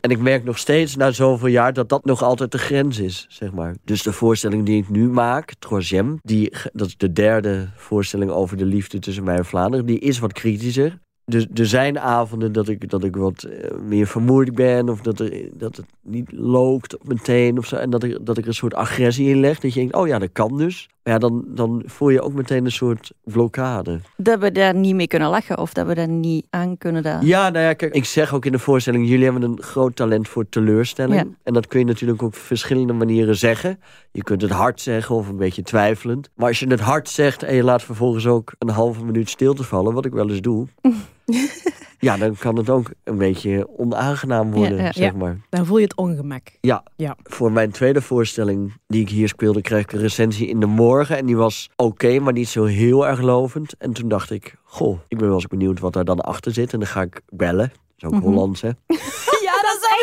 En 0.00 0.10
ik 0.10 0.18
merk 0.18 0.44
nog 0.44 0.58
steeds 0.58 0.96
na 0.96 1.10
zoveel 1.10 1.48
jaar 1.48 1.72
dat 1.72 1.88
dat 1.88 2.04
nog 2.04 2.22
altijd 2.22 2.52
de 2.52 2.58
grens 2.58 2.98
is, 2.98 3.26
zeg 3.28 3.52
maar. 3.52 3.74
Dus 3.84 4.02
de 4.02 4.12
voorstelling 4.12 4.66
die 4.66 4.82
ik 4.82 4.88
nu 4.88 5.08
maak, 5.08 5.54
Troisième... 5.58 6.18
Die, 6.22 6.52
dat 6.72 6.86
is 6.86 6.96
de 6.96 7.12
derde 7.12 7.68
voorstelling 7.76 8.30
over 8.30 8.56
de 8.56 8.64
liefde 8.64 8.98
tussen 8.98 9.24
mij 9.24 9.36
en 9.36 9.44
Vlaanderen... 9.44 9.86
die 9.86 9.98
is 9.98 10.18
wat 10.18 10.32
kritischer. 10.32 10.98
Dus 11.26 11.46
er 11.54 11.66
zijn 11.66 11.98
avonden 11.98 12.52
dat 12.52 12.68
ik, 12.68 12.90
dat 12.90 13.04
ik 13.04 13.16
wat 13.16 13.42
eh, 13.42 13.78
meer 13.78 14.06
vermoeid 14.06 14.54
ben... 14.54 14.88
of 14.88 15.00
dat, 15.00 15.20
er, 15.20 15.48
dat 15.52 15.76
het 15.76 15.86
niet 16.02 16.32
loopt 16.32 16.96
meteen 17.02 17.58
of 17.58 17.66
zo... 17.66 17.76
en 17.76 17.90
dat 17.90 18.02
ik, 18.02 18.26
dat 18.26 18.38
ik 18.38 18.46
een 18.46 18.54
soort 18.54 18.74
agressie 18.74 19.28
in 19.28 19.40
leg. 19.40 19.60
Dat 19.60 19.74
je 19.74 19.80
denkt, 19.80 19.94
oh 19.94 20.06
ja, 20.06 20.18
dat 20.18 20.32
kan 20.32 20.56
dus. 20.56 20.88
Ja, 21.04 21.18
dan, 21.18 21.44
dan 21.46 21.82
voel 21.86 22.08
je 22.08 22.22
ook 22.22 22.32
meteen 22.32 22.64
een 22.64 22.72
soort 22.72 23.12
blokkade. 23.24 24.00
Dat 24.16 24.38
we 24.38 24.52
daar 24.52 24.74
niet 24.74 24.94
mee 24.94 25.06
kunnen 25.06 25.28
lachen 25.28 25.58
of 25.58 25.72
dat 25.72 25.86
we 25.86 25.94
daar 25.94 26.08
niet 26.08 26.46
aan 26.50 26.78
kunnen. 26.78 27.02
Dat... 27.02 27.22
Ja, 27.22 27.50
nou 27.50 27.64
ja, 27.64 27.72
kijk, 27.72 27.94
ik 27.94 28.04
zeg 28.04 28.34
ook 28.34 28.44
in 28.44 28.52
de 28.52 28.58
voorstelling... 28.58 29.08
jullie 29.08 29.24
hebben 29.24 29.42
een 29.42 29.62
groot 29.62 29.96
talent 29.96 30.28
voor 30.28 30.48
teleurstelling. 30.48 31.20
Ja. 31.20 31.26
En 31.42 31.52
dat 31.52 31.66
kun 31.66 31.78
je 31.78 31.84
natuurlijk 31.84 32.22
op 32.22 32.34
verschillende 32.36 32.92
manieren 32.92 33.36
zeggen. 33.36 33.80
Je 34.12 34.22
kunt 34.22 34.42
het 34.42 34.50
hard 34.50 34.80
zeggen 34.80 35.14
of 35.14 35.28
een 35.28 35.36
beetje 35.36 35.62
twijfelend. 35.62 36.30
Maar 36.34 36.48
als 36.48 36.60
je 36.60 36.66
het 36.66 36.80
hard 36.80 37.08
zegt 37.08 37.42
en 37.42 37.54
je 37.54 37.64
laat 37.64 37.82
vervolgens 37.82 38.26
ook 38.26 38.54
een 38.58 38.68
halve 38.68 39.04
minuut 39.04 39.30
stil 39.30 39.54
te 39.54 39.64
vallen... 39.64 39.94
wat 39.94 40.04
ik 40.04 40.12
wel 40.12 40.30
eens 40.30 40.40
doe... 40.40 40.66
ja, 41.98 42.16
dan 42.16 42.36
kan 42.36 42.56
het 42.56 42.70
ook 42.70 42.90
een 43.04 43.18
beetje 43.18 43.68
onaangenaam 43.78 44.50
worden, 44.52 44.76
Ja, 44.78 44.84
ja. 44.84 44.92
zeg 44.92 45.14
maar. 45.14 45.40
Dan 45.48 45.66
voel 45.66 45.76
je 45.76 45.84
het 45.84 45.96
ongemak. 45.96 46.48
Ja, 46.60 46.82
Ja. 46.96 47.16
voor 47.22 47.52
mijn 47.52 47.70
tweede 47.70 48.02
voorstelling 48.02 48.72
die 48.86 49.00
ik 49.00 49.08
hier 49.08 49.28
speelde... 49.28 49.60
kreeg 49.60 49.82
ik 49.82 49.92
een 49.92 50.00
recensie 50.00 50.48
in 50.48 50.60
de 50.60 50.66
morgen. 50.66 51.16
En 51.16 51.26
die 51.26 51.36
was 51.36 51.70
oké, 51.76 52.18
maar 52.18 52.32
niet 52.32 52.48
zo 52.48 52.64
heel 52.64 53.06
erg 53.06 53.20
lovend. 53.20 53.74
En 53.78 53.92
toen 53.92 54.08
dacht 54.08 54.30
ik, 54.30 54.54
goh, 54.62 54.98
ik 55.08 55.18
ben 55.18 55.26
wel 55.26 55.36
eens 55.36 55.46
benieuwd 55.46 55.80
wat 55.80 55.92
daar 55.92 56.04
dan 56.04 56.20
achter 56.20 56.52
zit. 56.52 56.72
En 56.72 56.78
dan 56.78 56.88
ga 56.88 57.02
ik 57.02 57.20
bellen. 57.28 57.72
Dat 57.96 58.10
is 58.12 58.16
ook 58.18 58.24
Hollands, 58.24 58.60
hè? 58.60 58.70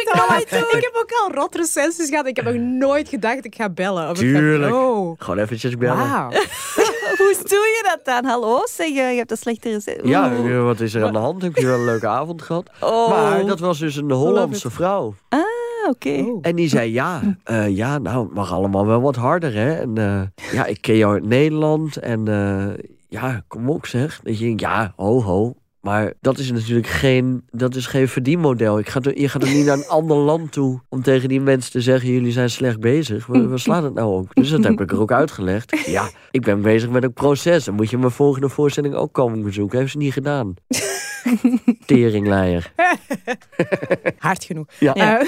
Ik 0.01 0.13
nooit 0.29 0.49
doen. 0.49 0.59
Ik 0.79 0.83
heb 0.91 0.95
ook 1.01 1.11
al 1.23 1.35
rot 1.41 1.55
recensies 1.55 2.09
gehad. 2.09 2.27
Ik 2.27 2.35
heb 2.35 2.45
nog 2.45 2.55
nooit 2.55 3.09
gedacht 3.09 3.45
ik 3.45 3.55
ga 3.55 3.69
bellen. 3.69 4.09
Of 4.09 4.21
ik 4.21 4.31
ga- 4.31 4.37
Tuurlijk. 4.39 4.73
Oh. 4.73 5.15
Gewoon 5.17 5.37
eventjes 5.39 5.77
bellen. 5.77 6.09
Wauw. 6.09 6.29
Hoe 7.17 7.35
doe 7.43 7.59
je 7.59 7.81
dat 7.95 7.99
dan? 8.05 8.25
Hallo, 8.31 8.61
zeg 8.65 8.87
je, 8.87 8.93
je 8.93 9.17
hebt 9.17 9.31
een 9.31 9.37
slechte 9.37 9.69
recept. 9.71 10.07
Ja, 10.07 10.31
eh, 10.33 10.63
wat 10.63 10.79
is 10.79 10.93
er 10.93 11.03
aan 11.05 11.13
de 11.13 11.19
hand? 11.19 11.41
Heb 11.41 11.55
je 11.55 11.65
wel 11.65 11.77
een 11.79 11.85
leuke 11.85 12.07
avond 12.07 12.41
gehad? 12.41 12.69
Oh. 12.79 13.09
Maar 13.09 13.45
dat 13.45 13.59
was 13.59 13.79
dus 13.79 13.95
een 13.95 14.11
Hollandse 14.11 14.69
vrouw. 14.69 15.13
Ah, 15.29 15.39
oké. 15.89 16.09
Oh. 16.09 16.39
En 16.41 16.55
die 16.55 16.69
zei, 16.69 16.91
ja, 16.93 17.21
eh, 17.43 17.67
ja, 17.75 17.97
nou, 17.97 18.25
het 18.25 18.33
mag 18.33 18.51
allemaal 18.53 18.85
wel 18.85 19.01
wat 19.01 19.15
harder, 19.15 19.53
hè. 19.53 19.73
En 19.73 19.97
eh, 19.97 20.21
ja, 20.53 20.65
ik 20.65 20.81
ken 20.81 20.95
jou 20.97 21.13
uit 21.13 21.25
Nederland. 21.25 21.97
En 21.97 22.27
eh, 22.27 22.83
ja, 23.09 23.43
kom 23.47 23.69
op 23.69 23.85
zeg. 23.85 24.19
Dat 24.23 24.39
je 24.39 24.45
denkt, 24.45 24.61
ja, 24.61 24.93
ho, 24.95 25.21
ho. 25.21 25.55
Maar 25.81 26.13
dat 26.21 26.37
is 26.37 26.51
natuurlijk 26.51 26.87
geen, 26.87 27.43
dat 27.51 27.75
is 27.75 27.85
geen 27.85 28.07
verdienmodel. 28.07 28.79
Ik 28.79 28.89
ga 28.89 28.99
toch- 28.99 29.13
je 29.15 29.29
gaat 29.29 29.43
er 29.43 29.53
niet 29.53 29.65
naar 29.65 29.77
een 29.77 29.87
ander 29.87 30.17
land 30.17 30.51
toe 30.51 30.81
om 30.89 31.01
tegen 31.01 31.29
die 31.29 31.41
mensen 31.41 31.71
te 31.71 31.81
zeggen: 31.81 32.09
jullie 32.11 32.31
zijn 32.31 32.49
slecht 32.49 32.79
bezig. 32.79 33.25
Waar, 33.25 33.49
waar 33.49 33.59
slaat 33.59 33.83
het 33.83 33.93
nou 33.93 34.13
op? 34.19 34.29
Dus 34.33 34.49
dat 34.49 34.63
heb 34.63 34.81
ik 34.81 34.91
er 34.91 34.99
ook 34.99 35.11
uitgelegd. 35.11 35.85
Ja, 35.85 36.09
ik 36.31 36.41
ben 36.41 36.61
bezig 36.61 36.89
met 36.89 37.03
een 37.03 37.13
proces. 37.13 37.63
Dan 37.63 37.75
moet 37.75 37.89
je 37.89 37.97
mijn 37.97 38.11
volgende 38.11 38.49
voorstelling 38.49 38.93
ook 38.95 39.13
komen 39.13 39.41
bezoeken. 39.43 39.79
Heeft 39.79 39.91
ze 39.91 39.97
niet 39.97 40.13
gedaan. 40.13 40.53
Teringleier. 41.85 42.71
Hard 44.17 44.43
genoeg. 44.43 44.65
Ja. 44.79 44.93
Eh, 45.19 45.27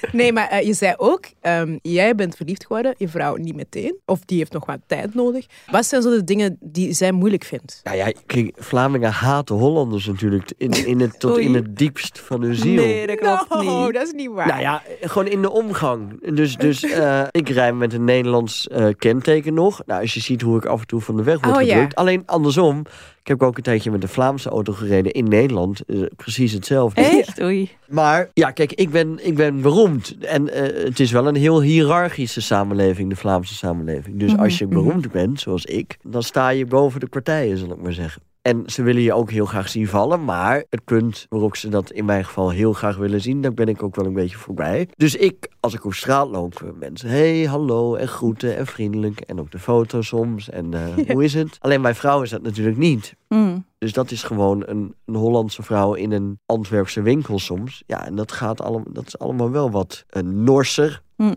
nee, 0.12 0.32
maar 0.32 0.48
eh, 0.48 0.66
je 0.66 0.72
zei 0.72 0.94
ook, 0.96 1.24
ehm, 1.40 1.78
jij 1.82 2.14
bent 2.14 2.36
verliefd 2.36 2.66
geworden, 2.66 2.94
je 2.98 3.08
vrouw 3.08 3.36
niet 3.36 3.54
meteen. 3.54 3.96
Of 4.06 4.20
die 4.24 4.38
heeft 4.38 4.52
nog 4.52 4.66
wat 4.66 4.78
tijd 4.86 5.14
nodig. 5.14 5.46
Wat 5.70 5.86
zijn 5.86 6.02
zo 6.02 6.10
de 6.10 6.24
dingen 6.24 6.56
die 6.60 6.92
zij 6.92 7.12
moeilijk 7.12 7.44
vindt? 7.44 7.80
Nou 7.84 7.96
ja, 7.96 8.12
kijk, 8.26 8.52
Vlamingen 8.56 9.10
haten 9.12 9.54
Hollanders 9.56 10.06
natuurlijk 10.06 10.52
in, 10.56 10.86
in 10.86 11.00
het, 11.00 11.20
tot 11.20 11.38
in 11.38 11.54
het 11.54 11.76
diepst 11.76 12.18
van 12.20 12.42
hun 12.42 12.54
ziel. 12.54 12.84
Nee, 12.84 13.06
dat 13.06 13.18
klopt 13.18 13.48
No, 13.64 13.84
niet. 13.84 13.94
dat 13.94 14.06
is 14.06 14.12
niet 14.12 14.30
waar. 14.30 14.46
Nou 14.46 14.60
ja, 14.60 14.82
gewoon 15.00 15.26
in 15.26 15.42
de 15.42 15.50
omgang. 15.50 16.34
Dus, 16.34 16.56
dus 16.56 16.82
eh, 16.90 17.22
ik 17.30 17.48
rij 17.48 17.72
met 17.72 17.92
een 17.92 18.04
Nederlands 18.04 18.68
eh, 18.68 18.86
kenteken 18.98 19.54
nog. 19.54 19.82
Nou, 19.86 20.00
als 20.00 20.14
je 20.14 20.20
ziet 20.20 20.42
hoe 20.42 20.56
ik 20.56 20.64
af 20.64 20.80
en 20.80 20.86
toe 20.86 21.00
van 21.00 21.16
de 21.16 21.22
weg 21.22 21.40
word 21.40 21.56
Oh, 21.56 21.62
ja. 21.62 21.72
gedrukt. 21.74 21.94
Alleen 21.94 22.22
andersom. 22.26 22.82
Ik 23.22 23.28
heb 23.28 23.42
ook 23.42 23.56
een 23.56 23.62
tijdje 23.62 23.90
met 23.90 24.02
een 24.02 24.08
Vlaamse 24.08 24.48
auto 24.48 24.72
gereden 24.72 25.12
in 25.12 25.28
Nederland. 25.28 25.84
Eh, 25.84 26.02
precies 26.16 26.52
hetzelfde. 26.52 27.00
Echt? 27.00 27.42
Oei. 27.42 27.70
Maar 27.88 28.30
ja, 28.34 28.50
kijk, 28.50 28.72
ik 28.72 28.90
ben, 28.90 29.26
ik 29.26 29.34
ben 29.34 29.60
beroemd. 29.60 30.16
En 30.20 30.52
eh, 30.52 30.84
het 30.84 31.00
is 31.00 31.10
wel 31.10 31.28
een 31.28 31.34
heel 31.34 31.62
hiërarchische 31.62 32.40
samenleving, 32.40 33.08
de 33.08 33.16
Vlaamse 33.16 33.54
samenleving. 33.54 34.18
Dus 34.18 34.36
als 34.36 34.58
je 34.58 34.66
beroemd 34.66 35.10
bent, 35.10 35.40
zoals 35.40 35.64
ik, 35.64 35.98
dan 36.02 36.22
sta 36.22 36.48
je 36.48 36.66
boven 36.66 37.00
de 37.00 37.06
partijen, 37.06 37.58
zal 37.58 37.70
ik 37.70 37.82
maar 37.82 37.92
zeggen. 37.92 38.22
En 38.42 38.62
ze 38.66 38.82
willen 38.82 39.02
je 39.02 39.12
ook 39.12 39.30
heel 39.30 39.46
graag 39.46 39.68
zien 39.68 39.88
vallen. 39.88 40.24
Maar 40.24 40.64
het 40.70 40.84
punt 40.84 41.26
waarop 41.28 41.56
ze 41.56 41.68
dat 41.68 41.90
in 41.90 42.04
mijn 42.04 42.24
geval 42.24 42.50
heel 42.50 42.72
graag 42.72 42.96
willen 42.96 43.20
zien, 43.20 43.40
daar 43.40 43.54
ben 43.54 43.68
ik 43.68 43.82
ook 43.82 43.96
wel 43.96 44.06
een 44.06 44.12
beetje 44.12 44.36
voorbij. 44.36 44.88
Dus 44.96 45.14
ik, 45.14 45.48
als 45.60 45.74
ik 45.74 45.84
op 45.84 45.94
straat 45.94 46.28
loop, 46.28 46.62
eh, 46.62 46.68
mensen, 46.78 47.08
hey, 47.08 47.44
hallo 47.44 47.94
en 47.94 48.08
groeten 48.08 48.56
en 48.56 48.66
vriendelijk. 48.66 49.20
En 49.20 49.40
ook 49.40 49.50
de 49.50 49.58
foto 49.58 50.02
soms. 50.02 50.50
En 50.50 50.74
eh, 50.74 51.08
hoe 51.14 51.24
is 51.24 51.34
het? 51.34 51.56
Alleen 51.60 51.80
mijn 51.80 51.94
vrouw 51.94 52.22
is 52.22 52.30
dat 52.30 52.42
natuurlijk 52.42 52.76
niet. 52.76 53.14
Mm. 53.28 53.64
Dus 53.78 53.92
dat 53.92 54.10
is 54.10 54.22
gewoon 54.22 54.62
een, 54.66 54.94
een 55.04 55.14
Hollandse 55.14 55.62
vrouw 55.62 55.94
in 55.94 56.12
een 56.12 56.38
Antwerpse 56.46 57.02
winkel 57.02 57.38
soms. 57.38 57.82
Ja, 57.86 58.06
en 58.06 58.14
dat, 58.14 58.32
gaat 58.32 58.60
allemaal, 58.60 58.92
dat 58.92 59.06
is 59.06 59.18
allemaal 59.18 59.50
wel 59.50 59.70
wat 59.70 60.04
uh, 60.10 60.22
norser. 60.22 61.02
Hm. 61.16 61.34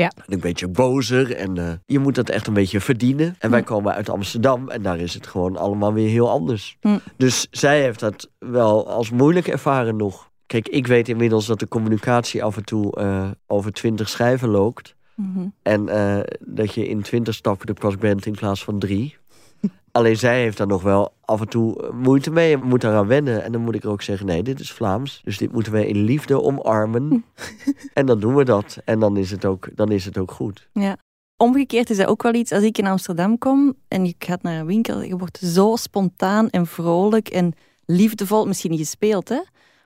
Ja. 0.00 0.12
En 0.16 0.32
een 0.32 0.40
beetje 0.40 0.68
bozer. 0.68 1.36
En 1.36 1.58
eh, 1.58 1.72
je 1.86 1.98
moet 1.98 2.14
dat 2.14 2.28
echt 2.28 2.46
een 2.46 2.54
beetje 2.54 2.80
verdienen. 2.80 3.36
En 3.38 3.50
wij 3.50 3.62
komen 3.62 3.94
uit 3.94 4.08
Amsterdam 4.08 4.68
en 4.68 4.82
daar 4.82 4.98
is 4.98 5.14
het 5.14 5.26
gewoon 5.26 5.56
allemaal 5.56 5.92
weer 5.92 6.08
heel 6.08 6.30
anders. 6.30 6.76
Hm. 6.80 6.98
Dus 7.16 7.46
zij 7.50 7.82
heeft 7.82 8.00
dat 8.00 8.30
wel 8.38 8.88
als 8.88 9.10
moeilijk 9.10 9.48
ervaren 9.48 9.96
nog. 9.96 10.30
Kijk, 10.46 10.68
ik 10.68 10.86
weet 10.86 11.08
inmiddels 11.08 11.46
dat 11.46 11.58
de 11.58 11.68
communicatie 11.68 12.44
af 12.44 12.56
en 12.56 12.64
toe 12.64 12.92
eh, 12.96 13.30
over 13.46 13.72
twintig 13.72 14.08
schijven 14.08 14.48
loopt. 14.48 14.96
Mhm. 15.14 15.46
En 15.62 15.88
eh, 15.88 16.20
dat 16.40 16.74
je 16.74 16.88
in 16.88 17.02
twintig 17.02 17.34
stappen 17.34 17.68
er 17.68 17.74
pas 17.74 17.96
bent 17.96 18.26
in 18.26 18.32
plaats 18.32 18.64
van 18.64 18.78
drie. 18.78 19.16
Alleen 19.96 20.16
zij 20.16 20.40
heeft 20.40 20.56
daar 20.56 20.66
nog 20.66 20.82
wel 20.82 21.12
af 21.24 21.40
en 21.40 21.48
toe 21.48 21.90
moeite 21.94 22.30
mee 22.30 22.56
moet 22.56 22.80
daaraan 22.80 23.06
wennen. 23.06 23.42
En 23.42 23.52
dan 23.52 23.60
moet 23.60 23.74
ik 23.74 23.84
er 23.84 23.90
ook 23.90 24.02
zeggen, 24.02 24.26
nee, 24.26 24.42
dit 24.42 24.60
is 24.60 24.72
Vlaams. 24.72 25.20
Dus 25.24 25.38
dit 25.38 25.52
moeten 25.52 25.72
wij 25.72 25.86
in 25.86 26.04
liefde 26.04 26.42
omarmen. 26.42 27.24
en 27.92 28.06
dan 28.06 28.20
doen 28.20 28.34
we 28.34 28.44
dat. 28.44 28.78
En 28.84 29.00
dan 29.00 29.16
is 29.16 29.30
het 29.30 29.44
ook, 29.44 29.68
dan 29.74 29.90
is 29.90 30.04
het 30.04 30.18
ook 30.18 30.30
goed. 30.30 30.68
Ja. 30.72 30.96
Omgekeerd 31.36 31.90
is 31.90 31.96
dat 31.96 32.06
ook 32.06 32.22
wel 32.22 32.34
iets, 32.34 32.52
als 32.52 32.62
ik 32.62 32.78
in 32.78 32.86
Amsterdam 32.86 33.38
kom 33.38 33.74
en 33.88 34.04
je 34.04 34.14
gaat 34.18 34.42
naar 34.42 34.60
een 34.60 34.66
winkel, 34.66 35.02
je 35.02 35.16
wordt 35.16 35.38
zo 35.38 35.76
spontaan 35.76 36.50
en 36.50 36.66
vrolijk 36.66 37.28
en 37.28 37.52
liefdevol, 37.84 38.46
misschien 38.46 38.70
niet 38.70 38.80
gespeeld, 38.80 39.28
hè, 39.28 39.40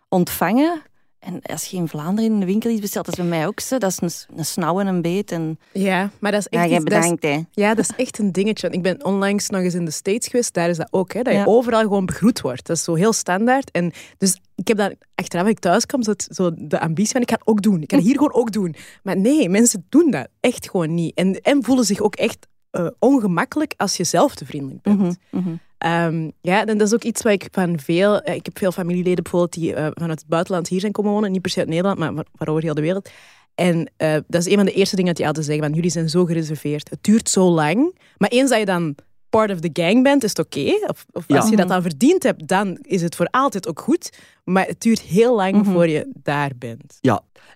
ontvangen. 0.08 0.82
En 1.20 1.40
als 1.42 1.64
je 1.64 1.76
in 1.76 1.88
Vlaanderen 1.88 2.32
in 2.32 2.40
de 2.40 2.46
winkel 2.46 2.70
iets 2.70 2.80
bestelt, 2.80 3.04
dat 3.04 3.14
is 3.18 3.20
bij 3.20 3.30
mij 3.38 3.46
ook 3.46 3.60
zo. 3.60 3.78
Dat 3.78 3.90
is 3.90 3.98
een, 4.28 4.36
een 4.38 4.44
snauw 4.44 4.80
en 4.80 4.86
een 4.86 5.02
beet. 5.02 5.30
En 5.32 5.58
Ja, 5.72 6.10
maar 6.20 6.32
dat 6.32 6.40
is 6.40 6.46
ja, 6.50 6.60
echt, 6.60 6.70
jij 6.70 6.78
dat 6.78 6.88
is- 6.92 6.94
bedankt, 7.00 7.22
hè. 7.22 7.40
ja, 7.62 7.74
dat 7.74 7.84
is 7.90 7.96
echt 8.04 8.18
een 8.18 8.32
dingetje. 8.32 8.68
Ik 8.70 8.82
ben 8.82 9.04
onlangs 9.04 9.48
nog 9.48 9.60
eens 9.62 9.74
in 9.74 9.84
de 9.84 9.90
States 9.90 10.26
geweest. 10.28 10.54
Daar 10.54 10.68
is 10.68 10.76
dat 10.76 10.88
ook, 10.90 11.12
hè, 11.12 11.22
dat 11.22 11.32
je 11.32 11.38
Ja. 11.38 11.44
overal 11.44 11.80
gewoon 11.80 12.06
begroet 12.06 12.40
wordt. 12.40 12.66
Dat 12.66 12.76
is 12.76 12.84
zo 12.84 12.94
heel 12.94 13.12
standaard. 13.12 13.70
En 13.70 13.92
dus 14.18 14.40
ik 14.54 14.68
heb 14.68 14.76
dan 14.76 14.94
achteraf, 15.14 15.42
als 15.44 15.52
ik 15.52 15.58
thuis 15.58 15.86
kwam, 15.86 16.00
het- 16.04 16.28
zo 16.30 16.50
de 16.56 16.80
ambitie 16.80 17.12
van 17.12 17.20
ik 17.20 17.30
ga 17.30 17.36
het 17.36 17.46
ook 17.46 17.62
doen. 17.62 17.82
Ik 17.82 17.90
ga 17.90 17.96
het 17.96 18.06
hier 18.06 18.14
gewoon 18.14 18.32
ook 18.34 18.52
doen. 18.52 18.74
Maar 19.02 19.16
nee, 19.16 19.48
mensen 19.48 19.86
doen 19.88 20.10
dat 20.10 20.28
echt 20.40 20.70
gewoon 20.70 20.94
niet. 20.94 21.14
En, 21.16 21.40
en 21.40 21.64
voelen 21.64 21.84
zich 21.84 22.00
ook 22.00 22.14
echt 22.16 22.46
eh, 22.70 22.86
ongemakkelijk 22.98 23.74
als 23.76 23.96
je 23.96 24.04
zelf 24.04 24.34
te 24.34 24.46
vriendelijk 24.46 24.82
bent. 24.82 24.98
Mhm, 24.98 25.12
mhm. 25.30 25.54
Ehm, 25.80 26.30
ja, 26.40 26.66
en 26.66 26.78
dat 26.78 26.86
is 26.86 26.94
ook 26.94 27.02
iets 27.02 27.22
wat 27.22 27.32
ik 27.32 27.48
van 27.52 27.78
veel... 27.78 28.20
eh, 28.20 28.34
Ik 28.34 28.44
heb 28.44 28.58
veel 28.58 28.72
familieleden 28.72 29.22
bijvoorbeeld 29.22 29.52
die 29.52 29.74
eh, 29.74 29.86
vanuit 29.94 30.20
het 30.20 30.28
buitenland 30.28 30.68
hier 30.68 30.80
zijn 30.80 30.92
komen 30.92 31.12
wonen. 31.12 31.32
Niet 31.32 31.42
per 31.42 31.50
se 31.50 31.58
uit 31.58 31.68
Nederland, 31.68 31.98
maar 31.98 32.12
waar 32.14 32.48
over 32.48 32.62
heel 32.62 32.74
de 32.74 32.80
wereld. 32.80 33.10
En 33.54 33.90
eh, 33.96 34.12
dat 34.28 34.40
is 34.40 34.46
een 34.46 34.56
van 34.56 34.64
de 34.64 34.72
eerste 34.72 34.94
dingen 34.96 35.08
dat 35.10 35.16
die 35.18 35.26
altijd 35.26 35.46
zeggen. 35.46 35.64
Van, 35.64 35.74
jullie 35.74 35.90
zijn 35.90 36.08
zo 36.08 36.24
gereserveerd. 36.24 36.90
Het 36.90 37.02
duurt 37.02 37.28
zo 37.28 37.50
lang. 37.50 37.98
Maar 38.18 38.28
eens 38.28 38.50
dat 38.50 38.58
je 38.58 38.64
dan 38.64 38.94
part 39.30 39.50
of 39.50 39.60
the 39.60 39.70
gang 39.72 40.02
bent, 40.02 40.22
is 40.24 40.28
het 40.28 40.38
oké. 40.38 40.72
Of, 40.86 41.06
of 41.12 41.24
Ja. 41.26 41.36
als 41.38 41.50
je 41.50 41.56
dat 41.56 41.68
dan 41.68 41.82
verdiend 41.82 42.22
hebt, 42.22 42.48
dan 42.48 42.78
is 42.82 43.02
het 43.02 43.16
voor 43.16 43.26
altijd 43.30 43.68
ook 43.68 43.80
goed. 43.80 44.10
Maar 44.52 44.66
het 44.66 44.80
duurt 44.80 45.00
heel 45.00 45.36
lang 45.36 45.54
Mhm. 45.54 45.70
voor 45.70 45.88
je 45.88 46.10
daar 46.22 46.50
bent. 46.58 46.98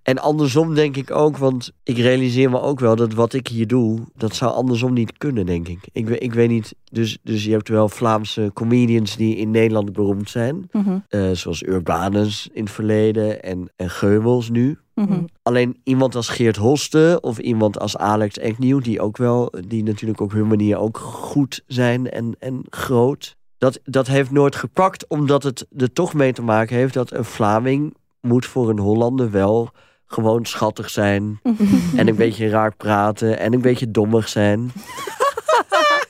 En 0.03 0.19
andersom 0.19 0.75
denk 0.75 0.97
ik 0.97 1.11
ook, 1.11 1.37
want 1.37 1.73
ik 1.83 1.97
realiseer 1.97 2.51
me 2.51 2.61
ook 2.61 2.81
wel 2.81 2.97
dat 2.97 3.13
wat 3.13 3.33
ik 3.33 3.49
hier 3.49 3.67
doe, 3.67 3.99
dat 4.15 4.35
zou 4.35 4.53
andersom 4.53 4.93
niet 4.93 5.19
kunnen, 5.19 5.47
denk 5.47 5.69
ik. 5.69 5.79
Ik, 5.93 6.09
ik 6.09 6.35
weet 6.35 6.49
niet, 6.49 6.75
dus, 6.91 7.19
dus 7.23 7.45
je 7.45 7.51
hebt 7.51 7.69
wel 7.69 7.89
Vlaamse 7.89 8.51
comedians 8.55 9.17
die 9.17 9.37
in 9.37 9.51
Nederland 9.51 9.93
beroemd 9.93 10.31
zijn. 10.31 10.69
Mhm, 10.73 10.99
eh, 11.09 11.31
zoals 11.31 11.63
Urbanus 11.63 12.49
in 12.53 12.63
het 12.65 12.73
verleden 12.73 13.43
en, 13.43 13.71
en 13.77 13.91
Geubels 13.91 14.51
nu. 14.51 14.79
mhm. 14.95 15.21
Alleen 15.43 15.81
iemand 15.85 16.15
als 16.15 16.29
Geert 16.29 16.57
Hoste 16.57 17.19
of 17.21 17.39
iemand 17.39 17.79
als 17.79 17.97
Alex 17.97 18.39
Eknieuw, 18.39 18.79
die 18.79 19.01
ook 19.01 19.17
wel, 19.17 19.53
die 19.69 19.83
natuurlijk 19.83 20.21
op 20.21 20.33
hun 20.33 20.47
manier 20.47 20.77
ook 20.79 20.99
goed 20.99 21.63
zijn 21.67 22.11
en, 22.11 22.37
en 22.39 22.65
groot. 22.71 23.37
Dat, 23.59 23.81
dat 23.85 24.07
heeft 24.07 24.31
nooit 24.31 24.57
gepakt, 24.57 25.07
omdat 25.09 25.43
het 25.43 25.67
er 25.77 25.93
toch 25.93 26.15
mee 26.15 26.33
te 26.33 26.43
maken 26.43 26.77
heeft 26.77 26.95
dat 26.95 27.13
een 27.13 27.25
Vlaming 27.25 27.95
moet 28.21 28.47
voor 28.47 28.71
een 28.71 28.79
Hollander 28.79 29.31
wel 29.31 29.71
gewoon 30.07 30.45
schattig 30.45 30.91
zijn. 30.91 31.41
En 31.97 32.09
een 32.09 32.17
beetje 32.17 32.49
raar 32.49 32.77
praten 32.77 33.39
en 33.39 33.53
een 33.53 33.61
beetje 33.61 33.91
dommig 33.91 34.29
zijn. 34.29 34.73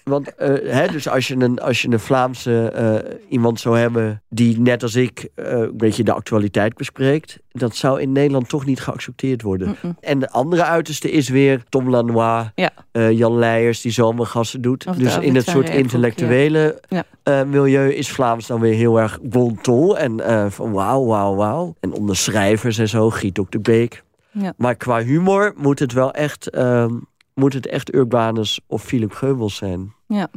Want 0.04 0.34
eh, 0.34 0.48
hè, 0.72 0.86
dus 0.86 1.08
als 1.08 1.28
je 1.28 1.36
een, 1.36 1.60
als 1.60 1.82
je 1.82 1.88
een 1.90 2.00
Vlaamse 2.00 2.68
eh, 2.68 3.16
iemand 3.28 3.60
zou 3.60 3.78
hebben 3.78 4.22
die 4.28 4.60
net 4.60 4.82
als 4.82 4.94
ik 4.94 5.28
eh, 5.34 5.50
een 5.50 5.76
beetje 5.76 6.04
de 6.04 6.12
actualiteit 6.12 6.76
bespreekt, 6.76 7.38
dat 7.50 7.76
zou 7.76 8.00
in 8.00 8.12
Nederland 8.12 8.48
toch 8.48 8.64
niet 8.64 8.80
geaccepteerd 8.80 9.42
worden. 9.42 9.76
En 10.00 10.18
de 10.18 10.30
andere 10.30 10.64
uiterste 10.64 11.10
is 11.10 11.28
weer 11.28 11.62
Tom 11.68 11.90
Lanois, 11.90 12.46
Ja. 12.54 12.70
Jan 13.10 13.38
Leijers, 13.38 13.80
die 13.80 13.92
zomergassen 13.92 14.60
doet. 14.60 14.86
Of 14.86 14.96
dus 14.96 15.18
in 15.18 15.34
het 15.34 15.46
soort 15.46 15.68
intellectuele 15.68 16.80
ja. 16.88 17.44
milieu 17.44 17.92
is 17.92 18.10
Vlaams 18.10 18.46
dan 18.46 18.60
weer 18.60 18.74
heel 18.74 19.00
erg 19.00 19.18
bon 19.22 19.60
ton. 19.60 19.96
En 19.96 20.52
van 20.52 20.72
wauw, 20.72 21.04
wauw, 21.04 21.34
wauw. 21.34 21.74
En 21.80 21.92
onder 21.92 22.16
schrijvers 22.16 22.78
en 22.78 22.88
zo, 22.88 23.10
Giet 23.10 23.38
ook 23.38 23.50
de 23.50 23.60
Beek. 23.60 24.02
Ja. 24.38 24.52
Maar 24.56 24.74
qua 24.74 25.02
humor 25.02 25.52
moet 25.56 25.78
het 25.78 25.92
wel 25.92 26.12
echt, 26.12 26.50
ehm, 26.50 26.94
moet 27.34 27.52
het 27.52 27.66
echt 27.66 27.94
Urbanus 27.94 28.60
of 28.66 28.82
Philip 28.82 29.12
Geubels 29.12 29.56
zijn. 29.56 29.92
Ja. 30.06 30.28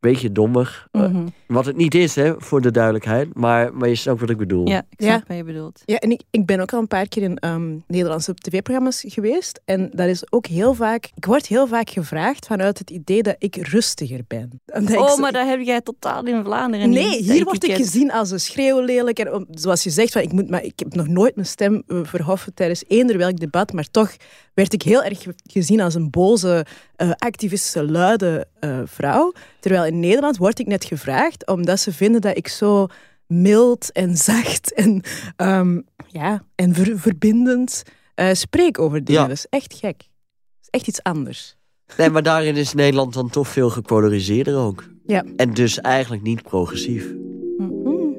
Beetje 0.00 0.32
dommig. 0.32 0.88
Eh, 0.90 1.00
Mhm. 1.02 1.26
wat 1.46 1.66
het 1.66 1.76
niet 1.76 1.94
is, 1.94 2.14
hè, 2.14 2.34
voor 2.38 2.60
de 2.60 2.70
duidelijkheid. 2.70 3.34
Maar, 3.34 3.74
maar 3.74 3.88
je 3.88 3.94
snapt 3.94 4.20
wat 4.20 4.30
ik 4.30 4.36
bedoel. 4.36 4.68
Ja, 4.68 4.78
ik 4.90 5.00
Ja. 5.00 5.06
snap 5.16 5.28
wat 5.28 5.36
je 5.36 5.44
bedoelt. 5.44 5.82
Ja, 5.84 5.96
en 5.98 6.10
ik, 6.10 6.22
ik 6.30 6.46
ben 6.46 6.60
ook 6.60 6.72
al 6.72 6.80
een 6.80 6.86
paar 6.88 7.08
keer 7.08 7.22
in 7.22 7.36
ehm, 7.38 7.76
Nederlandse 7.86 8.34
tv-programma's 8.34 9.04
geweest. 9.06 9.60
En 9.64 9.90
dat 9.94 10.08
is 10.08 10.32
ook 10.32 10.46
heel 10.46 10.74
vaak... 10.74 11.10
Ik 11.14 11.24
word 11.24 11.46
heel 11.46 11.66
vaak 11.66 11.90
gevraagd 11.90 12.46
vanuit 12.46 12.78
het 12.78 12.90
idee 12.90 13.22
dat 13.22 13.36
ik 13.38 13.56
rustiger 13.56 14.20
ben. 14.26 14.60
Ik 14.88 14.98
Oh, 14.98 15.08
zo- 15.08 15.16
maar 15.16 15.32
dat 15.32 15.46
heb 15.46 15.60
jij 15.60 15.80
totaal 15.80 16.24
in 16.26 16.44
Vlaanderen 16.44 16.90
Nee, 16.90 17.08
niet. 17.20 17.30
hier 17.30 17.44
word 17.44 17.64
ik 17.64 17.74
gezien 17.74 18.12
als 18.12 18.30
een 18.30 18.40
schreeuwlelijk. 18.40 19.18
En 19.18 19.46
zoals 19.50 19.82
je 19.82 19.90
zegt, 19.90 20.12
van, 20.12 20.22
ik, 20.22 20.32
moet, 20.32 20.50
maar 20.50 20.64
ik 20.64 20.78
heb 20.78 20.94
nog 20.94 21.06
nooit 21.08 21.34
mijn 21.34 21.46
stem 21.46 21.82
verhoffen 21.86 22.54
tijdens 22.54 22.84
eender 22.88 23.18
welk 23.18 23.36
debat. 23.38 23.72
Maar 23.72 23.90
toch 23.90 24.16
werd 24.56 24.72
ik 24.72 24.82
heel 24.82 25.02
erg 25.02 25.22
ge- 25.22 25.34
gezien 25.46 25.80
als 25.80 25.94
een 25.94 26.10
boze, 26.10 26.66
eh, 26.96 27.10
activistische, 27.16 27.90
luide 27.90 28.46
eh, 28.60 28.80
vrouw. 28.84 29.32
Terwijl 29.60 29.84
in 29.84 30.00
Nederland 30.00 30.36
word 30.36 30.58
ik 30.58 30.66
net 30.66 30.84
gevraagd 30.84 31.46
omdat 31.46 31.80
ze 31.80 31.92
vinden 31.92 32.20
dat 32.20 32.36
ik 32.36 32.48
zo 32.48 32.86
mild 33.26 33.92
en 33.92 34.16
zacht 34.30 34.72
en, 34.74 35.02
ehm, 35.36 35.80
ja, 36.06 36.42
en 36.54 36.74
ver- 36.74 36.98
verbindend 36.98 37.82
eh, 38.14 38.32
spreek 38.32 38.78
over 38.78 39.04
dingen. 39.04 39.20
Ja. 39.22 39.26
Dat 39.28 39.36
is 39.36 39.46
echt 39.50 39.74
gek. 39.74 39.98
Dat 39.98 40.60
is 40.62 40.68
echt 40.70 40.86
iets 40.88 41.02
anders. 41.02 41.56
Nee, 41.96 42.10
maar 42.10 42.22
daarin 42.22 42.56
is 42.56 42.72
Nederland 42.74 43.12
dan 43.14 43.30
toch 43.30 43.48
veel 43.48 43.70
gepolariseerder 43.70 44.56
ook. 44.56 44.84
Ja. 45.06 45.24
En 45.36 45.54
dus 45.54 45.80
eigenlijk 45.80 46.22
niet 46.22 46.42
progressief. 46.42 47.14
Hmm. 47.58 48.16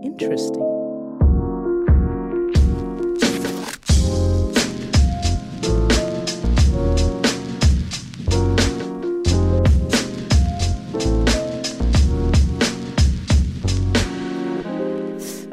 Interesting. 0.00 0.63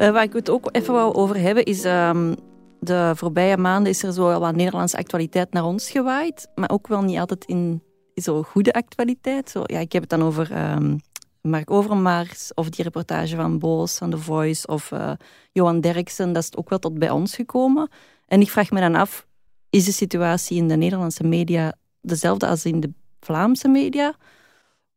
Waar 0.09 0.23
ik 0.23 0.33
het 0.33 0.49
ook 0.49 0.69
even 0.71 0.93
wou 0.93 1.13
over 1.13 1.39
hebben, 1.39 1.65
is 1.65 1.83
ehm, 1.83 2.33
de 2.79 3.11
voorbije 3.15 3.57
maanden 3.57 3.91
is 3.91 4.03
er 4.03 4.13
zo 4.13 4.39
wat 4.39 4.55
Nederlandse 4.55 4.97
actualiteit 4.97 5.53
naar 5.53 5.65
ons 5.65 5.89
gewaaid. 5.89 6.47
Maar 6.55 6.69
ook 6.69 6.87
wel 6.87 7.01
niet 7.01 7.17
altijd 7.17 7.45
in 7.45 7.83
zo 8.15 8.43
goede 8.43 8.73
actualiteit. 8.73 9.49
Zo, 9.49 9.61
ja, 9.65 9.79
ik 9.79 9.91
heb 9.91 10.01
het 10.01 10.11
dan 10.11 10.23
over 10.23 10.51
ehm, 10.51 10.97
Mark 11.41 11.71
Overmars 11.71 12.53
of 12.53 12.69
die 12.69 12.83
reportage 12.83 13.35
van 13.35 13.59
Boos 13.59 13.97
van 13.97 14.09
The 14.09 14.17
Voice 14.17 14.67
of 14.67 14.91
eh, 14.91 15.11
Johan 15.51 15.81
Derksen. 15.81 16.33
Dat 16.33 16.43
is 16.43 16.55
ook 16.55 16.69
wel 16.69 16.79
tot 16.79 16.99
bij 16.99 17.09
ons 17.09 17.35
gekomen. 17.35 17.89
En 18.25 18.41
ik 18.41 18.49
vraag 18.49 18.71
me 18.71 18.79
dan 18.79 18.95
af, 18.95 19.27
is 19.69 19.85
de 19.85 19.91
situatie 19.91 20.57
in 20.57 20.67
de 20.67 20.75
Nederlandse 20.75 21.23
media 21.23 21.73
dezelfde 22.01 22.47
als 22.47 22.65
in 22.65 22.79
de 22.79 22.93
Vlaamse 23.19 23.67
media? 23.67 24.15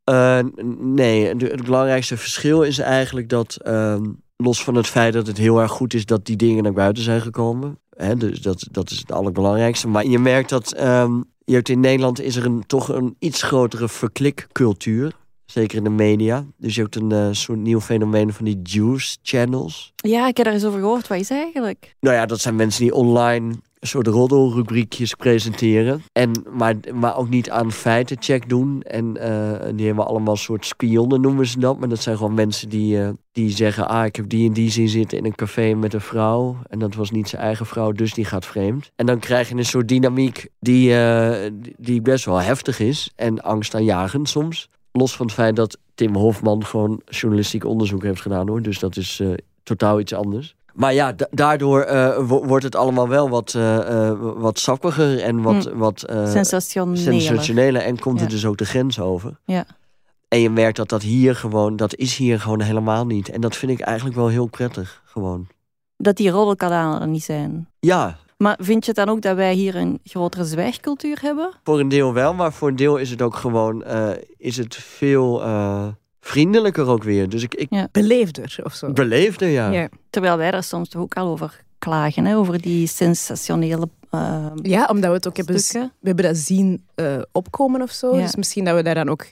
Eh, 0.05 0.40
nee, 0.77 1.27
het 1.27 1.64
belangrijkste 1.64 2.17
verschil 2.17 2.62
is 2.62 2.79
eigenlijk 2.79 3.29
dat, 3.29 3.57
ehm, 3.57 4.05
los 4.45 4.65
van 4.65 4.75
het 4.75 4.87
feit 4.87 5.13
dat 5.13 5.27
het 5.27 5.39
heel 5.39 5.61
erg 5.61 5.71
goed 5.71 5.95
is 5.95 6.07
dat 6.07 6.27
die 6.27 6.37
dingen 6.37 6.63
naar 6.63 6.73
buiten 6.73 7.03
zijn 7.03 7.21
gekomen. 7.21 7.79
Hè, 7.97 8.17
dus 8.17 8.41
dat, 8.41 8.67
dat 8.71 8.91
is 8.91 8.99
het 8.99 9.13
allerbelangrijkste. 9.13 9.89
Maar 9.89 10.07
je 10.07 10.19
merkt 10.19 10.49
dat 10.49 10.73
ehm, 10.73 11.21
je 11.45 11.55
hebt 11.55 11.69
in 11.69 11.81
Nederland 11.81 12.21
is 12.21 12.37
er 12.37 12.45
een, 12.45 12.67
toch 12.67 12.89
een 12.89 13.17
iets 13.19 13.43
grotere 13.43 13.89
verklikcultuur. 13.89 15.13
Zeker 15.45 15.79
in 15.79 15.85
de 15.85 15.91
media. 15.91 16.45
Dus 16.57 16.75
je 16.75 16.81
hebt 16.81 16.97
een 16.97 17.13
eh, 17.13 17.29
soort 17.31 17.59
nieuw 17.59 17.81
fenomeen 17.81 18.33
van 18.33 18.45
die 18.45 18.61
juice 18.63 19.17
channels. 19.23 19.93
Ja, 19.97 20.29
ik 20.29 20.37
heb 20.37 20.47
daar 20.47 20.55
eens 20.55 20.65
over 20.65 20.81
gehoord. 20.81 21.09
Wat 21.09 21.19
is 21.19 21.31
eigenlijk? 21.31 21.95
Nou 22.01 22.17
ja, 22.17 22.27
dat 22.27 22.41
zijn 22.41 22.57
mensen 22.57 22.83
die 22.83 22.95
online 22.95 23.55
een 23.85 23.90
soort 23.90 24.07
roddelrubriekjes 24.07 25.14
presenteren. 25.14 26.03
En, 26.12 26.31
maar, 26.51 26.75
maar 26.94 27.16
ook 27.16 27.29
niet 27.29 27.51
aan 27.51 27.73
feitencheck 27.73 28.49
doen. 28.49 28.83
En 28.83 29.16
eh, 29.16 29.68
die 29.75 29.87
hebben 29.87 30.07
allemaal 30.07 30.33
een 30.33 30.38
soort 30.38 30.66
spionnen, 30.66 31.20
noemen 31.20 31.47
ze 31.47 31.59
dat. 31.59 31.79
Maar 31.79 31.88
dat 31.88 32.03
zijn 32.03 32.16
gewoon 32.16 32.35
mensen 32.35 32.68
die, 32.68 33.03
eh, 33.03 33.09
die 33.33 33.51
zeggen... 33.51 33.88
ah, 33.88 34.05
ik 34.05 34.16
heb 34.16 34.29
die 34.29 34.49
en 34.49 34.53
die 34.53 34.70
zien 34.70 34.88
zitten 34.88 35.18
in 35.18 35.25
een 35.25 35.35
café 35.35 35.75
met 35.75 35.94
een 35.94 36.01
vrouw. 36.01 36.57
En 36.68 36.79
dat 36.79 36.94
was 36.94 37.11
niet 37.11 37.29
zijn 37.29 37.42
eigen 37.42 37.66
vrouw, 37.66 37.92
dus 37.92 38.14
die 38.14 38.25
gaat 38.25 38.47
vreemd. 38.47 38.90
En 38.97 39.07
dan 39.07 39.18
krijg 39.18 39.49
je 39.49 39.55
een 39.55 39.64
soort 39.64 39.88
dynamiek 39.88 40.49
die, 40.61 40.97
eh, 40.97 41.51
die 41.79 42.03
best 42.03 42.25
wel 42.25 42.40
heftig 42.40 42.79
is. 42.79 43.12
En 43.16 43.42
angstaanjagend 43.42 44.29
soms. 44.29 44.68
Los 44.92 45.16
van 45.16 45.27
het 45.27 45.35
feit 45.35 45.57
dat 45.57 45.79
Tim 45.94 46.14
Hofman 46.14 46.64
gewoon 46.64 47.01
journalistiek 47.05 47.64
onderzoek 47.64 48.03
heeft 48.03 48.20
gedaan 48.20 48.49
hoor. 48.49 48.62
Dus 48.62 48.79
dat 48.79 48.97
is 48.97 49.23
totaal 49.62 50.01
iets 50.01 50.12
anders. 50.12 50.55
Maar 50.75 50.95
ja, 50.95 51.13
da- 51.13 51.29
daardoor 51.31 51.81
eh, 51.81 52.17
wo- 52.29 52.45
wordt 52.47 52.65
het 52.65 52.77
allemaal 52.77 53.09
wel 53.09 53.29
wat, 53.29 53.55
eh, 53.55 54.09
eh, 54.09 54.19
wat 54.37 54.59
sappiger 54.59 55.23
en 55.23 55.43
wat, 55.43 55.71
wat 55.75 56.03
eh, 56.03 56.31
Sensationeel. 56.31 56.97
sensationeler. 56.97 57.83
En 57.83 57.99
komt 57.99 58.19
er 58.21 58.25
Ja. 58.27 58.31
dus 58.33 58.47
ook 58.47 58.57
de 58.57 58.65
grens 58.65 59.01
over. 59.01 59.39
Ja. 59.45 59.65
En 60.29 60.41
je 60.41 60.51
merkt 60.51 60.77
dat 60.77 60.89
dat 60.89 61.03
hier 61.03 61.37
gewoon, 61.37 61.77
dat 61.77 61.95
is 61.95 62.17
hier 62.17 62.41
gewoon 62.41 62.61
helemaal 62.61 63.07
niet. 63.07 63.29
En 63.29 63.41
dat 63.41 63.57
vind 63.57 63.73
ik 63.73 63.81
eigenlijk 63.81 64.17
wel 64.17 64.29
heel 64.29 64.47
prettig, 64.47 65.03
gewoon. 65.05 65.47
Dat 65.97 66.17
die 66.17 66.31
roddelkanalen 66.31 67.01
er 67.01 67.09
niet 67.09 67.25
zijn. 67.25 67.69
Ja, 67.81 68.17
Maar 68.37 68.59
vind 68.61 68.85
je 68.85 68.91
het 68.95 69.07
dan 69.07 69.15
ook 69.15 69.23
dat 69.23 69.37
wij 69.37 69.55
hier 69.55 69.77
een 69.77 70.01
grotere 70.05 70.45
zwijgcultuur 70.45 71.19
hebben? 71.21 71.51
voor 71.65 71.81
een 71.81 71.89
deel 71.89 72.13
wel, 72.13 72.35
maar 72.35 72.53
voor 72.53 72.69
een 72.69 72.77
deel 72.77 72.97
is 72.97 73.11
het 73.11 73.23
ook 73.23 73.37
gewoon, 73.37 73.85
is 74.37 74.57
het 74.57 74.75
veel 74.77 75.43
vriendelijker 76.25 76.87
ook 76.87 77.03
weer. 77.03 77.29
Dus 77.29 77.43
ik, 77.43 77.55
ik 77.55 77.89
Beleefder 77.93 78.61
of 78.63 78.75
zo. 78.75 78.93
beleefde, 78.93 79.47
ja. 79.47 79.71
Ja. 79.71 79.89
Terwijl 80.11 80.37
wij 80.37 80.51
daar 80.51 80.63
soms 80.63 80.89
toch 80.89 81.03
ook 81.03 81.15
al 81.15 81.29
over 81.29 81.65
klagen, 81.79 82.25
hè? 82.25 82.37
over 82.37 82.61
die 82.61 82.87
sensationele 82.87 83.89
eh, 84.11 84.47
Ja, 84.63 84.87
omdat 84.87 85.11
we 85.11 85.17
het 85.17 85.27
ook 85.29 85.37
hebben, 85.37 85.57
we 85.57 85.91
hebben 86.03 86.25
dat 86.25 86.37
zien 86.37 86.85
eh, 86.95 87.19
opkomen 87.33 87.83
of 87.83 87.91
zo. 87.91 88.17
Ja. 88.17 88.23
Dus 88.23 88.37
misschien 88.37 88.65
dat 88.65 88.75
we 88.75 88.83
daar 88.83 88.95
dan 88.95 89.09
ook 89.09 89.27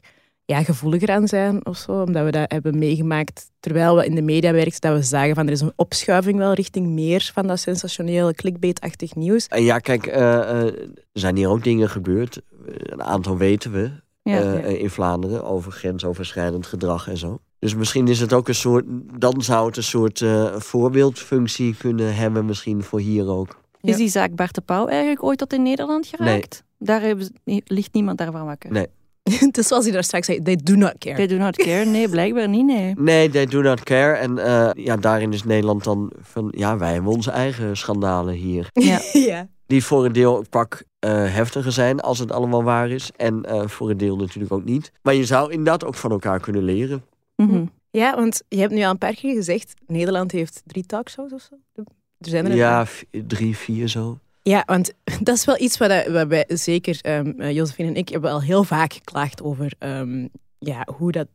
ja, 0.44 0.62
gevoeliger 0.62 1.10
aan 1.10 1.28
zijn 1.28 1.66
of 1.66 1.76
zo. 1.76 2.02
Omdat 2.02 2.24
we 2.24 2.30
dat 2.30 2.52
hebben 2.52 2.78
meegemaakt 2.78 3.50
terwijl 3.60 3.96
we 3.96 4.06
in 4.06 4.14
de 4.14 4.22
media 4.22 4.52
werken. 4.52 4.80
Dat 4.80 4.96
we 4.96 5.02
zagen 5.02 5.34
van 5.34 5.46
er 5.46 5.52
is 5.52 5.60
een 5.60 5.72
opschuiving 5.76 6.38
wel 6.38 6.52
richting 6.52 6.86
meer 6.86 7.30
van 7.34 7.46
dat 7.46 7.60
sensationele 7.60 8.34
clickbait-achtig 8.34 9.14
nieuws. 9.14 9.46
En 9.46 9.64
ja, 9.64 9.78
kijk, 9.78 10.06
eh, 10.06 10.40
eh, 10.40 10.66
er 11.12 11.20
zijn 11.20 11.36
hier 11.36 11.48
ook 11.48 11.64
dingen 11.64 11.90
gebeurd. 11.90 12.40
Een 12.66 13.02
aantal 13.02 13.36
weten 13.36 13.72
we 13.72 13.90
Ja. 14.22 14.40
eh, 14.54 14.80
in 14.80 14.90
Vlaanderen 14.90 15.44
over 15.44 15.72
grensoverschrijdend 15.72 16.66
gedrag 16.66 17.08
en 17.08 17.16
zo. 17.16 17.38
Dus 17.58 17.74
misschien 17.74 18.08
is 18.08 18.20
het 18.20 18.32
ook 18.32 18.48
een 18.48 18.54
soort, 18.54 18.84
dan 19.18 19.42
zou 19.42 19.66
het 19.66 19.76
een 19.76 19.82
soort 19.82 20.20
eh, 20.20 20.54
voorbeeldfunctie 20.56 21.76
kunnen 21.76 22.14
hebben, 22.14 22.44
misschien 22.46 22.82
voor 22.82 23.00
hier 23.00 23.28
ook. 23.28 23.60
Is 23.80 23.96
die 23.96 24.08
zaak 24.08 24.34
Bart 24.34 24.54
de 24.54 24.60
Pauw 24.60 24.86
eigenlijk 24.86 25.22
ooit 25.22 25.38
tot 25.38 25.52
in 25.52 25.62
Nederland 25.62 26.06
geraakt? 26.06 26.64
Daar 26.78 27.00
hebben 27.00 27.24
ze- 27.24 27.62
ligt 27.64 27.92
niemand 27.94 28.18
daarvan 28.18 28.44
wakker. 28.44 28.72
Nee. 28.72 28.86
Het 29.38 29.58
is 29.58 29.66
zoals 29.66 29.84
hij 29.84 29.92
daar 29.92 30.04
straks 30.04 30.26
zei, 30.26 30.42
they 30.42 30.56
do 30.62 30.74
not 30.74 30.94
care. 30.98 31.16
They 31.16 31.26
do 31.26 31.36
not 31.36 31.56
care. 31.56 31.84
Nee, 31.84 32.08
blijkbaar 32.08 32.48
niet, 32.48 32.64
nee. 32.66 32.94
Nee, 32.98 33.28
they 33.30 33.46
do 33.46 33.60
not 33.62 33.82
care. 33.82 34.12
En 34.12 34.38
eh, 34.38 34.84
ja, 34.84 34.96
daarin 34.96 35.32
is 35.32 35.44
Nederland 35.44 35.84
dan 35.84 36.12
van, 36.20 36.52
ja, 36.56 36.76
wij 36.78 36.92
hebben 36.92 37.12
onze 37.12 37.30
eigen 37.30 37.76
schandalen 37.76 38.34
hier. 38.34 38.68
Ja. 38.72 39.00
ja. 39.30 39.48
Die 39.72 39.84
voor 39.84 40.04
een 40.04 40.12
deel 40.12 40.44
pak 40.50 40.82
eh, 40.98 41.10
heftiger 41.10 41.72
zijn 41.72 42.00
als 42.00 42.18
het 42.18 42.32
allemaal 42.32 42.62
waar 42.62 42.90
is. 42.90 43.10
En 43.16 43.44
eh, 43.44 43.66
voor 43.68 43.90
een 43.90 43.96
deel 43.96 44.16
natuurlijk 44.16 44.52
ook 44.52 44.64
niet. 44.64 44.92
Maar 45.02 45.14
je 45.14 45.24
zou 45.24 45.50
inderdaad 45.50 45.84
ook 45.84 45.94
van 45.94 46.10
elkaar 46.10 46.40
kunnen 46.40 46.62
leren. 46.62 47.04
Mhm. 47.36 47.64
Ja, 47.90 48.14
want 48.16 48.42
je 48.48 48.58
hebt 48.58 48.72
nu 48.72 48.82
al 48.82 48.90
een 48.90 48.98
paar 48.98 49.14
keer 49.14 49.34
gezegd, 49.34 49.74
Nederland 49.86 50.32
heeft 50.32 50.62
drie 50.66 50.86
talkshows 50.86 51.32
of 51.32 51.48
zo. 51.50 51.82
Er 52.18 52.28
zijn 52.28 52.46
er 52.46 52.54
Ja, 52.54 52.86
drie, 53.26 53.56
vier 53.56 53.88
zo. 53.88 54.18
Ja, 54.42 54.62
want 54.66 54.92
dat 55.22 55.36
is 55.36 55.44
wel 55.44 55.60
iets 55.60 55.78
wat, 55.78 56.06
wat 56.06 56.26
wij 56.26 56.44
zeker, 56.48 56.98
ehm 57.00 57.40
eh, 57.40 57.54
Josephine 57.54 57.88
en 57.88 57.96
ik, 57.96 58.08
hebben 58.08 58.30
al 58.30 58.42
heel 58.42 58.64
vaak 58.64 58.92
geklaagd 58.92 59.42
over 59.42 59.72
ehm, 59.78 60.26
ja, 60.58 60.86
hoe 60.96 61.12
dat 61.12 61.26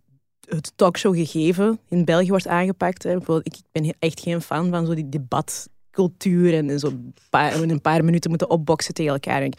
het 0.50 0.72
talkshow-gegeven 0.76 1.80
in 1.90 2.06
België 2.06 2.30
wordt 2.30 2.48
aangepakt. 2.48 3.04
Hè. 3.04 3.16
Bijvoorbeeld, 3.16 3.56
ik 3.56 3.62
ben 3.72 3.96
echt 4.00 4.20
geen 4.20 4.42
fan 4.42 4.70
van 4.70 4.86
zo 4.86 4.94
die 4.94 5.10
debatcultuur 5.98 6.54
en 6.54 6.80
zo 6.80 6.88
een 6.88 7.14
paar, 7.30 7.62
in 7.62 7.70
een 7.70 7.82
paar 7.82 8.04
minuten 8.04 8.30
moeten 8.30 8.50
opboksen 8.50 8.94
tegen 8.94 9.12
elkaar. 9.12 9.42
En 9.42 9.54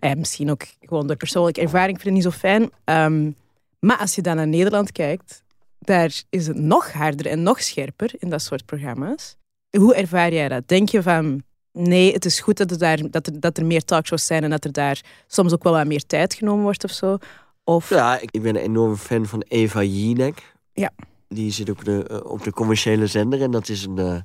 eh, 0.00 0.12
misschien 0.14 0.50
ook 0.50 0.62
gewoon 0.80 1.06
door 1.06 1.16
persoonlijke 1.16 1.60
ervaring 1.60 2.00
vind 2.00 2.16
ik 2.16 2.22
het 2.22 2.24
niet 2.24 2.32
zo 2.32 2.38
fijn. 2.38 2.70
Ehm, 2.84 3.30
maar 3.78 3.98
als 3.98 4.14
je 4.14 4.22
dan 4.22 4.36
naar 4.36 4.48
Nederland 4.48 4.92
kijkt, 4.92 5.42
daar 5.78 6.22
is 6.30 6.46
het 6.46 6.58
nog 6.58 6.92
harder 6.92 7.26
en 7.26 7.42
nog 7.42 7.62
scherper 7.62 8.10
in 8.18 8.30
dat 8.30 8.42
soort 8.42 8.66
programma's. 8.66 9.36
Hoe 9.70 9.94
ervaar 9.94 10.32
jij 10.32 10.48
dat? 10.48 10.68
Denk 10.68 10.88
je 10.88 11.02
van, 11.02 11.42
nee, 11.72 12.12
het 12.12 12.24
is 12.24 12.40
goed 12.40 12.56
dat 12.56 12.70
er, 12.70 12.78
daar, 12.78 13.10
dat 13.10 13.26
er, 13.26 13.40
dat 13.40 13.58
er 13.58 13.66
meer 13.66 13.84
talkshows 13.84 14.26
zijn 14.26 14.44
en 14.44 14.50
dat 14.50 14.64
er 14.64 14.72
daar 14.72 15.00
soms 15.26 15.52
ook 15.52 15.62
wel 15.62 15.72
wat 15.72 15.86
meer 15.86 16.06
tijd 16.06 16.34
genomen 16.34 16.62
wordt 16.62 16.84
of 16.84 16.90
zo? 16.90 17.18
Of, 17.64 17.88
Ja, 17.88 18.20
ik, 18.20 18.30
ik 18.30 18.42
ben 18.42 18.56
een 18.56 18.62
enorme 18.62 18.96
fan 18.96 19.26
van 19.26 19.44
Eva 19.48 19.82
Jinek. 19.82 20.54
Ja. 20.72 20.90
Die 21.28 21.52
zit 21.52 21.70
op 21.70 21.84
de, 21.84 22.06
eh, 22.06 22.30
op 22.30 22.42
de 22.42 22.52
commerciële 22.52 23.06
zender 23.06 23.42
en 23.42 23.50
dat 23.50 23.68
is 23.68 23.84
een, 23.84 23.98
eh, 23.98 24.16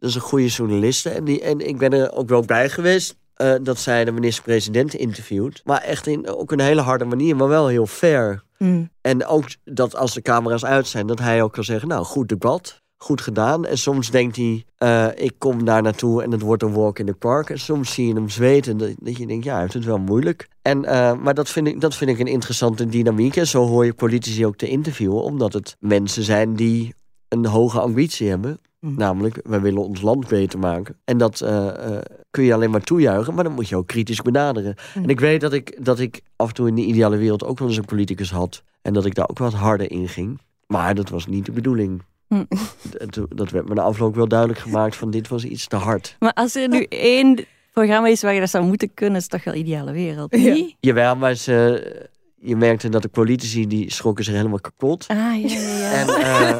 dat 0.00 0.08
is 0.08 0.14
een 0.14 0.20
goede 0.20 0.46
journaliste. 0.46 1.10
En, 1.10 1.24
die, 1.24 1.40
en 1.40 1.68
ik 1.68 1.78
ben 1.78 1.92
er 1.92 2.12
ook 2.12 2.28
wel 2.28 2.42
bij 2.42 2.68
geweest 2.68 3.16
eh, 3.34 3.54
dat 3.62 3.78
zij 3.78 4.04
de 4.04 4.12
minister-president 4.12 4.94
interviewt. 4.94 5.60
Maar 5.64 5.80
echt 5.80 6.06
in 6.06 6.28
ook 6.28 6.52
een 6.52 6.60
hele 6.60 6.80
harde 6.80 7.04
manier, 7.04 7.36
maar 7.36 7.48
wel 7.48 7.66
heel 7.66 7.86
fair. 7.86 8.42
Mm, 8.58 8.90
En 9.00 9.26
ook 9.26 9.44
dat 9.64 9.96
als 9.96 10.14
de 10.14 10.22
camera's 10.22 10.64
uit 10.64 10.86
zijn, 10.86 11.06
dat 11.06 11.18
hij 11.18 11.42
ook 11.42 11.52
kan 11.52 11.64
zeggen: 11.64 11.88
Nou, 11.88 12.04
goed 12.04 12.28
debat, 12.28 12.82
goed 12.96 13.20
gedaan. 13.20 13.66
En 13.66 13.78
soms 13.78 14.10
denkt 14.10 14.36
hij: 14.36 14.64
eh, 14.76 15.06
Ik 15.14 15.34
kom 15.38 15.64
daar 15.64 15.82
naartoe 15.82 16.22
en 16.22 16.30
het 16.30 16.40
wordt 16.40 16.62
een 16.62 16.72
walk 16.72 16.98
in 16.98 17.06
the 17.06 17.14
park. 17.14 17.50
En 17.50 17.58
soms 17.58 17.92
zie 17.94 18.06
je 18.06 18.14
hem 18.14 18.28
zweten. 18.28 18.76
Dat, 18.76 18.90
dat 18.98 19.16
je 19.16 19.26
denkt: 19.26 19.44
Ja, 19.44 19.52
hij 19.52 19.60
heeft 19.60 19.74
het 19.74 19.84
wel 19.84 19.98
moeilijk. 19.98 20.48
En, 20.62 20.84
eh, 20.84 21.12
maar 21.14 21.34
dat 21.34 21.48
vind, 21.48 21.66
ik, 21.66 21.80
dat 21.80 21.94
vind 21.94 22.10
ik 22.10 22.18
een 22.18 22.26
interessante 22.26 22.86
dynamiek. 22.86 23.36
En 23.36 23.46
zo 23.46 23.66
hoor 23.66 23.84
je 23.84 23.94
politici 23.94 24.46
ook 24.46 24.56
te 24.56 24.68
interviewen, 24.68 25.22
omdat 25.22 25.52
het 25.52 25.76
mensen 25.78 26.22
zijn 26.22 26.54
die 26.54 26.94
een 27.28 27.46
hoge 27.46 27.80
ambitie 27.80 28.28
hebben. 28.28 28.60
Mhm. 28.80 28.94
Namelijk, 28.96 29.40
wij 29.44 29.60
willen 29.60 29.82
ons 29.82 30.00
land 30.00 30.28
beter 30.28 30.58
maken. 30.58 30.96
En 31.04 31.18
dat 31.18 31.40
eh, 31.40 31.98
kun 32.30 32.44
je 32.44 32.54
alleen 32.54 32.70
maar 32.70 32.80
toejuichen, 32.80 33.34
maar 33.34 33.44
dan 33.44 33.52
moet 33.52 33.68
je 33.68 33.76
ook 33.76 33.86
kritisch 33.86 34.22
benaderen. 34.22 34.74
Mhm. 34.94 35.02
En 35.04 35.08
ik 35.10 35.20
weet 35.20 35.40
dat 35.40 35.52
ik, 35.52 35.84
dat 35.84 35.98
ik 35.98 36.20
af 36.36 36.48
en 36.48 36.54
toe 36.54 36.68
in 36.68 36.74
de 36.74 36.84
ideale 36.84 37.16
wereld 37.16 37.44
ook 37.44 37.58
wel 37.58 37.68
eens 37.68 37.76
een 37.76 37.84
politicus 37.84 38.30
had. 38.30 38.62
En 38.82 38.92
dat 38.92 39.04
ik 39.04 39.14
daar 39.14 39.28
ook 39.28 39.38
wat 39.38 39.52
harder 39.52 39.90
in 39.90 40.08
ging. 40.08 40.40
Maar 40.66 40.94
dat 40.94 41.08
was 41.08 41.26
niet 41.26 41.46
de 41.46 41.52
bedoeling. 41.52 42.02
Hm. 42.30 42.44
Dat, 42.90 43.26
dat 43.28 43.50
werd 43.50 43.68
me 43.68 43.74
na 43.74 43.82
afloop 43.82 44.14
wel 44.14 44.28
duidelijk 44.28 44.58
gemaakt 44.58 44.96
van 44.96 45.10
dit 45.10 45.28
was 45.28 45.44
iets 45.44 45.66
te 45.66 45.76
hard. 45.76 46.16
Maar 46.18 46.32
als 46.32 46.54
er 46.54 46.68
nu 46.68 46.86
één 46.88 47.44
programma 47.72 48.08
is 48.08 48.22
waar 48.22 48.34
je 48.34 48.40
dat 48.40 48.50
zou 48.50 48.64
moeten 48.64 48.94
kunnen, 48.94 49.16
is 49.16 49.22
het 49.22 49.30
toch 49.30 49.44
wel 49.44 49.54
ideale 49.54 49.92
wereld, 49.92 50.36
Ja. 50.36 50.66
Jawel, 50.80 51.16
maar 51.16 51.34
ze, 51.34 52.08
je 52.42 52.56
merkte 52.56 52.88
dat 52.88 53.02
de 53.02 53.08
politici 53.08 53.66
die 53.66 53.92
schrokken 53.92 54.24
zich 54.24 54.34
helemaal 54.34 54.60
kapot. 54.60 55.04
Ah, 55.08 55.16
ja, 55.16 55.58
ja, 55.58 55.58
ja. 55.78 55.92
En 55.92 56.08
eh, 56.08 56.56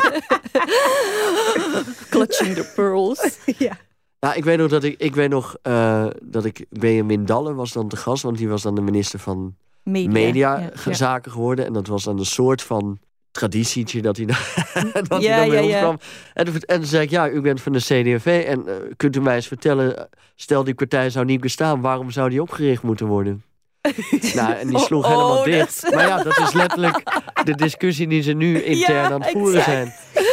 Clutching 2.11 2.55
the 2.55 2.73
pearls. 2.75 3.39
ja. 3.59 3.77
nou, 4.21 4.37
ik 4.37 4.45
weet 4.45 4.59
nog 4.59 4.69
dat 4.71 4.85
ik, 4.85 4.95
ik 5.01 5.15
weet 5.15 5.31
nog 5.31 5.57
eh, 5.63 6.07
dat 6.23 6.45
ik 6.45 6.65
Benjamin 6.71 7.25
Dalle 7.25 7.55
was 7.55 7.73
dan 7.73 7.89
te 7.89 7.97
gast, 7.97 8.23
want 8.23 8.39
die 8.39 8.49
was 8.49 8.63
dan 8.63 8.75
de 8.75 8.81
minister 8.81 9.19
van 9.19 9.55
Media. 9.83 10.11
media 10.11 10.59
ja. 10.59 10.71
ge- 10.75 10.95
zaken 10.95 11.33
geworden. 11.33 11.67
En 11.67 11.73
dat 11.73 11.87
was 11.87 12.05
dan 12.05 12.19
een 12.19 12.25
soort 12.27 12.63
van 12.63 12.99
traditietje 13.31 14.03
dat 14.03 14.17
hij 14.17 14.27
dan, 14.27 14.37
dat 15.09 15.23
Ja, 15.23 15.31
hij 15.33 15.39
dan 15.41 15.49
bij 15.49 15.57
ja, 15.59 15.63
ons 15.63 15.73
ja. 15.73 15.81
kwam. 15.81 15.99
En, 16.35 16.47
en 16.47 16.77
toen 16.79 16.85
zei 16.89 17.03
ik, 17.03 17.11
ja, 17.11 17.31
u 17.31 17.41
bent 17.41 17.61
van 17.61 17.73
de 17.73 17.79
CD&V 17.79 18.45
en 18.47 18.67
eh, 18.69 18.75
kunt 18.97 19.17
u 19.17 19.21
mij 19.21 19.35
eens 19.35 19.47
vertellen, 19.47 20.09
stel 20.35 20.65
die 20.65 20.75
partij 20.75 21.11
zou 21.11 21.25
niet 21.25 21.41
bestaan, 21.41 21.81
waarom 21.81 22.11
zou 22.11 22.31
die 22.31 22.43
opgericht 22.43 22.83
moeten 22.83 23.07
worden? 23.07 23.43
nou, 24.35 24.53
en 24.55 24.69
die 24.69 24.79
sloeg 24.79 25.05
Oh, 25.05 25.11
helemaal 25.11 25.39
oh, 25.39 25.45
dicht. 25.45 25.83
dat- 25.83 25.95
Maar 25.95 26.07
ja, 26.07 26.23
dat 26.23 26.39
is 26.39 26.53
letterlijk 26.53 27.03
de 27.45 27.55
discussie 27.55 28.07
die 28.09 28.23
ze 28.23 28.33
nu 28.33 28.63
intern 28.63 28.95
Ja, 28.95 29.11
aan 29.11 29.23
het 29.23 29.31
voeren 29.31 29.59
exact. 29.59 29.69
zijn. 30.15 30.25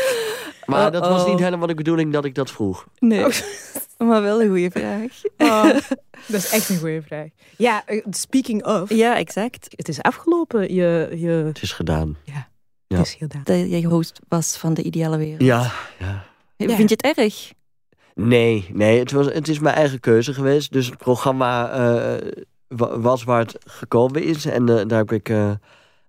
Maar 0.65 0.91
dat 0.91 1.07
was 1.07 1.27
niet 1.27 1.39
helemaal 1.39 1.67
de 1.67 1.73
bedoeling 1.73 2.13
dat 2.13 2.25
ik 2.25 2.35
dat 2.35 2.51
vroeg. 2.51 2.85
Nee, 2.99 3.25
maar 3.97 4.21
wel 4.21 4.41
een 4.41 4.47
goede 4.49 4.71
vraag. 4.71 5.01
Oh, 5.37 5.63
dat 6.27 6.35
is 6.41 6.49
echt 6.51 6.69
een 6.69 6.77
goede 6.79 7.01
vraag. 7.01 7.27
Ja, 7.57 7.83
eh, 7.85 8.05
speaking 8.09 8.65
of, 8.65 8.89
Ja, 8.89 9.15
exact. 9.17 9.67
het 9.75 9.87
is 9.87 10.01
afgelopen. 10.01 10.73
Je, 10.73 11.09
je 11.15 11.27
Het 11.27 11.61
is 11.61 11.71
gedaan. 11.71 12.17
Ja. 12.23 12.47
het 12.87 13.05
is 13.07 13.13
gedaan. 13.13 13.41
Dat 13.43 13.69
je 13.69 13.87
host 13.87 14.19
was 14.27 14.57
van 14.57 14.73
de 14.73 14.81
ideale 14.83 15.17
wereld. 15.17 15.41
Ja, 15.41 15.71
ja. 15.99 16.25
Ja. 16.57 16.75
Vind 16.75 16.89
je 16.89 16.97
het 17.01 17.17
erg? 17.17 17.51
Nee, 18.15 18.69
nee 18.73 18.99
het, 18.99 19.11
was, 19.11 19.25
het 19.25 19.47
is 19.47 19.59
mijn 19.59 19.75
eigen 19.75 19.99
keuze 19.99 20.33
geweest. 20.33 20.71
Dus 20.71 20.85
het 20.85 20.97
programma 20.97 21.69
eh, 21.71 22.31
was 22.99 23.23
waar 23.23 23.39
het 23.39 23.57
gekomen 23.65 24.23
is. 24.23 24.45
En 24.45 24.69
eh, 24.69 24.85
daar 24.87 24.97
heb 24.97 25.11
ik 25.11 25.29
eh, 25.29 25.51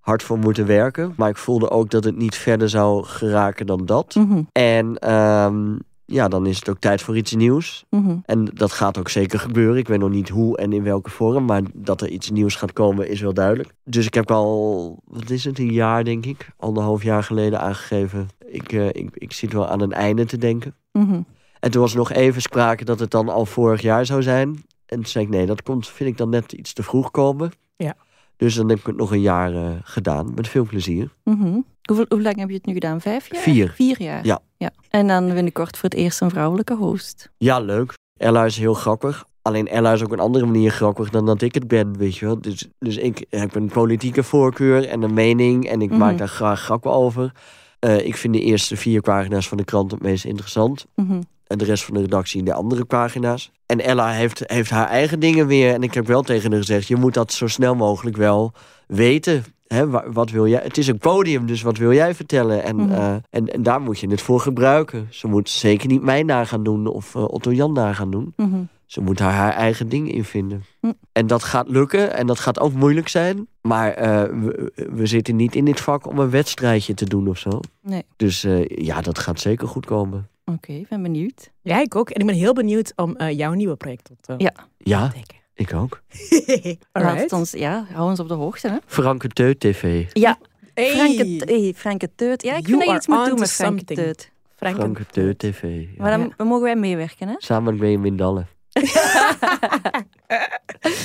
hard 0.01 0.23
voor 0.23 0.39
moeten 0.39 0.67
werken. 0.67 1.13
Maar 1.17 1.29
ik 1.29 1.37
voelde 1.37 1.71
ook 1.71 1.91
dat 1.91 2.05
het 2.05 2.17
niet 2.17 2.37
verder 2.37 2.69
zou 2.69 3.05
geraken 3.05 3.67
dan 3.67 3.87
dat. 3.87 4.15
Mhm, 4.15 4.43
En 4.53 4.97
ehm, 4.99 5.77
ja, 6.05 6.29
dan 6.29 6.47
is 6.47 6.59
het 6.59 6.69
ook 6.69 6.79
tijd 6.79 7.03
voor 7.03 7.17
iets 7.17 7.35
nieuws. 7.35 7.85
mhm. 7.91 8.17
En 8.25 8.45
dat 8.55 8.73
gaat 8.73 8.99
ook 8.99 9.09
zeker 9.09 9.39
gebeuren. 9.39 9.77
Ik 9.77 9.89
weet 9.89 9.99
nog 9.99 10.11
niet 10.11 10.29
hoe 10.29 10.57
en 10.57 10.73
in 10.73 10.83
welke 10.83 11.11
vorm. 11.11 11.45
Maar 11.45 11.63
dat 11.75 12.01
er 12.01 12.09
iets 12.09 12.31
nieuws 12.31 12.55
gaat 12.57 12.73
komen 12.73 13.09
is 13.09 13.21
wel 13.21 13.35
duidelijk. 13.35 13.73
Dus 13.85 14.07
ik 14.07 14.15
heb 14.15 14.31
al, 14.31 14.99
wat 15.05 15.31
is 15.31 15.45
het, 15.45 15.59
een 15.59 15.73
jaar 15.73 16.05
denk 16.05 16.27
ik. 16.27 16.49
Anderhalf 16.57 17.03
jaar 17.03 17.23
geleden 17.23 17.61
aangegeven. 17.61 18.29
Ik, 18.47 18.73
eh, 18.73 18.87
ik, 18.87 19.09
ik 19.13 19.33
zit 19.33 19.53
wel 19.53 19.69
aan 19.69 19.81
een 19.81 19.93
einde 19.93 20.25
te 20.25 20.37
denken. 20.39 20.75
mhm. 20.93 21.21
En 21.61 21.71
toen 21.71 21.81
was 21.83 21.95
nog 21.95 22.13
even 22.13 22.43
sprake 22.43 22.85
dat 22.85 22.99
het 23.01 23.11
dan 23.11 23.29
al 23.29 23.47
vorig 23.47 23.81
jaar 23.81 24.07
zou 24.07 24.23
zijn. 24.23 24.63
En 24.89 24.97
toen 24.97 25.07
zei 25.07 25.25
ik, 25.25 25.31
nee, 25.31 25.47
dat 25.47 25.63
komt, 25.63 25.89
vind 25.89 26.11
ik 26.11 26.17
dan 26.17 26.29
net 26.29 26.53
iets 26.53 26.73
te 26.73 26.83
vroeg 26.83 27.11
komen. 27.11 27.51
Ja. 27.77 27.95
Dus 28.37 28.55
dan 28.55 28.69
heb 28.69 28.79
ik 28.79 28.87
het 28.87 28.97
nog 28.97 29.11
een 29.13 29.21
jaar 29.21 29.55
eh, 29.55 29.71
gedaan, 29.83 30.33
met 30.35 30.49
veel 30.49 30.65
plezier. 30.65 31.15
Mhm. 31.25 31.61
Hoeveel, 31.83 32.05
hoe 32.09 32.23
lang 32.23 32.37
heb 32.39 32.49
je 32.49 32.55
het 32.55 32.67
nu 32.67 32.73
gedaan? 32.73 33.01
Vijf 33.01 33.31
jaar? 33.33 33.43
Vier. 33.43 33.71
Vier 33.75 34.03
jaar? 34.03 34.27
Ja. 34.27 34.41
ja. 34.57 34.71
En 34.91 35.07
dan 35.07 35.27
binnenkort 35.35 35.77
voor 35.79 35.89
het 35.89 35.99
eerst 35.99 36.21
een 36.21 36.31
vrouwelijke 36.31 36.75
host. 36.75 37.31
Ja, 37.39 37.61
leuk. 37.61 37.93
Ella 38.17 38.45
is 38.45 38.57
heel 38.59 38.75
grappig. 38.75 39.25
Alleen 39.43 39.69
Ella 39.69 39.93
is 39.93 40.03
ook 40.03 40.13
een 40.13 40.19
andere 40.21 40.47
manier 40.47 40.71
grappig 40.71 41.11
dan 41.11 41.27
dat 41.27 41.43
ik 41.43 41.55
het 41.55 41.69
ben, 41.69 41.97
weet 41.99 42.17
je 42.17 42.27
wel. 42.27 42.41
Dus, 42.41 42.69
dus 42.79 42.97
ik 42.97 43.27
heb 43.31 43.55
een 43.55 43.69
politieke 43.69 44.23
voorkeur 44.23 44.89
en 44.89 45.03
een 45.03 45.15
mening 45.15 45.69
en 45.69 45.83
ik 45.83 45.91
Mhm. 45.91 45.99
maak 45.99 46.19
daar 46.19 46.29
graag 46.29 46.61
grappen 46.61 46.93
over. 46.93 47.33
Eh, 47.79 48.07
ik 48.07 48.17
vind 48.17 48.35
de 48.35 48.41
eerste 48.41 48.77
vier 48.77 49.01
pagina's 49.01 49.49
van 49.49 49.57
de 49.57 49.65
krant 49.65 49.91
het 49.91 50.03
meest 50.03 50.25
interessant. 50.25 50.87
Mhm. 50.95 51.21
En 51.49 51.59
de 51.59 51.65
rest 51.65 51.85
van 51.85 51.95
de 51.95 52.01
redactie 52.01 52.43
de 52.43 52.53
andere 52.55 52.85
pagina's. 52.85 53.51
En 53.67 53.81
Ella 53.81 54.11
heeft, 54.11 54.43
heeft 54.47 54.71
haar 54.71 54.89
eigen 54.89 55.21
dingen 55.21 55.47
weer. 55.47 55.73
En 55.75 55.83
ik 55.83 55.95
heb 55.95 56.07
wel 56.07 56.23
tegen 56.23 56.51
haar 56.51 56.61
gezegd: 56.61 56.89
je 56.89 56.97
moet 56.97 57.15
dat 57.15 57.33
zo 57.33 57.47
snel 57.47 57.75
mogelijk 57.75 58.17
wel 58.17 58.53
weten. 58.87 59.45
Hè, 59.67 59.89
wa- 59.89 60.11
wat 60.11 60.31
wil 60.31 60.47
jij? 60.47 60.61
Het 60.63 60.79
is 60.79 60.87
een 60.87 60.99
podium, 60.99 61.47
dus 61.47 61.63
wat 61.63 61.77
wil 61.77 61.93
jij 61.93 62.15
vertellen? 62.15 62.63
En, 62.63 62.77
Mhm. 62.77 62.93
eh, 62.93 63.15
en, 63.31 63.53
en 63.53 63.63
daar 63.63 63.81
moet 63.81 63.99
je 63.99 64.09
het 64.11 64.21
voor 64.23 64.41
gebruiken. 64.41 65.07
Ze 65.11 65.27
moet 65.27 65.49
zeker 65.51 65.89
niet 65.89 66.03
mij 66.03 66.23
na 66.23 66.45
gaan 66.45 66.63
doen 66.63 66.87
of 66.87 67.15
eh, 67.15 67.23
Otto 67.25 67.53
Jan 67.53 67.73
na 67.73 67.93
gaan 67.93 68.11
doen. 68.11 68.33
Mhm. 68.37 68.57
Ze 68.87 69.01
moet 69.01 69.19
daar 69.19 69.33
haar 69.33 69.53
eigen 69.53 69.89
ding 69.89 70.13
in 70.13 70.25
vinden. 70.25 70.65
Hm. 70.81 70.93
En 71.13 71.27
dat 71.27 71.43
gaat 71.45 71.69
lukken 71.69 72.15
en 72.15 72.27
dat 72.27 72.39
gaat 72.39 72.61
ook 72.61 72.73
moeilijk 72.73 73.09
zijn. 73.09 73.47
Maar 73.63 73.93
eh, 73.93 74.23
we, 74.23 74.73
we 74.93 75.07
zitten 75.07 75.37
niet 75.37 75.55
in 75.55 75.65
dit 75.65 75.81
vak 75.81 76.07
om 76.07 76.19
een 76.19 76.31
wedstrijdje 76.31 76.95
te 76.95 77.05
doen 77.05 77.29
of 77.29 77.39
zo. 77.39 77.61
Nee. 77.83 78.03
Dus 78.17 78.47
ja, 78.69 79.01
dat 79.01 79.19
gaat 79.19 79.41
zeker 79.41 79.69
goed 79.69 79.87
komen. 79.87 80.29
Oké, 80.49 80.73
ik 80.73 80.89
ben 80.89 81.03
benieuwd. 81.03 81.51
Ja, 81.63 81.81
ik 81.81 81.97
ook. 81.97 82.11
En 82.11 82.21
ik 82.21 82.27
ben 82.27 82.35
heel 82.35 82.53
benieuwd 82.53 82.93
om 82.97 83.17
eh, 83.17 83.37
jouw 83.39 83.53
nieuwe 83.53 83.77
project 83.77 84.11
op 84.11 84.23
te 84.23 84.35
Ja. 84.39 84.53
Ja, 84.79 85.03
ontdekken. 85.03 85.37
ik 85.55 85.75
ook. 85.75 86.03
Laat 86.93 87.19
het 87.19 87.33
ons, 87.33 87.51
ja, 87.51 87.87
hou 87.93 88.11
ons 88.11 88.21
op 88.21 88.29
de 88.29 88.35
hoogte. 88.35 88.69
Hè? 88.69 88.77
Franke 88.87 89.29
Teut 89.29 89.61
TV. 89.61 90.07
Ja, 90.13 90.39
Hey. 90.75 90.91
Franke, 90.91 91.43
hey, 91.53 91.73
Franke 91.77 92.11
Teut. 92.15 92.43
Ja, 92.43 92.57
ik 92.57 92.67
You 92.67 92.79
vind 92.79 92.79
dat 92.81 92.89
je 92.91 92.97
iets 92.97 93.07
moet 93.07 93.27
doen 93.27 93.39
met 93.39 93.53
Franke 93.53 93.77
something. 93.79 93.99
Teut. 93.99 94.31
Franke. 94.57 94.79
Franke 94.81 95.07
Teut 95.07 95.39
TV. 95.39 95.63
ja. 95.63 95.87
Maar 96.03 96.19
dan 96.19 96.33
Ja. 96.39 96.45
mogen 96.45 96.63
wij 96.63 96.77
meewerken, 96.77 97.29
hè? 97.29 97.35
Samen 97.49 97.73
met 97.73 97.81
Benjamin 97.81 98.17
Dalle. 98.17 98.47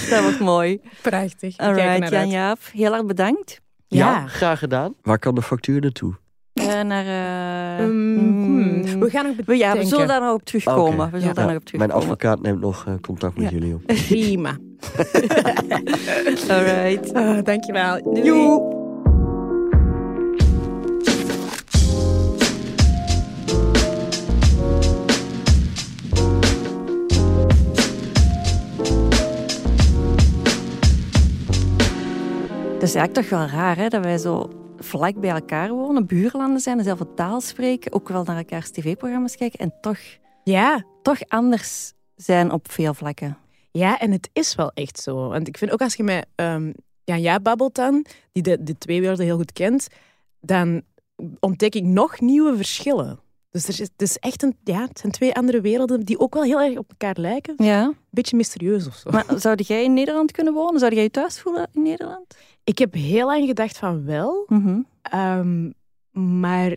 Dat 0.10 0.22
wordt 0.22 0.39
mooi. 0.39 0.82
Prachtig. 1.02 1.50
Ik 1.52 1.58
kijk 1.58 1.78
er 1.78 1.84
Alright, 1.84 2.00
naar 2.00 2.12
Jan 2.12 2.22
uit. 2.22 2.32
Jaap. 2.32 2.60
Heel 2.74 2.94
erg 2.94 3.06
bedankt. 3.06 3.62
Ja. 3.88 4.28
graag 4.28 4.60
gedaan. 4.60 4.94
Waar 5.02 5.20
kan 5.20 5.36
de 5.36 5.41
factuur 5.41 5.82
naartoe? 5.82 6.14
Eh, 6.68 6.82
naar... 6.84 7.05
hmm. 7.78 8.99
We 8.99 9.09
gaan 9.09 9.26
nog 9.26 9.36
we, 9.45 9.57
ja, 9.57 9.78
we 9.78 9.86
zullen 9.86 10.07
daar 10.07 10.22
nog 10.22 10.34
op 10.34 10.43
terugkomen. 10.43 11.11
We 11.11 11.20
zullen 11.20 11.28
Ja. 11.28 11.34
daar 11.34 11.53
nog 11.53 11.55
op 11.55 11.72
Mijn 11.72 11.89
terugkomen. 11.89 11.95
advocaat 11.95 12.41
neemt 12.41 12.59
nog 12.61 12.84
eh, 12.88 12.93
contact 13.01 13.38
met 13.38 13.49
Ja. 13.49 13.57
jullie 13.57 13.74
op. 13.74 13.82
Prima. 14.07 14.57
Alright. 16.49 17.14
Ah, 17.14 17.43
dankjewel. 17.43 18.03
Doei. 18.03 18.24
Joe. 18.24 18.82
Dat 32.80 32.91
is 32.91 32.95
eigenlijk 32.95 33.14
toch 33.14 33.30
wel 33.39 33.47
raar, 33.47 33.78
hè? 33.78 33.88
Dat 33.88 34.03
wij 34.03 34.18
zo 34.18 34.49
vlak 34.84 35.20
bij 35.20 35.30
elkaar 35.30 35.70
wonen, 35.70 36.06
buurlanden 36.06 36.60
zijn, 36.60 36.78
dezelfde 36.78 37.14
taal 37.14 37.42
spreken, 37.42 37.94
ook 37.94 38.10
wel 38.10 38.24
naar 38.24 38.38
elkaars 38.38 38.70
tv-programma's 38.72 39.36
kijken 39.36 39.60
en 39.60 39.74
toch, 39.82 39.98
Ja, 40.44 40.84
toch 41.02 41.18
anders 41.28 41.94
zijn 42.16 42.52
op 42.52 42.72
veel 42.72 42.94
vlakken. 42.94 43.38
Ja, 43.72 44.00
en 44.00 44.12
het 44.12 44.30
is 44.34 44.56
wel 44.56 44.72
echt 44.74 45.00
zo. 45.00 45.28
Want 45.28 45.48
ik 45.48 45.58
vind 45.58 45.72
ook 45.72 45.82
als 45.82 45.96
je 45.96 46.04
met 46.04 46.26
ehm 46.36 46.72
Jan 47.04 47.22
Ja 47.22 47.40
babbelt 47.40 47.76
dan, 47.76 48.06
die 48.32 48.44
de, 48.44 48.64
de 48.64 48.78
twee 48.78 49.00
werelden 49.00 49.26
heel 49.26 49.38
goed 49.38 49.52
kent, 49.54 49.88
dan 50.42 50.82
ontdek 51.40 51.76
ik 51.76 51.84
nog 51.84 52.20
nieuwe 52.20 52.56
verschillen. 52.56 53.20
Dus 53.50 53.64
er 53.64 53.70
is, 53.70 53.80
het 53.80 54.02
is 54.02 54.18
echt 54.18 54.44
een, 54.44 54.56
ja, 54.64 54.82
het 54.82 55.00
zijn 55.00 55.12
twee 55.12 55.34
andere 55.36 55.62
werelden 55.62 56.06
die 56.06 56.20
ook 56.20 56.34
wel 56.34 56.44
heel 56.44 56.62
erg 56.62 56.78
op 56.78 56.90
elkaar 56.90 57.16
lijken. 57.20 57.54
Een 57.58 57.66
Ja, 57.66 57.94
beetje 58.10 58.38
mysterieus 58.38 58.88
of 58.88 58.96
zo. 58.96 59.10
maar 59.12 59.26
zou 59.36 59.56
jij 59.62 59.84
in 59.84 59.94
Nederland 59.94 60.32
kunnen 60.32 60.54
wonen? 60.54 60.80
Zou 60.80 60.94
jij 60.94 61.04
je 61.04 61.10
thuis 61.12 61.40
voelen 61.40 61.68
in 61.74 61.82
Nederland? 61.82 62.36
Ik 62.64 62.78
heb 62.78 62.93
heel 62.93 63.26
lang 63.26 63.45
gedacht 63.47 63.78
van 63.78 64.05
wel, 64.05 64.43
Mhm. 64.47 64.80
ehm, 65.01 65.70
maar 66.41 66.76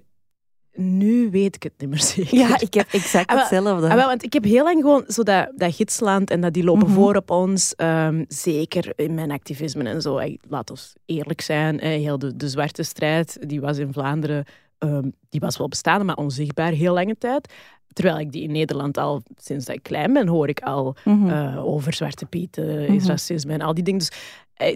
nu 0.74 1.30
weet 1.30 1.54
ik 1.56 1.62
het 1.62 1.72
niet 1.78 1.88
meer 1.90 2.02
zeker. 2.14 2.38
Ja, 2.38 2.60
ik 2.60 2.74
heb 2.74 2.86
exact 2.92 3.30
Ah, 3.30 3.38
hetzelfde. 3.38 3.88
Ah, 3.88 3.94
wel, 3.94 4.06
want 4.06 4.22
ik 4.24 4.32
heb 4.32 4.44
heel 4.44 4.64
lang 4.64 4.80
gewoon 4.80 5.04
zo 5.06 5.22
dat, 5.22 5.52
dat 5.54 5.74
gidsland 5.74 6.30
en 6.30 6.40
dat 6.40 6.52
die 6.52 6.64
lopen 6.64 6.86
Mhm. 6.86 6.94
voor 6.94 7.16
op 7.16 7.30
ons. 7.30 7.74
ehm, 7.74 8.24
zeker 8.28 8.92
in 8.96 9.14
mijn 9.14 9.30
activisme 9.30 9.84
en 9.84 10.02
zo. 10.02 10.16
Ey, 10.16 10.38
laat 10.48 10.70
ons 10.70 10.94
eerlijk 11.06 11.40
zijn. 11.40 11.80
eh, 11.80 11.88
heel 11.88 12.18
de, 12.18 12.36
de 12.36 12.48
zwarte 12.48 12.82
strijd, 12.82 13.38
die 13.48 13.60
was 13.60 13.78
in 13.78 13.92
Vlaanderen, 13.92 14.44
ehm, 14.78 15.10
die 15.28 15.40
was 15.40 15.56
wel 15.58 15.68
bestaande, 15.68 16.04
maar 16.04 16.16
onzichtbaar 16.16 16.72
heel 16.72 16.94
lange 16.94 17.16
tijd. 17.18 17.52
Terwijl 17.92 18.18
ik 18.18 18.32
die 18.32 18.42
in 18.42 18.52
Nederland 18.52 18.98
al, 18.98 19.22
sinds 19.36 19.64
dat 19.64 19.76
ik 19.76 19.82
klein 19.82 20.12
ben, 20.12 20.28
hoor 20.28 20.48
ik 20.48 20.60
al 20.60 20.96
Mhm. 21.04 21.28
eh, 21.28 21.66
over 21.66 21.92
Zwarte 21.94 22.26
Pieten, 22.26 22.86
is 22.88 23.02
Mhm. 23.02 23.10
racisme 23.10 23.52
en 23.52 23.60
al 23.60 23.74
die 23.74 23.84
dingen. 23.84 23.98
Dus, 24.00 24.10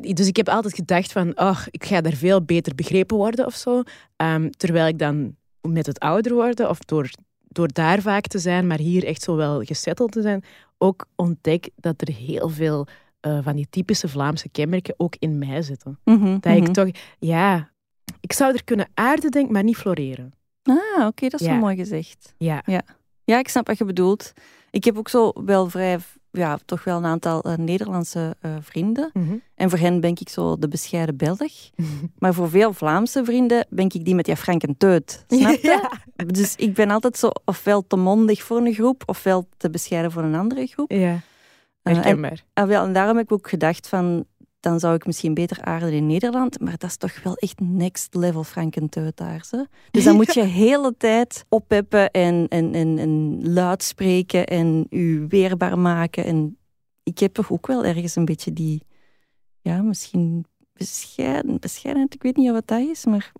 dus 0.00 0.26
ik 0.26 0.36
heb 0.36 0.48
altijd 0.48 0.74
gedacht 0.74 1.12
van, 1.12 1.34
ach, 1.34 1.70
ik 1.70 1.84
ga 1.84 2.00
daar 2.00 2.12
veel 2.12 2.42
beter 2.42 2.74
begrepen 2.74 3.16
worden 3.16 3.46
of 3.46 3.54
zo. 3.54 3.82
Ehm, 4.16 4.50
terwijl 4.50 4.86
ik 4.86 4.98
dan 4.98 5.36
met 5.60 5.86
het 5.86 5.98
ouder 5.98 6.34
worden 6.34 6.68
of 6.68 6.78
door, 6.78 7.10
door 7.48 7.68
daar 7.72 8.00
vaak 8.00 8.26
te 8.26 8.38
zijn, 8.38 8.66
maar 8.66 8.78
hier 8.78 9.04
echt 9.04 9.22
zo 9.22 9.36
wel 9.36 9.62
gesetteld 9.62 10.12
te 10.12 10.22
zijn, 10.22 10.44
ook 10.78 11.06
ontdek 11.16 11.68
dat 11.76 12.00
er 12.00 12.14
heel 12.14 12.48
veel 12.48 12.86
eh, 13.20 13.38
van 13.42 13.56
die 13.56 13.66
typische 13.70 14.08
Vlaamse 14.08 14.48
kenmerken 14.48 14.94
ook 14.96 15.16
in 15.18 15.38
mij 15.38 15.62
zitten. 15.62 15.98
Mhm, 16.04 16.38
Dat 16.40 16.56
ik 16.56 16.62
mhm. 16.62 16.72
toch, 16.72 16.88
ja, 17.18 17.70
ik 18.20 18.32
zou 18.32 18.54
er 18.54 18.64
kunnen 18.64 18.88
aarden, 18.94 19.30
denk 19.30 19.50
maar 19.50 19.64
niet 19.64 19.76
floreren. 19.76 20.32
Ah, 20.62 21.06
oké, 21.06 21.28
dat 21.28 21.40
is 21.40 21.46
Ja. 21.46 21.52
wel 21.52 21.60
mooi 21.60 21.76
gezegd. 21.76 22.34
Ja. 22.38 22.62
Ja, 23.24 23.38
ik 23.38 23.48
snap 23.48 23.66
wat 23.66 23.78
je 23.78 23.84
bedoelt. 23.84 24.32
Ik 24.70 24.84
heb 24.84 24.98
ook 24.98 25.08
zo 25.08 25.32
wel 25.44 25.70
vrij, 25.70 25.98
ja, 26.30 26.58
toch 26.64 26.84
wel 26.84 26.96
een 26.96 27.04
aantal 27.04 27.42
eh, 27.42 27.54
Nederlandse 27.56 28.36
eh, 28.40 28.50
vrienden. 28.60 29.10
Mhm. 29.12 29.34
En 29.54 29.70
voor 29.70 29.78
hen 29.78 30.00
ben 30.00 30.10
ik 30.10 30.28
zo 30.28 30.58
de 30.58 30.68
bescheiden 30.68 31.16
Belg. 31.16 31.40
Maar 32.18 32.34
voor 32.34 32.50
veel 32.50 32.72
Vlaamse 32.72 33.24
vrienden 33.24 33.66
ben 33.70 33.84
ik 33.84 34.04
die 34.04 34.14
met 34.14 34.24
die 34.24 34.36
Frank 34.36 34.62
en 34.62 34.76
Teut. 34.76 35.24
Snap 35.28 35.52
je? 35.62 35.88
Dus 36.26 36.56
ik 36.56 36.74
ben 36.74 36.90
altijd 36.90 37.16
zo 37.18 37.30
ofwel 37.44 37.86
te 37.86 37.96
mondig 37.96 38.42
voor 38.42 38.56
een 38.56 38.72
groep, 38.74 39.02
ofwel 39.06 39.48
te 39.56 39.70
bescheiden 39.70 40.12
voor 40.12 40.22
een 40.22 40.34
andere 40.34 40.66
groep. 40.66 40.90
Ja, 40.90 40.98
Eh, 41.82 41.92
en, 41.92 41.94
herkenbaar. 41.94 42.44
ah, 42.52 42.66
wel, 42.66 42.84
en 42.84 42.92
daarom 42.92 43.16
heb 43.16 43.24
ik 43.24 43.32
ook 43.32 43.48
gedacht 43.48 43.88
van, 43.88 44.24
dan 44.60 44.80
zou 44.80 44.94
ik 44.94 45.06
misschien 45.06 45.34
beter 45.34 45.62
aarden 45.62 45.92
in 45.92 46.06
Nederland. 46.06 46.60
Maar 46.60 46.76
dat 46.78 46.90
is 46.90 46.96
toch 46.96 47.22
wel 47.22 47.34
echt 47.34 47.60
next 47.60 48.14
level 48.14 48.44
Frank 48.44 48.76
en 48.76 48.88
Teut 48.88 49.16
daar. 49.16 49.44
Ze. 49.44 49.66
Dus 49.90 50.04
dan 50.04 50.16
moet 50.16 50.34
je 50.34 50.40
de 50.40 50.46
hele 50.66 50.94
tijd 50.96 51.44
oppeppen 51.48 52.10
en, 52.10 52.48
en, 52.48 52.74
en, 52.74 52.98
en 52.98 53.40
luid 53.52 53.82
spreken 53.82 54.46
en 54.46 54.86
je 54.90 55.26
weerbaar 55.28 55.78
maken. 55.78 56.24
En 56.24 56.58
ik 57.02 57.18
heb 57.18 57.32
toch 57.32 57.52
ook 57.52 57.66
wel 57.66 57.84
ergens 57.84 58.16
een 58.16 58.24
beetje 58.24 58.52
die, 58.52 58.82
ja, 59.60 59.82
misschien 59.82 60.44
bescheiden, 60.72 61.60
bescheidenheid, 61.60 62.14
ik 62.14 62.22
weet 62.22 62.36
niet 62.36 62.50
wat 62.50 62.66
dat 62.66 62.80
is, 62.80 63.04
maar 63.04 63.32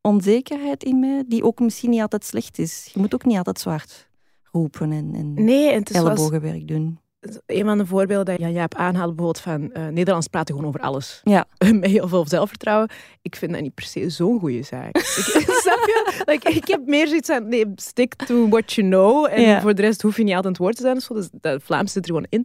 onzekerheid 0.00 0.84
in 0.84 1.00
mij, 1.00 1.24
die 1.26 1.42
ook 1.42 1.58
misschien 1.58 1.90
niet 1.90 2.00
altijd 2.00 2.24
slecht 2.24 2.58
is. 2.58 2.90
Je 2.94 3.00
moet 3.00 3.14
ook 3.14 3.24
niet 3.24 3.36
altijd 3.36 3.60
zo 3.60 3.70
hard 3.70 4.08
roepen 4.52 4.92
en, 4.92 5.14
en 5.14 5.44
Nee, 5.44 5.70
en 5.70 5.82
ellebogenwerk 5.82 6.68
doen. 6.68 6.98
Een 7.46 7.64
van 7.64 7.78
de 7.78 7.86
voorbeelden 7.86 8.38
dat 8.38 8.50
Jaap 8.52 8.74
aanhaalt, 8.74 9.16
bijvoorbeeld 9.16 9.40
van 9.40 9.72
eh, 9.72 9.86
Nederlands 9.86 10.26
praten 10.26 10.54
gewoon 10.54 10.68
over 10.70 10.80
alles. 10.80 11.20
Ja. 11.24 11.44
Met 11.72 11.90
heel 11.90 12.08
veel 12.08 12.28
zelfvertrouwen. 12.28 12.88
Ik 13.22 13.36
vind 13.36 13.52
dat 13.52 13.60
niet 13.60 13.74
per 13.74 13.84
se 13.84 14.10
zo'n 14.10 14.38
goede 14.38 14.62
zaak. 14.62 14.96
ik, 14.96 15.02
snap 15.62 15.78
je? 15.86 16.22
Like, 16.26 16.48
ik 16.50 16.66
heb 16.66 16.86
meer 16.86 17.08
zoiets 17.08 17.30
aan, 17.30 17.48
nee, 17.48 17.64
stick 17.76 18.14
to 18.14 18.48
what 18.48 18.72
you 18.72 18.88
know. 18.88 19.26
En 19.30 19.40
Ja. 19.40 19.60
voor 19.60 19.74
de 19.74 19.82
rest 19.82 20.02
hoef 20.02 20.16
je 20.16 20.22
niet 20.24 20.34
altijd 20.34 20.44
aan 20.46 20.52
het 20.52 20.60
woord 20.60 20.76
te 20.76 20.82
zijn. 20.82 21.00
Zo. 21.00 21.14
Dus 21.14 21.28
dat 21.40 21.62
Vlaams 21.62 21.92
zit 21.92 22.02
er 22.02 22.08
gewoon 22.08 22.26
in. 22.28 22.44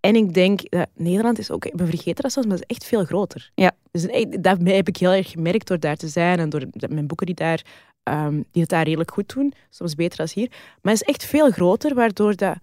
En 0.00 0.16
ik 0.16 0.34
denk, 0.34 0.60
dat 0.70 0.88
Nederland 0.94 1.38
is 1.38 1.50
ook, 1.50 1.64
we 1.72 1.86
vergeten 1.86 2.22
dat 2.22 2.32
soms, 2.32 2.46
maar 2.46 2.56
het 2.56 2.64
is 2.68 2.76
echt 2.76 2.84
veel 2.86 3.04
groter. 3.04 3.50
Ja. 3.54 3.70
Dus 3.90 4.06
dat 4.40 4.58
heb 4.64 4.88
ik 4.88 4.96
heel 4.96 5.12
erg 5.12 5.30
gemerkt 5.30 5.66
door 5.68 5.80
daar 5.80 5.96
te 5.96 6.08
zijn 6.08 6.38
en 6.38 6.48
door 6.50 6.62
mijn 6.88 7.06
boeken 7.06 7.26
die, 7.26 7.34
daar, 7.34 7.62
ehm, 8.02 8.42
die 8.50 8.62
het 8.62 8.70
daar 8.70 8.84
redelijk 8.84 9.10
goed 9.10 9.34
doen. 9.34 9.52
Soms 9.70 9.94
beter 9.94 10.16
dan 10.18 10.26
hier. 10.34 10.48
Maar 10.82 10.92
het 10.92 11.02
is 11.02 11.08
echt 11.08 11.24
veel 11.24 11.50
groter, 11.50 11.94
waardoor 11.94 12.36
dat 12.36 12.56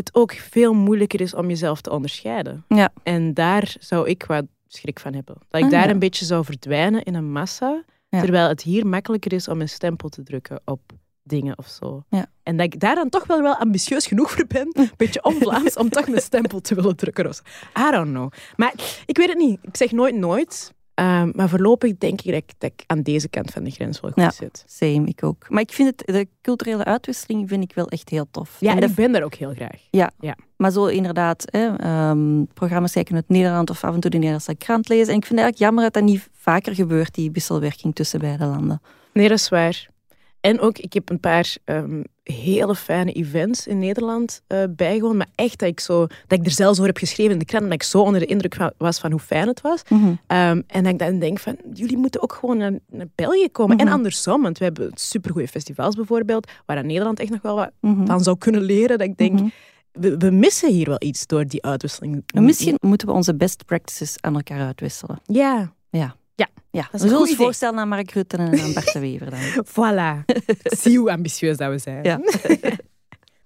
het 0.00 0.14
ook 0.14 0.32
veel 0.32 0.74
moeilijker 0.74 1.20
is 1.20 1.34
om 1.34 1.48
jezelf 1.48 1.80
te 1.80 1.90
onderscheiden. 1.90 2.64
Ja. 2.68 2.92
En 3.02 3.34
daar 3.34 3.76
zou 3.80 4.08
ik 4.08 4.24
wat 4.24 4.44
schrik 4.66 5.00
van 5.00 5.14
hebben. 5.14 5.34
Dat 5.48 5.60
ik 5.60 5.66
Ah, 5.66 5.70
daar 5.72 5.84
ja. 5.86 5.90
een 5.90 5.98
beetje 5.98 6.24
zou 6.24 6.44
verdwijnen 6.44 7.02
in 7.02 7.14
een 7.14 7.32
massa, 7.32 7.82
Ja. 8.08 8.20
terwijl 8.20 8.48
het 8.48 8.62
hier 8.62 8.86
makkelijker 8.86 9.32
is 9.32 9.48
om 9.48 9.60
een 9.60 9.68
stempel 9.68 10.08
te 10.08 10.22
drukken 10.22 10.60
op 10.64 10.80
dingen 11.22 11.58
of 11.58 11.66
zo. 11.68 12.04
Ja. 12.08 12.26
En 12.42 12.56
dat 12.56 12.66
ik 12.66 12.80
daar 12.80 12.94
dan 12.94 13.08
toch 13.08 13.26
wel, 13.26 13.42
wel 13.42 13.56
ambitieus 13.56 14.06
genoeg 14.06 14.30
voor 14.30 14.46
ben, 14.46 14.70
een 14.72 14.90
beetje 14.96 15.22
on-Vlaams, 15.24 15.76
om 15.76 15.88
toch 15.90 16.06
een 16.06 16.20
stempel 16.20 16.60
te 16.60 16.74
willen 16.74 16.96
drukken. 16.96 17.26
Of 17.28 17.34
zo. 17.34 17.42
I 17.88 17.90
don't 17.90 18.08
know. 18.10 18.32
Maar 18.56 18.72
ik 19.06 19.16
weet 19.16 19.28
het 19.28 19.38
niet. 19.38 19.58
Ik 19.62 19.76
zeg 19.76 19.92
nooit 19.92 20.14
nooit. 20.14 20.72
Ehm, 21.00 21.30
maar 21.34 21.48
voorlopig 21.48 21.98
denk 21.98 22.20
ik 22.20 22.32
dat, 22.32 22.42
ik 22.42 22.52
dat 22.58 22.70
ik 22.76 22.84
aan 22.86 23.02
deze 23.02 23.28
kant 23.28 23.50
van 23.50 23.64
de 23.64 23.70
grens 23.70 24.00
wel 24.00 24.10
goed 24.10 24.22
Ja. 24.22 24.30
zit. 24.30 24.64
Same, 24.66 25.06
ik 25.06 25.24
ook. 25.24 25.46
Maar 25.48 25.62
ik 25.62 25.72
vind 25.72 25.88
het, 25.88 26.06
de 26.14 26.28
culturele 26.42 26.84
uitwisseling 26.84 27.48
vind 27.48 27.62
ik 27.62 27.74
wel 27.74 27.88
echt 27.88 28.08
heel 28.08 28.26
tof. 28.30 28.56
Ja, 28.58 28.76
En 28.76 28.82
ik 28.82 28.94
ben 28.94 29.12
daar 29.12 29.22
ook 29.22 29.34
heel 29.34 29.54
graag. 29.54 30.10
Maar 30.56 30.70
zo 30.70 30.86
inderdaad, 30.86 31.44
hè, 31.50 31.76
ehm, 31.76 32.44
programma's 32.54 32.92
kijken 32.92 33.14
uit 33.14 33.28
Nederland 33.28 33.70
of 33.70 33.84
af 33.84 33.94
en 33.94 34.00
toe 34.00 34.10
de 34.10 34.16
Nederlandse 34.16 34.54
krant 34.54 34.88
lezen. 34.88 35.08
En 35.12 35.18
ik 35.18 35.26
vind 35.26 35.38
het 35.38 35.48
eigenlijk 35.48 35.58
jammer 35.58 35.84
dat 35.84 35.92
dat 35.92 36.02
niet 36.02 36.28
vaker 36.32 36.74
gebeurt, 36.74 37.14
die 37.14 37.30
wisselwerking 37.30 37.94
tussen 37.94 38.20
beide 38.20 38.44
landen. 38.44 38.80
Nee, 39.12 39.28
dat 39.28 39.38
is 39.38 39.48
waar. 39.48 39.88
En 40.40 40.60
ook, 40.60 40.78
ik 40.78 40.92
heb 40.92 41.10
een 41.10 41.20
paar 41.20 41.56
ehm, 41.64 42.02
hele 42.30 42.74
fijne 42.74 43.12
events 43.12 43.66
in 43.66 43.78
Nederland 43.78 44.42
eh 44.46 44.62
bijgewoond. 44.70 45.16
Maar 45.16 45.28
echt 45.34 45.58
dat 45.58 45.68
ik, 45.68 45.80
zo, 45.80 46.06
dat 46.26 46.38
ik 46.38 46.44
er 46.46 46.50
zelfs 46.52 46.72
over 46.78 46.86
heb 46.86 46.96
geschreven 46.98 47.32
in 47.32 47.38
de 47.38 47.44
krant. 47.44 47.64
Dat 47.64 47.72
ik 47.72 47.82
zo 47.82 48.00
onder 48.00 48.20
de 48.20 48.26
indruk 48.26 48.54
van, 48.54 48.72
was 48.78 48.98
van 48.98 49.10
hoe 49.10 49.20
fijn 49.20 49.46
het 49.48 49.60
was. 49.60 49.82
Ehm, 50.26 50.60
en 50.66 50.82
dat 50.82 50.92
ik 50.92 50.98
dan 50.98 51.18
denk 51.18 51.38
van, 51.38 51.56
jullie 51.72 51.96
moeten 51.96 52.22
ook 52.22 52.32
gewoon 52.32 52.56
naar, 52.56 52.72
naar 52.90 53.06
België 53.14 53.48
komen. 53.52 53.76
Mhm. 53.76 53.86
En 53.86 53.92
andersom, 53.92 54.42
want 54.42 54.58
we 54.58 54.64
hebben 54.64 54.90
supergoeie 54.94 55.48
festivals 55.48 55.94
bijvoorbeeld. 55.94 56.50
Waar 56.66 56.76
aan 56.76 56.86
Nederland 56.86 57.20
echt 57.20 57.30
nog 57.30 57.42
wel 57.42 57.56
wat 57.56 57.70
Mhm. 57.80 58.06
van 58.06 58.20
zou 58.22 58.38
kunnen 58.38 58.62
leren. 58.62 58.98
Dat 58.98 59.06
ik 59.08 59.16
denk, 59.16 59.32
Mhm. 59.40 59.48
we, 59.92 60.16
we 60.16 60.30
missen 60.30 60.72
hier 60.72 60.86
wel 60.86 60.96
iets 61.02 61.26
door 61.26 61.46
die 61.46 61.62
uitwisseling. 61.64 62.22
En 62.26 62.44
Misschien 62.44 62.74
moeten 62.80 63.06
we 63.08 63.14
onze 63.14 63.34
best 63.34 63.64
practices 63.66 64.16
aan 64.20 64.34
elkaar 64.34 64.60
uitwisselen. 64.66 65.20
Ja, 65.24 65.72
Ja, 65.92 66.14
is 66.46 66.50
we 66.72 66.78
een 66.92 66.98
zullen 66.98 67.08
goed 67.10 67.20
ons 67.20 67.30
idee. 67.30 67.44
voorstellen 67.44 67.78
aan 67.78 67.88
Mark 67.88 68.10
Rutte 68.10 68.36
en 68.36 68.60
aan 68.60 68.72
Bart 68.72 68.92
de 68.92 68.98
Wever 69.00 69.30
dan. 69.30 69.40
Voilà. 69.74 70.24
Zie 70.62 70.98
hoe 70.98 71.10
ambitieus 71.12 71.56
dat 71.56 71.70
we 71.70 71.78
zijn. 71.78 72.04
Ja. 72.04 72.20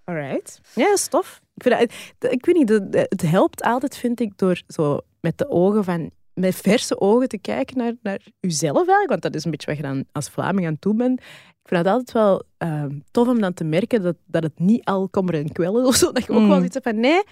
Alright. 0.05 0.61
Ja, 0.75 0.85
dat 0.87 0.99
is 0.99 1.07
tof. 1.09 1.41
Ik, 1.55 1.63
vind 1.63 1.79
dat, 1.79 1.91
dat- 2.19 2.33
ik 2.33 2.47
weet 2.47 2.55
niet, 2.57 2.69
dat- 2.69 2.93
dat- 2.93 3.07
het 3.09 3.23
helpt 3.23 3.63
altijd, 3.63 3.97
vind 3.97 4.21
ik, 4.21 4.33
door 4.39 4.63
zo 4.67 4.99
met 5.21 5.39
de 5.39 5.49
ogen 5.49 5.85
van, 5.85 6.11
met 6.35 6.55
verse 6.55 7.01
ogen 7.01 7.29
te 7.29 7.39
kijken 7.39 7.77
naar, 7.77 7.93
naar 8.03 8.21
uzelf 8.41 8.77
eigenlijk. 8.77 9.09
Want 9.09 9.23
dat 9.23 9.35
is 9.35 9.45
een 9.45 9.51
beetje 9.51 9.67
wat 9.67 9.77
je 9.77 9.83
dan 9.83 10.05
als 10.13 10.29
Vlaming 10.29 10.67
aan 10.67 10.73
het 10.73 10.83
doen 10.83 10.97
bent. 10.97 11.21
Ik 11.21 11.71
vind 11.71 11.85
het 11.85 11.93
altijd 11.93 12.13
wel 12.13 12.43
ehm, 12.59 12.99
tof 13.11 13.29
om 13.29 13.41
dan 13.41 13.55
te 13.55 13.65
merken 13.65 14.03
dat, 14.03 14.17
dat 14.27 14.43
het 14.43 14.59
niet 14.59 14.85
al 14.85 15.09
kommer 15.09 15.35
en 15.35 15.53
kwel 15.53 15.81
is 15.81 15.87
of 15.87 15.95
zo. 15.95 16.13
Dat 16.13 16.25
je 16.25 16.33
ook 16.33 16.39
Mm. 16.41 16.49
wel 16.49 16.65
iets 16.65 16.75
hebt 16.75 16.87
van, 16.89 17.01
nee, 17.01 17.23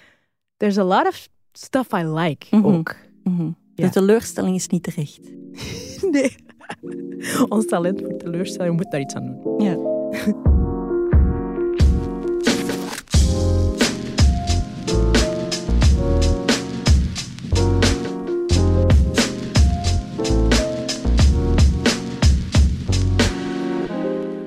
there's 0.57 0.79
a 0.79 0.85
lot 0.85 1.07
of 1.07 1.29
stuff 1.53 1.93
I 1.93 2.05
like 2.05 2.47
Mhm. 2.57 2.67
ook. 2.67 2.95
Mhm. 3.25 3.51
Ja. 3.75 3.87
De 3.87 3.91
teleurstelling 3.91 4.57
is 4.57 4.66
niet 4.66 4.83
terecht. 4.83 5.20
Nee. 6.11 6.35
Ons 7.49 7.66
talent 7.66 8.01
voor 8.01 8.16
teleurstelling, 8.16 8.70
we 8.70 8.75
moeten 8.75 8.91
daar 8.91 9.01
iets 9.01 9.14
aan 9.14 9.41
doen. 9.43 9.61
Ja. 9.61 9.77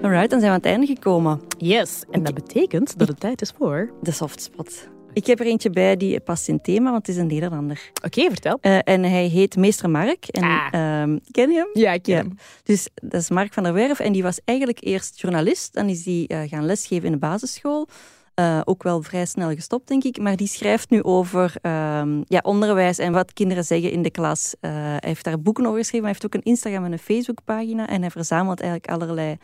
Alright, 0.01 0.29
dan 0.29 0.39
zijn 0.39 0.41
we 0.41 0.47
aan 0.47 0.53
het 0.53 0.65
einde 0.65 0.85
gekomen. 0.85 1.41
Yes, 1.57 2.03
en 2.11 2.23
dat 2.23 2.33
betekent 2.33 2.99
dat 2.99 3.07
het 3.07 3.19
tijd 3.19 3.41
is 3.41 3.53
voor... 3.57 3.93
De 4.01 4.11
softspot. 4.11 4.87
Ik 5.15 5.25
heb 5.25 5.39
er 5.39 5.45
eentje 5.45 5.69
bij 5.69 5.97
die 5.97 6.19
past 6.19 6.47
in 6.47 6.61
thema, 6.61 6.91
want 6.91 7.07
het 7.07 7.15
is 7.15 7.21
een 7.21 7.27
Nederlander. 7.27 7.91
Oké, 8.05 8.21
vertel. 8.29 8.57
Eh, 8.61 8.77
en 8.83 9.03
hij 9.03 9.25
heet 9.27 9.55
Meester 9.55 9.89
Mark. 9.89 10.25
En, 10.27 10.43
Ah. 10.43 10.67
ehm, 10.71 11.17
ken 11.31 11.49
je 11.51 11.57
hem? 11.57 11.67
Ja, 11.83 11.91
ik 11.91 12.03
ken 12.03 12.13
Ja. 12.15 12.19
hem. 12.21 12.37
Dus 12.63 12.87
dat 12.93 13.21
is 13.21 13.29
Mark 13.29 13.53
van 13.53 13.63
der 13.63 13.73
Werf 13.73 13.99
en 13.99 14.11
die 14.13 14.23
was 14.23 14.39
eigenlijk 14.45 14.77
eerst 14.83 15.21
journalist. 15.21 15.73
Dan 15.73 15.89
is 15.89 16.05
hij 16.05 16.25
eh, 16.27 16.49
gaan 16.49 16.65
lesgeven 16.65 17.05
in 17.05 17.11
de 17.11 17.17
basisschool. 17.17 17.87
Eh, 18.35 18.61
ook 18.63 18.83
wel 18.83 19.01
vrij 19.01 19.25
snel 19.25 19.53
gestopt, 19.53 19.87
denk 19.87 20.03
ik. 20.03 20.19
Maar 20.19 20.35
die 20.35 20.47
schrijft 20.47 20.89
nu 20.89 21.03
over 21.03 21.53
ehm, 21.61 22.21
ja, 22.27 22.39
onderwijs 22.43 22.97
en 22.97 23.11
wat 23.11 23.33
kinderen 23.33 23.63
zeggen 23.63 23.91
in 23.91 24.01
de 24.01 24.09
klas. 24.09 24.55
Eh, 24.59 24.71
hij 24.71 24.99
heeft 25.01 25.23
daar 25.23 25.41
boeken 25.41 25.65
over 25.65 25.77
geschreven. 25.77 26.05
Hij 26.05 26.15
heeft 26.19 26.25
ook 26.25 26.33
een 26.33 26.51
Instagram 26.51 26.85
en 26.85 26.91
een 26.91 26.99
Facebookpagina. 26.99 27.87
En 27.87 28.01
hij 28.01 28.09
verzamelt 28.09 28.59
eigenlijk 28.59 28.91
allerlei 28.91 29.37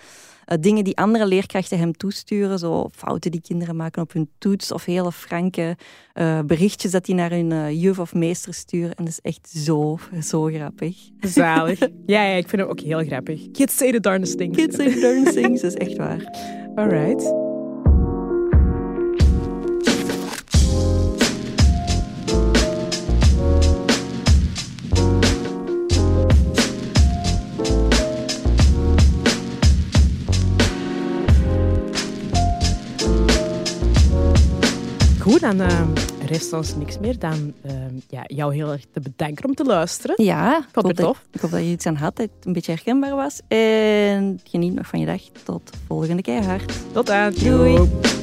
eh, 0.46 0.58
dingen 0.60 0.84
die 0.84 0.98
andere 0.98 1.26
leerkrachten 1.26 1.78
hem 1.78 1.94
toesturen. 1.94 2.60
Zo 2.60 2.90
fouten 2.96 3.32
die 3.32 3.42
kinderen 3.42 3.76
maken 3.76 4.02
op 4.02 4.14
hun 4.14 4.30
toets. 4.38 4.72
Of 4.72 4.86
hele 4.86 5.12
franke 5.12 5.78
berichtjes 6.46 6.92
dat 6.92 7.06
die 7.06 7.16
naar 7.16 7.30
hun 7.30 7.78
juf 7.78 8.00
of 8.00 8.14
meester 8.14 8.54
sturen. 8.54 8.96
En 8.96 9.06
dat 9.06 9.14
is 9.14 9.20
echt 9.22 9.50
zo, 9.50 10.00
zo 10.22 10.44
grappig. 10.44 10.98
Zalig. 11.20 11.80
ja, 12.06 12.24
ja, 12.24 12.36
ik 12.36 12.50
vind 12.50 12.62
hem 12.62 12.72
ook 12.72 12.80
heel 12.80 13.06
grappig. 13.06 13.52
Kids 13.52 13.78
say 13.78 13.92
the 13.92 14.00
darndest 14.00 14.38
things. 14.38 14.58
Kids 14.58 14.76
say 14.76 15.00
darn 15.00 15.24
things, 15.24 15.62
dat 15.62 15.72
is 15.72 15.88
echt 15.88 15.98
waar. 15.98 16.36
Alright. 16.76 17.24
Goed, 17.24 17.41
dan 35.42 35.62
eh, 35.62 35.82
rest 36.26 36.54
ons 36.54 36.76
niks 36.76 37.00
meer 37.00 37.20
dan 37.20 37.54
eh, 37.62 37.74
ja, 38.10 38.24
jou 38.28 38.54
heel 38.54 38.72
erg 38.72 38.86
te 38.94 39.00
bedanken 39.00 39.46
om 39.46 39.54
te 39.54 39.64
luisteren. 39.64 40.24
Ja, 40.24 40.58
ik 40.58 40.68
vond 40.72 40.88
het 40.88 40.98
dat, 40.98 41.06
tof. 41.06 41.24
ik 41.32 41.42
hoop 41.42 41.52
dat 41.52 41.60
je 41.60 41.66
iets 41.66 41.86
aan 41.86 41.96
had, 41.96 42.16
dat 42.16 42.30
het 42.36 42.46
een 42.46 42.54
beetje 42.54 42.72
herkenbaar 42.72 43.16
was. 43.16 43.42
En 43.48 44.40
geniet 44.44 44.74
nog 44.74 44.88
van 44.88 45.00
je 45.00 45.06
dag. 45.06 45.22
Tot 45.44 45.70
volgende 45.88 46.22
keihard. 46.22 46.74
Tot 46.94 47.10
aan. 47.10 47.34
Doei. 47.34 48.21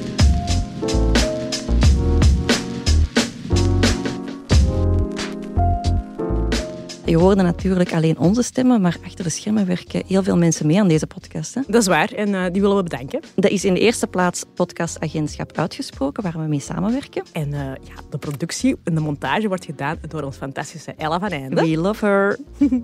Je 7.09 7.16
hoorde 7.16 7.42
natuurlijk 7.42 7.92
alleen 7.92 8.18
onze 8.18 8.42
stemmen, 8.42 8.80
maar 8.80 8.96
achter 9.04 9.24
de 9.24 9.30
schermen 9.30 9.66
werken 9.66 10.02
heel 10.06 10.22
veel 10.22 10.36
mensen 10.36 10.66
mee 10.66 10.80
aan 10.80 10.88
deze 10.88 11.06
podcast. 11.06 11.54
Hè. 11.54 11.61
Dat 11.66 11.80
is 11.80 11.86
waar 11.86 12.12
en 12.12 12.34
eh, 12.34 12.52
die 12.52 12.61
willen 12.61 12.76
we 12.76 12.82
bedanken. 12.82 13.20
Dat 13.34 13.50
is 13.50 13.64
in 13.64 13.74
de 13.74 13.80
eerste 13.80 14.06
plaats 14.06 14.44
podcastagentschap 14.54 15.59
Uitgesproken, 15.59 16.22
waar 16.22 16.32
we 16.32 16.48
mee 16.48 16.61
samenwerken. 16.61 17.22
En 17.32 17.52
eh, 17.52 17.61
ja, 17.61 17.94
de 18.11 18.18
productie 18.18 18.76
en 18.84 18.94
de 18.94 19.00
montage 19.00 19.48
wordt 19.48 19.64
gedaan 19.64 19.98
door 20.09 20.22
ons 20.22 20.36
fantastische 20.36 20.94
Ella 20.96 21.20
van 21.20 21.28
Einde. 21.28 21.61
We 21.61 21.76
love 21.76 22.06
her. 22.06 22.38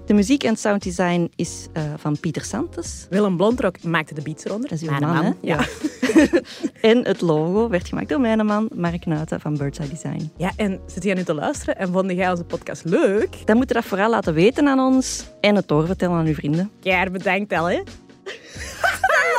De 0.07 0.15
muziek 0.15 0.43
en 0.45 0.57
sounddesign 0.57 1.31
is 1.37 1.67
eh, 1.73 1.83
van 1.97 2.21
Pieter 2.21 2.45
Santos. 2.45 3.07
Willem 3.11 3.37
Blondrok 3.37 3.83
maakte 3.83 4.15
de 4.15 4.23
beats 4.23 4.45
eronder. 4.45 4.69
Dat 4.69 4.81
is 4.83 4.89
uw 4.89 4.99
man, 5.01 5.25
hè? 5.25 5.31
Ja. 5.41 5.67
En 6.81 7.05
het 7.05 7.21
logo 7.21 7.69
werd 7.69 7.89
gemaakt 7.89 8.09
door 8.09 8.21
mijn 8.21 8.47
man, 8.47 8.69
Mark 8.75 9.07
Nuiten 9.07 9.41
van 9.41 9.57
Birdseye 9.57 9.89
Design. 9.89 10.31
ja, 10.37 10.53
en 10.57 10.81
zit 10.87 11.03
jij 11.03 11.15
nu 11.15 11.23
te 11.23 11.35
luisteren 11.35 11.77
en 11.77 11.93
vond 11.93 12.11
jij 12.11 12.31
onze 12.31 12.45
podcast 12.45 12.85
leuk? 12.85 13.47
Dan 13.47 13.57
moet 13.57 13.69
je 13.69 13.75
dat 13.75 13.85
vooral 13.85 14.14
laten 14.15 14.35
weten 14.35 14.69
aan 14.69 14.79
ons 14.79 15.25
en 15.41 15.55
het 15.55 15.69
doorvertellen 15.69 16.17
aan 16.17 16.27
uw 16.27 16.35
vrienden. 16.35 16.71
Keer 16.81 17.11
bedankt 17.11 17.53
al, 17.53 17.65
hè? 17.71 17.83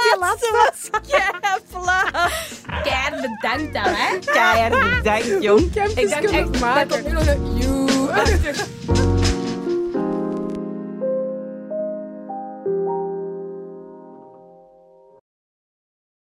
Die 0.06 0.20
laatste 0.20 0.52
was 0.52 1.02
Keer 2.84 3.12
bedankt 3.12 3.74
dan, 3.74 3.84
hè? 3.84 4.20
keihard 4.20 4.98
bedankt, 4.98 5.44
jong. 5.44 5.76
Ik 5.96 6.10
dacht 6.10 6.24
echt, 6.24 6.60
daar 6.60 6.88
komt 6.88 7.08
nu 7.08 7.12
nog 7.12 7.28
een 7.28 7.58
you. 7.58 9.15